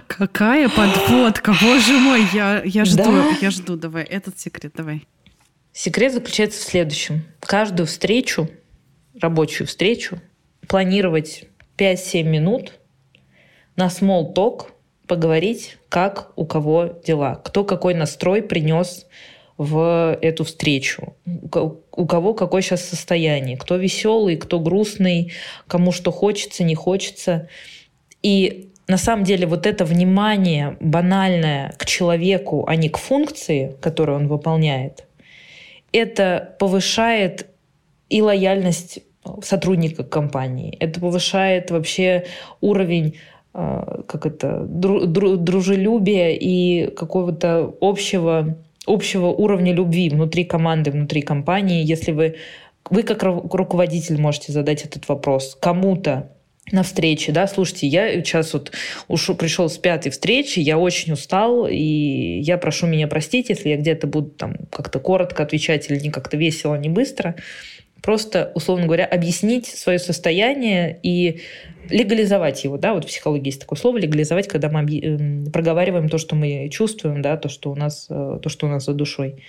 Какая 0.06 0.68
подводка, 0.68 1.54
боже 1.62 1.92
мой, 1.98 2.22
я, 2.34 2.62
я 2.64 2.84
жду, 2.84 3.04
да? 3.04 3.28
я 3.40 3.50
жду, 3.50 3.76
давай, 3.76 4.04
этот 4.04 4.38
секрет, 4.38 4.72
давай. 4.76 5.06
Секрет 5.72 6.12
заключается 6.12 6.60
в 6.60 6.64
следующем. 6.64 7.24
Каждую 7.40 7.86
встречу 7.86 8.48
рабочую 9.20 9.66
встречу, 9.66 10.20
планировать 10.66 11.44
5-7 11.76 12.22
минут 12.22 12.74
на 13.76 13.86
small 13.86 14.34
talk, 14.34 14.66
поговорить, 15.06 15.76
как 15.88 16.32
у 16.36 16.46
кого 16.46 17.00
дела, 17.04 17.36
кто 17.36 17.64
какой 17.64 17.94
настрой 17.94 18.42
принес 18.42 19.06
в 19.56 20.18
эту 20.22 20.44
встречу, 20.44 21.16
у 21.26 22.06
кого 22.06 22.34
какое 22.34 22.62
сейчас 22.62 22.84
состояние, 22.84 23.56
кто 23.56 23.76
веселый, 23.76 24.36
кто 24.36 24.58
грустный, 24.58 25.32
кому 25.66 25.92
что 25.92 26.12
хочется, 26.12 26.64
не 26.64 26.74
хочется. 26.74 27.48
И 28.22 28.69
на 28.90 28.98
самом 28.98 29.24
деле 29.24 29.46
вот 29.46 29.66
это 29.66 29.84
внимание 29.84 30.76
банальное 30.80 31.72
к 31.78 31.86
человеку, 31.86 32.64
а 32.66 32.76
не 32.76 32.88
к 32.88 32.98
функции, 32.98 33.76
которую 33.80 34.18
он 34.18 34.28
выполняет, 34.28 35.06
это 35.92 36.56
повышает 36.58 37.46
и 38.08 38.20
лояльность 38.20 39.00
сотрудника 39.42 40.02
компании. 40.02 40.76
Это 40.80 41.00
повышает 41.00 41.70
вообще 41.70 42.26
уровень 42.60 43.14
а, 43.52 44.02
как 44.06 44.26
это, 44.26 44.64
дружелюбия 44.66 46.30
и 46.30 46.86
какого-то 46.94 47.74
общего, 47.80 48.56
общего 48.86 49.26
уровня 49.26 49.72
любви 49.72 50.08
внутри 50.08 50.44
команды, 50.44 50.90
внутри 50.90 51.22
компании. 51.22 51.84
Если 51.84 52.12
вы, 52.12 52.36
вы 52.90 53.02
как 53.02 53.22
руководитель 53.22 54.20
можете 54.20 54.52
задать 54.52 54.84
этот 54.84 55.08
вопрос 55.08 55.56
кому-то, 55.60 56.30
на 56.72 56.82
встрече, 56.82 57.32
да, 57.32 57.46
слушайте, 57.46 57.86
я 57.86 58.12
сейчас 58.14 58.52
вот 58.52 58.72
ушел, 59.08 59.34
пришел 59.34 59.68
с 59.68 59.78
пятой 59.78 60.10
встречи, 60.10 60.60
я 60.60 60.78
очень 60.78 61.12
устал, 61.12 61.66
и 61.66 62.40
я 62.40 62.58
прошу 62.58 62.86
меня 62.86 63.08
простить, 63.08 63.48
если 63.48 63.70
я 63.70 63.76
где-то 63.76 64.06
буду 64.06 64.30
там 64.30 64.56
как-то 64.70 64.98
коротко 65.00 65.42
отвечать 65.42 65.90
или 65.90 65.98
не 65.98 66.10
как-то 66.10 66.36
весело, 66.36 66.74
не 66.76 66.88
быстро. 66.88 67.36
просто, 68.02 68.52
условно 68.54 68.86
говоря, 68.86 69.04
объяснить 69.04 69.66
свое 69.66 69.98
состояние 69.98 70.98
и 71.02 71.40
легализовать 71.88 72.64
его, 72.64 72.76
да, 72.76 72.94
вот 72.94 73.04
в 73.04 73.08
психологии 73.08 73.48
есть 73.48 73.60
такое 73.60 73.78
слово 73.78 73.98
легализовать, 73.98 74.48
когда 74.48 74.68
мы 74.68 74.80
эм, 74.80 75.52
проговариваем 75.52 76.08
то, 76.08 76.18
что 76.18 76.36
мы 76.36 76.68
чувствуем, 76.70 77.20
да, 77.20 77.36
то, 77.36 77.48
что 77.48 77.70
у 77.70 77.74
нас, 77.74 78.06
э, 78.08 78.38
то, 78.42 78.48
что 78.48 78.66
у 78.66 78.70
нас 78.70 78.84
за 78.84 78.94
душой. 78.94 79.42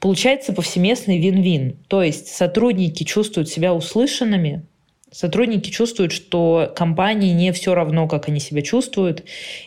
Получается 0.00 0.52
повсеместный 0.52 1.18
вин-вин. 1.20 1.76
То 1.86 2.02
есть 2.02 2.26
сотрудники 2.28 3.04
чувствуют 3.04 3.48
себя 3.48 3.72
услышанными, 3.72 4.66
сотрудники 5.12 5.70
чувствуют, 5.70 6.12
что 6.12 6.72
компании 6.74 7.32
не 7.32 7.52
все 7.52 7.74
равно, 7.74 8.08
как 8.08 8.28
они 8.28 8.40
себя 8.40 8.62
чувствуют, 8.62 9.24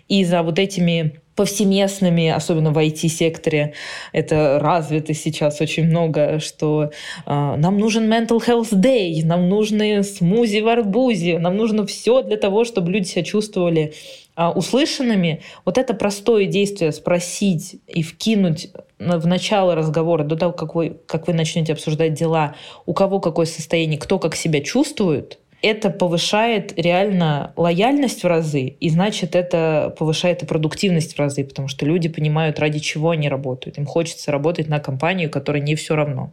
и 0.07 0.25
за 0.25 0.43
вот 0.43 0.59
этими 0.59 1.19
повсеместными, 1.35 2.29
особенно 2.29 2.71
в 2.71 2.77
IT-секторе, 2.77 3.73
это 4.13 4.57
развито 4.59 5.13
сейчас 5.13 5.59
очень 5.59 5.85
много, 5.85 6.39
что 6.39 6.91
э, 7.25 7.55
нам 7.57 7.77
нужен 7.77 8.11
mental 8.11 8.39
health 8.45 8.73
day, 8.73 9.23
нам 9.23 9.49
нужны 9.49 10.01
смузи 10.03 10.59
в 10.59 10.67
арбузе, 10.67 11.37
нам 11.37 11.57
нужно 11.57 11.85
все 11.85 12.21
для 12.21 12.37
того, 12.37 12.63
чтобы 12.63 12.91
люди 12.91 13.07
себя 13.07 13.23
чувствовали 13.23 13.93
услышанными. 14.35 15.41
Вот 15.63 15.77
это 15.77 15.93
простое 15.93 16.45
действие 16.45 16.91
спросить 16.91 17.81
и 17.87 18.03
вкинуть 18.03 18.69
в 18.99 19.27
начало 19.27 19.75
разговора, 19.75 20.23
до 20.23 20.35
того, 20.35 20.53
как 20.53 20.75
вы, 20.75 20.97
как 21.05 21.27
вы 21.27 21.33
начнете 21.33 21.73
обсуждать 21.73 22.13
дела, 22.13 22.55
у 22.85 22.93
кого 22.93 23.19
какое 23.19 23.45
состояние, 23.45 23.99
кто 23.99 24.19
как 24.19 24.35
себя 24.35 24.61
чувствует– 24.61 25.39
это 25.65 25.89
повышает 25.89 26.77
реально 26.77 27.51
лояльность 27.55 28.23
в 28.23 28.27
разы, 28.27 28.75
и 28.79 28.89
значит, 28.89 29.35
это 29.35 29.95
повышает 29.97 30.43
и 30.43 30.45
продуктивность 30.45 31.15
в 31.15 31.19
разы, 31.19 31.43
потому 31.43 31.67
что 31.67 31.87
люди 31.87 32.07
понимают, 32.07 32.59
ради 32.59 32.77
чего 32.77 33.09
они 33.09 33.29
работают. 33.29 33.79
Им 33.79 33.87
хочется 33.87 34.31
работать 34.31 34.67
на 34.67 34.79
компанию, 34.79 35.31
которая 35.31 35.63
не 35.63 35.73
все 35.73 35.95
равно. 35.95 36.31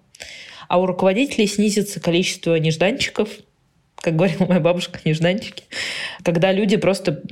А 0.68 0.78
у 0.78 0.84
руководителей 0.84 1.46
снизится 1.46 1.98
количество 1.98 2.56
нежданчиков, 2.56 3.30
как 4.02 4.16
говорила 4.16 4.44
моя 4.46 4.60
бабушка, 4.60 4.98
нежданчики, 5.04 5.64
когда 6.24 6.52
люди 6.52 6.76
просто 6.76 7.22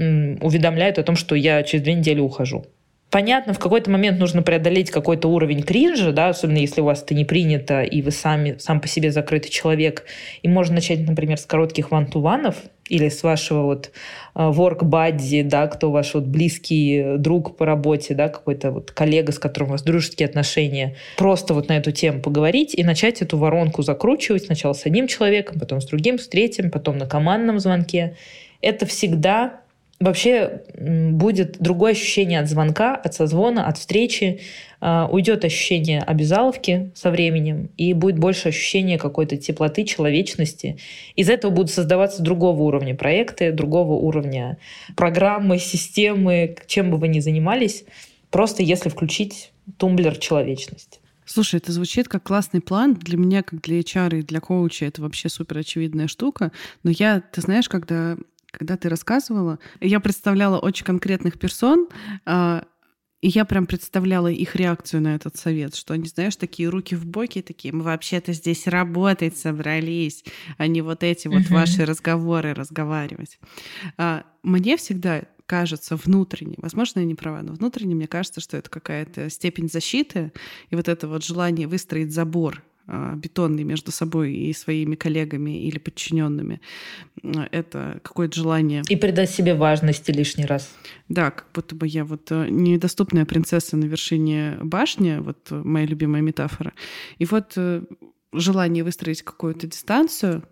уведомляют 0.41 0.99
о 0.99 1.03
том, 1.03 1.17
что 1.17 1.35
я 1.35 1.63
через 1.65 1.83
две 1.85 1.95
недели 1.95 2.21
ухожу. 2.21 2.65
Понятно, 3.11 3.55
в 3.55 3.59
какой-то 3.59 3.91
момент 3.91 4.21
нужно 4.21 4.43
преодолеть 4.43 4.93
какой-то 4.93 5.27
уровень 5.27 5.65
кринжа, 5.65 6.13
да, 6.13 6.29
особенно 6.29 6.59
если 6.59 6.81
у 6.81 6.85
вас 6.85 7.03
это 7.03 7.13
не 7.13 7.25
принято, 7.25 7.83
и 7.83 8.03
вы 8.03 8.13
сами, 8.13 8.57
сам 8.59 8.81
по 8.81 8.87
себе 8.87 9.11
закрытый 9.11 9.51
человек. 9.51 10.05
И 10.43 10.49
можно 10.49 10.77
начать, 10.77 11.01
например, 11.01 11.37
с 11.37 11.45
коротких 11.45 11.91
ван-ту-ванов 11.91 12.55
или 12.89 13.09
с 13.09 13.25
вашего 13.25 13.63
вот 13.65 13.91
э, 14.37 14.39
work 14.39 14.83
buddy, 14.83 15.43
да, 15.43 15.67
кто 15.67 15.91
ваш 15.91 16.15
вот 16.15 16.25
близкий 16.25 17.17
друг 17.17 17.57
по 17.57 17.67
работе, 17.67 18.15
да, 18.15 18.29
какой-то 18.29 18.71
вот 18.71 18.93
коллега, 18.93 19.33
с 19.33 19.41
которым 19.41 19.71
у 19.71 19.73
вас 19.73 19.83
дружеские 19.83 20.29
отношения, 20.29 20.95
просто 21.17 21.53
вот 21.53 21.69
на 21.69 21.77
эту 21.79 21.91
тему 21.91 22.21
поговорить 22.21 22.75
и 22.77 22.85
начать 22.85 23.23
эту 23.23 23.39
воронку 23.39 23.83
закручивать 23.83 24.45
сначала 24.45 24.73
с 24.73 24.87
одним 24.87 25.09
человеком, 25.09 25.59
потом 25.59 25.81
с 25.81 25.87
другим, 25.87 26.21
с 26.21 26.29
третьим, 26.29 26.71
потом 26.71 26.97
на 26.97 27.07
командном 27.07 27.59
звонке. 27.59 28.17
Это 28.61 28.87
всегда 28.87 29.63
вообще 30.01 30.63
будет 30.77 31.59
другое 31.61 31.93
ощущение 31.93 32.41
от 32.41 32.49
звонка, 32.49 32.97
от 32.97 33.15
созвона, 33.15 33.67
от 33.67 33.79
встречи. 33.79 34.41
А, 34.83 35.07
уйдет 35.11 35.45
ощущение 35.45 36.01
обязаловки 36.01 36.91
со 36.95 37.11
временем, 37.11 37.69
и 37.77 37.93
будет 37.93 38.19
больше 38.19 38.49
ощущения 38.49 38.97
какой-то 38.97 39.37
теплоты, 39.37 39.85
человечности. 39.85 40.79
Из 41.17 41.29
этого 41.29 41.51
будут 41.51 41.71
создаваться 41.71 42.23
другого 42.23 42.63
уровня 42.63 42.95
проекты, 42.95 43.53
другого 43.53 43.93
уровня 43.93 44.57
программы, 44.97 45.59
системы, 45.59 46.57
чем 46.67 46.91
бы 46.91 46.97
вы 46.97 47.09
ни 47.09 47.21
занимались, 47.21 47.85
просто 48.31 48.63
если 48.63 48.89
включить 48.89 49.53
тумблер 49.77 50.17
человечности. 50.17 51.01
Слушай, 51.27 51.57
это 51.57 51.73
звучит 51.73 52.09
как 52.09 52.23
классный 52.23 52.61
план. 52.63 52.95
Для 52.95 53.19
меня, 53.19 53.43
как 53.43 53.61
для 53.61 53.79
HR 53.81 54.19
и 54.19 54.23
для 54.23 54.41
коуча, 54.41 54.87
это 54.87 55.03
вообще 55.03 55.29
супер 55.29 55.59
очевидная 55.59 56.09
штука. 56.09 56.51
Но 56.83 56.91
я, 56.91 57.21
ты 57.21 57.43
знаешь, 57.43 57.69
когда 57.69 58.17
когда 58.51 58.77
ты 58.77 58.89
рассказывала, 58.89 59.59
я 59.81 60.01
представляла 60.01 60.59
очень 60.59 60.85
конкретных 60.85 61.39
персон, 61.39 61.89
а, 62.25 62.65
и 63.21 63.29
я 63.29 63.45
прям 63.45 63.67
представляла 63.67 64.29
их 64.29 64.57
реакцию 64.57 65.03
на 65.03 65.15
этот 65.15 65.37
совет, 65.37 65.75
что 65.75 65.93
они, 65.93 66.09
знаешь, 66.09 66.37
такие 66.37 66.69
руки 66.69 66.95
в 66.97 67.07
боки, 67.07 67.43
такие, 67.43 67.73
мы 67.75 67.83
вообще-то 67.83 68.33
здесь 68.33 68.67
работать 68.67 69.37
собрались, 69.37 70.25
а 70.57 70.67
не 70.67 70.81
вот 70.81 71.03
эти 71.03 71.29
вот 71.29 71.43
uh-huh. 71.43 71.53
ваши 71.53 71.85
разговоры 71.85 72.55
разговаривать. 72.55 73.39
А, 73.99 74.25
мне 74.43 74.77
всегда 74.79 75.25
кажется 75.45 75.97
внутренне, 75.97 76.55
возможно, 76.59 77.01
я 77.01 77.07
не 77.07 77.15
права, 77.15 77.43
но 77.43 77.53
внутренне 77.53 77.95
мне 77.95 78.07
кажется, 78.07 78.41
что 78.41 78.57
это 78.57 78.71
какая-то 78.71 79.29
степень 79.29 79.69
защиты, 79.69 80.33
и 80.71 80.77
вот 80.77 80.89
это 80.89 81.07
вот 81.09 81.25
желание 81.25 81.67
выстроить 81.67 82.13
забор 82.13 82.63
бетонный 83.17 83.65
между 83.65 83.93
собой 83.93 84.35
и 84.35 84.53
своими 84.53 84.97
коллегами 84.97 85.63
или 85.67 85.79
подчиненными. 85.79 86.61
Это 87.23 88.01
какое-то 88.03 88.37
желание. 88.37 88.83
И 88.89 88.97
придать 88.97 89.31
себе 89.31 89.55
важности 89.55 90.11
лишний 90.11 90.45
раз. 90.45 90.75
Да, 91.09 91.31
как 91.31 91.47
будто 91.55 91.75
бы 91.75 91.87
я 91.87 92.05
вот 92.05 92.31
э, 92.31 92.49
недоступная 92.49 93.27
принцесса 93.27 93.77
на 93.77 93.85
вершине 93.85 94.59
башни, 94.63 95.19
вот 95.19 95.51
моя 95.51 95.87
любимая 95.87 96.23
метафора. 96.23 96.73
И 97.19 97.25
вот 97.25 97.53
э, 97.57 97.83
желание 98.33 98.85
выстроить 98.85 99.23
какую-то 99.23 99.67
дистанцию, 99.67 100.45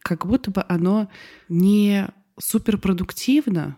как 0.00 0.26
будто 0.26 0.50
бы 0.50 0.64
оно 0.68 1.08
не 1.48 2.08
суперпродуктивно, 2.38 3.76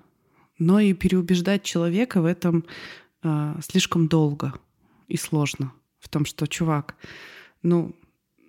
но 0.59 0.81
и 0.81 0.95
переубеждать 0.95 1.63
человека 1.63 2.21
в 2.21 2.27
этом 2.27 2.65
э, 3.23 3.55
слишком 3.63 4.09
долго 4.09 4.55
и 5.09 5.17
сложно. 5.17 5.73
В 5.99 6.09
том, 6.09 6.25
что, 6.25 6.47
чувак, 6.47 6.97
ну, 7.63 7.97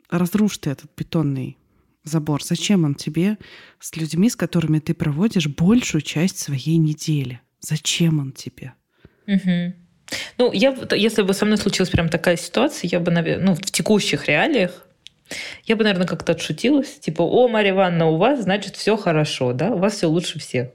разрушь 0.09 0.57
ты 0.57 0.71
этот 0.71 0.89
бетонный 0.97 1.57
забор. 2.03 2.43
Зачем 2.43 2.85
он 2.85 2.95
тебе 2.95 3.37
с 3.79 3.95
людьми, 3.95 4.29
с 4.29 4.35
которыми 4.35 4.79
ты 4.79 4.93
проводишь 4.93 5.47
большую 5.47 6.01
часть 6.01 6.39
своей 6.39 6.77
недели? 6.77 7.41
Зачем 7.59 8.19
он 8.19 8.31
тебе? 8.31 8.73
Угу. 9.27 9.73
Ну, 10.37 10.51
я, 10.53 10.75
если 10.91 11.21
бы 11.21 11.33
со 11.33 11.45
мной 11.45 11.57
случилась 11.57 11.89
прям 11.89 12.09
такая 12.09 12.37
ситуация, 12.37 12.89
я 12.91 12.99
бы, 12.99 13.11
наверное, 13.11 13.47
ну, 13.47 13.55
в 13.55 13.61
текущих 13.61 14.27
реалиях, 14.27 14.87
я 15.65 15.75
бы, 15.75 15.83
наверное, 15.83 16.07
как-то 16.07 16.31
отшутилась, 16.31 16.99
типа, 16.99 17.21
о, 17.21 17.49
Марья 17.49 17.71
Ивановна, 17.71 18.05
у 18.07 18.17
вас, 18.17 18.43
значит, 18.43 18.77
все 18.77 18.95
хорошо, 18.95 19.51
да, 19.51 19.71
у 19.71 19.77
вас 19.77 19.95
все 19.95 20.07
лучше 20.07 20.39
всех. 20.39 20.69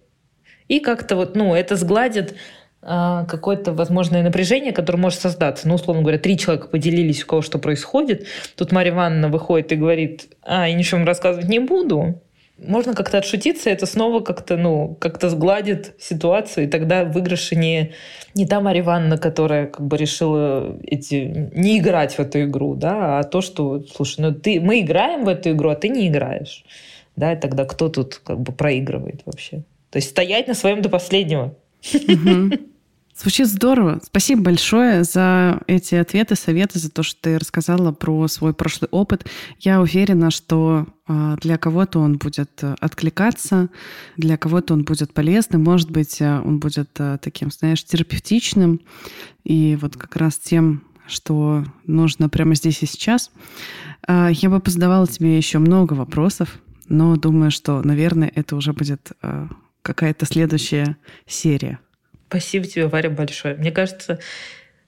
И 0.68 0.80
как-то 0.80 1.16
вот, 1.16 1.34
ну, 1.34 1.54
это 1.54 1.76
сгладит 1.76 2.36
какое-то 2.82 3.72
возможное 3.72 4.24
напряжение, 4.24 4.72
которое 4.72 4.98
может 4.98 5.20
создаться. 5.20 5.68
Ну, 5.68 5.74
условно 5.74 6.02
говоря, 6.02 6.18
три 6.18 6.36
человека 6.36 6.66
поделились, 6.66 7.22
у 7.22 7.26
кого 7.26 7.42
что 7.42 7.58
происходит. 7.58 8.26
Тут 8.56 8.72
Марья 8.72 8.90
Ивановна 8.90 9.28
выходит 9.28 9.70
и 9.70 9.76
говорит, 9.76 10.28
а, 10.42 10.68
я 10.68 10.74
ничего 10.74 10.98
вам 10.98 11.06
рассказывать 11.06 11.48
не 11.48 11.60
буду. 11.60 12.20
Можно 12.58 12.94
как-то 12.94 13.18
отшутиться, 13.18 13.70
это 13.70 13.86
снова 13.86 14.20
как-то, 14.20 14.56
ну, 14.56 14.96
как-то 15.00 15.30
сгладит 15.30 15.94
ситуацию, 15.98 16.66
и 16.66 16.68
тогда 16.68 17.04
выигрыше 17.04 17.56
не, 17.56 17.92
не 18.34 18.46
та 18.46 18.60
Марья 18.60 18.82
Ивановна, 18.82 19.16
которая 19.16 19.66
как 19.66 19.86
бы 19.86 19.96
решила 19.96 20.76
эти, 20.84 21.50
не 21.54 21.78
играть 21.78 22.14
в 22.14 22.20
эту 22.20 22.42
игру, 22.42 22.74
да, 22.74 23.18
а 23.18 23.24
то, 23.24 23.40
что, 23.40 23.82
слушай, 23.94 24.20
ну 24.20 24.32
ты, 24.32 24.60
мы 24.60 24.80
играем 24.80 25.24
в 25.24 25.28
эту 25.28 25.52
игру, 25.52 25.70
а 25.70 25.76
ты 25.76 25.88
не 25.88 26.08
играешь. 26.08 26.64
Да, 27.16 27.32
и 27.32 27.36
тогда 27.36 27.64
кто 27.64 27.88
тут 27.88 28.20
как 28.24 28.40
бы 28.40 28.52
проигрывает 28.52 29.22
вообще? 29.24 29.62
То 29.90 29.96
есть 29.96 30.10
стоять 30.10 30.48
на 30.48 30.54
своем 30.54 30.82
до 30.82 30.88
последнего. 30.88 31.54
Звучит 33.22 33.46
здорово. 33.46 34.00
Спасибо 34.02 34.42
большое 34.42 35.04
за 35.04 35.60
эти 35.68 35.94
ответы, 35.94 36.34
советы, 36.34 36.80
за 36.80 36.90
то, 36.90 37.04
что 37.04 37.20
ты 37.20 37.38
рассказала 37.38 37.92
про 37.92 38.26
свой 38.26 38.52
прошлый 38.52 38.88
опыт. 38.90 39.24
Я 39.60 39.80
уверена, 39.80 40.32
что 40.32 40.88
а, 41.06 41.36
для 41.36 41.56
кого-то 41.56 42.00
он 42.00 42.18
будет 42.18 42.50
э, 42.64 42.74
откликаться, 42.80 43.68
для 44.16 44.36
кого-то 44.36 44.74
он 44.74 44.82
будет 44.82 45.14
полезным, 45.14 45.62
может 45.62 45.88
быть, 45.88 46.20
э, 46.20 46.40
он 46.40 46.58
будет 46.58 46.90
э, 46.98 47.16
таким, 47.22 47.52
знаешь, 47.52 47.84
терапевтичным 47.84 48.80
и 49.44 49.78
вот 49.80 49.96
как 49.96 50.16
раз 50.16 50.38
тем, 50.38 50.82
что 51.06 51.64
нужно 51.86 52.28
прямо 52.28 52.56
здесь 52.56 52.82
и 52.82 52.86
сейчас. 52.86 53.30
А, 54.04 54.30
я 54.32 54.50
бы 54.50 54.58
позадавала 54.58 55.06
тебе 55.06 55.36
еще 55.36 55.60
много 55.60 55.92
вопросов, 55.92 56.58
но 56.88 57.14
думаю, 57.14 57.52
что, 57.52 57.82
наверное, 57.82 58.32
это 58.34 58.56
уже 58.56 58.72
будет 58.72 59.12
какая-то 59.82 60.26
следующая 60.26 60.96
серия. 61.24 61.78
Спасибо 62.32 62.64
тебе, 62.64 62.86
Варя, 62.86 63.10
большое. 63.10 63.56
Мне 63.56 63.70
кажется, 63.70 64.18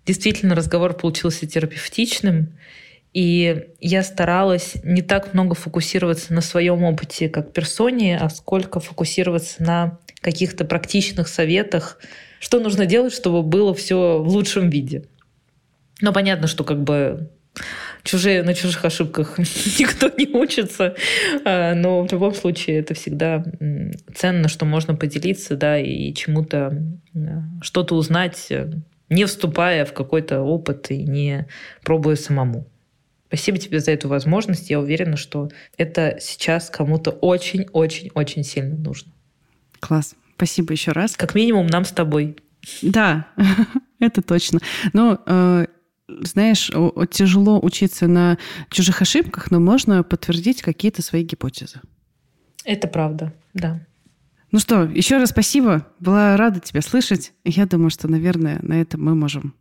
действительно 0.07 0.55
разговор 0.55 0.95
получился 0.95 1.47
терапевтичным, 1.47 2.55
и 3.13 3.67
я 3.81 4.03
старалась 4.03 4.77
не 4.83 5.03
так 5.03 5.35
много 5.35 5.55
фокусироваться 5.55 6.33
на 6.33 6.41
своем 6.41 6.85
опыте 6.85 7.29
как 7.29 7.53
персоне, 7.53 8.17
а 8.17 8.31
сколько 8.31 8.81
фокусироваться 8.81 9.63
на 9.63 9.99
каких-то 10.23 10.65
практичных 10.65 11.29
советах, 11.29 11.99
что 12.41 12.61
нужно 12.61 12.87
делать, 12.87 13.13
чтобы 13.13 13.43
было 13.43 13.75
все 13.75 14.23
в 14.23 14.29
лучшем 14.29 14.71
виде. 14.71 15.05
Но 16.01 16.15
понятно, 16.15 16.47
что 16.47 16.65
как 16.65 16.83
бы 16.83 17.29
чужие, 18.05 18.43
на 18.43 18.55
чужих 18.55 18.85
ошибках 18.85 19.39
никто 19.79 20.11
не 20.17 20.29
учится, 20.29 20.95
а, 21.45 21.75
но 21.75 22.07
в 22.07 22.13
любом 22.13 22.35
случае 22.35 22.79
это 22.79 22.95
всегда 22.95 23.45
ценно, 24.15 24.49
что 24.49 24.65
можно 24.65 24.95
поделиться, 24.95 25.57
да, 25.57 25.79
и 25.79 26.13
чему-то 26.15 26.81
что-то 27.63 27.97
узнать, 27.97 28.53
не 29.09 29.25
вступая 29.25 29.85
в 29.85 29.93
какой-то 29.93 30.43
опыт 30.43 30.91
и 30.91 31.05
не 31.05 31.47
пробуя 31.83 32.17
самому. 32.17 32.67
Спасибо 33.29 33.59
тебе 33.59 33.81
за 33.81 33.91
эту 33.91 34.09
возможность. 34.09 34.71
Я 34.71 34.79
уверена, 34.79 35.17
что 35.17 35.51
это 35.77 36.19
сейчас 36.21 36.71
кому-то 36.71 37.11
очень-очень-очень 37.11 38.45
сильно 38.45 38.77
нужно. 38.77 39.13
Класс. 39.81 40.15
Спасибо 40.37 40.73
еще 40.73 40.93
раз. 40.93 41.17
Как 41.17 41.35
минимум 41.35 41.67
нам 41.67 41.85
с 41.85 41.91
тобой. 41.91 42.37
Да, 42.83 43.27
это 43.99 44.23
точно. 44.23 44.61
Но 44.93 45.21
э, 45.27 45.67
знаешь, 46.21 46.71
тяжело 47.11 47.61
учиться 47.61 48.07
на 48.07 48.39
чужих 48.71 49.03
ошибках, 49.03 49.51
но 49.51 49.61
можно 49.61 50.03
подтвердить 50.03 50.63
какие-то 50.63 51.03
свои 51.03 51.23
гипотезы. 51.23 51.81
Это 52.65 52.89
правда, 52.89 53.33
да. 53.53 53.81
Ну 54.51 54.59
что, 54.61 54.85
еще 54.85 55.19
раз 55.19 55.31
спасибо. 55.31 55.87
Была 55.99 56.37
рада 56.37 56.61
тебя 56.61 56.81
слышать. 56.81 57.33
Я 57.45 57.67
думаю, 57.67 57.91
что, 57.91 58.09
наверное, 58.09 58.61
на 58.63 58.81
этом 58.81 59.05
мы 59.05 59.15
можем 59.15 59.55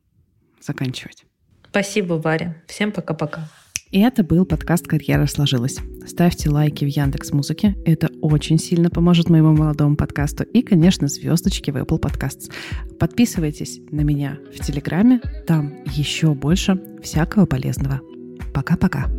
заканчивать. 0.61 1.25
Спасибо, 1.69 2.13
Варя. 2.13 2.55
Всем 2.67 2.91
пока-пока. 2.91 3.49
И 3.93 3.99
это 3.99 4.23
был 4.23 4.43
подкаст 4.43 4.87
«Карьера 4.87 5.27
сложилась». 5.27 5.77
Ставьте 6.07 6.49
лайки 6.49 6.83
в 6.83 6.87
Яндекс 6.87 7.31
Музыке, 7.31 7.75
это 7.85 8.09
очень 8.21 8.57
сильно 8.57 8.89
поможет 8.89 9.29
моему 9.29 9.53
молодому 9.55 9.95
подкасту. 9.95 10.43
И, 10.45 10.63
конечно, 10.63 11.07
звездочки 11.07 11.69
в 11.69 11.77
Apple 11.77 12.01
Podcasts. 12.01 12.51
Подписывайтесь 12.97 13.81
на 13.91 14.01
меня 14.01 14.39
в 14.51 14.65
Телеграме, 14.65 15.21
там 15.45 15.75
еще 15.85 16.33
больше 16.33 16.81
всякого 17.03 17.45
полезного. 17.45 18.01
Пока-пока. 18.51 19.11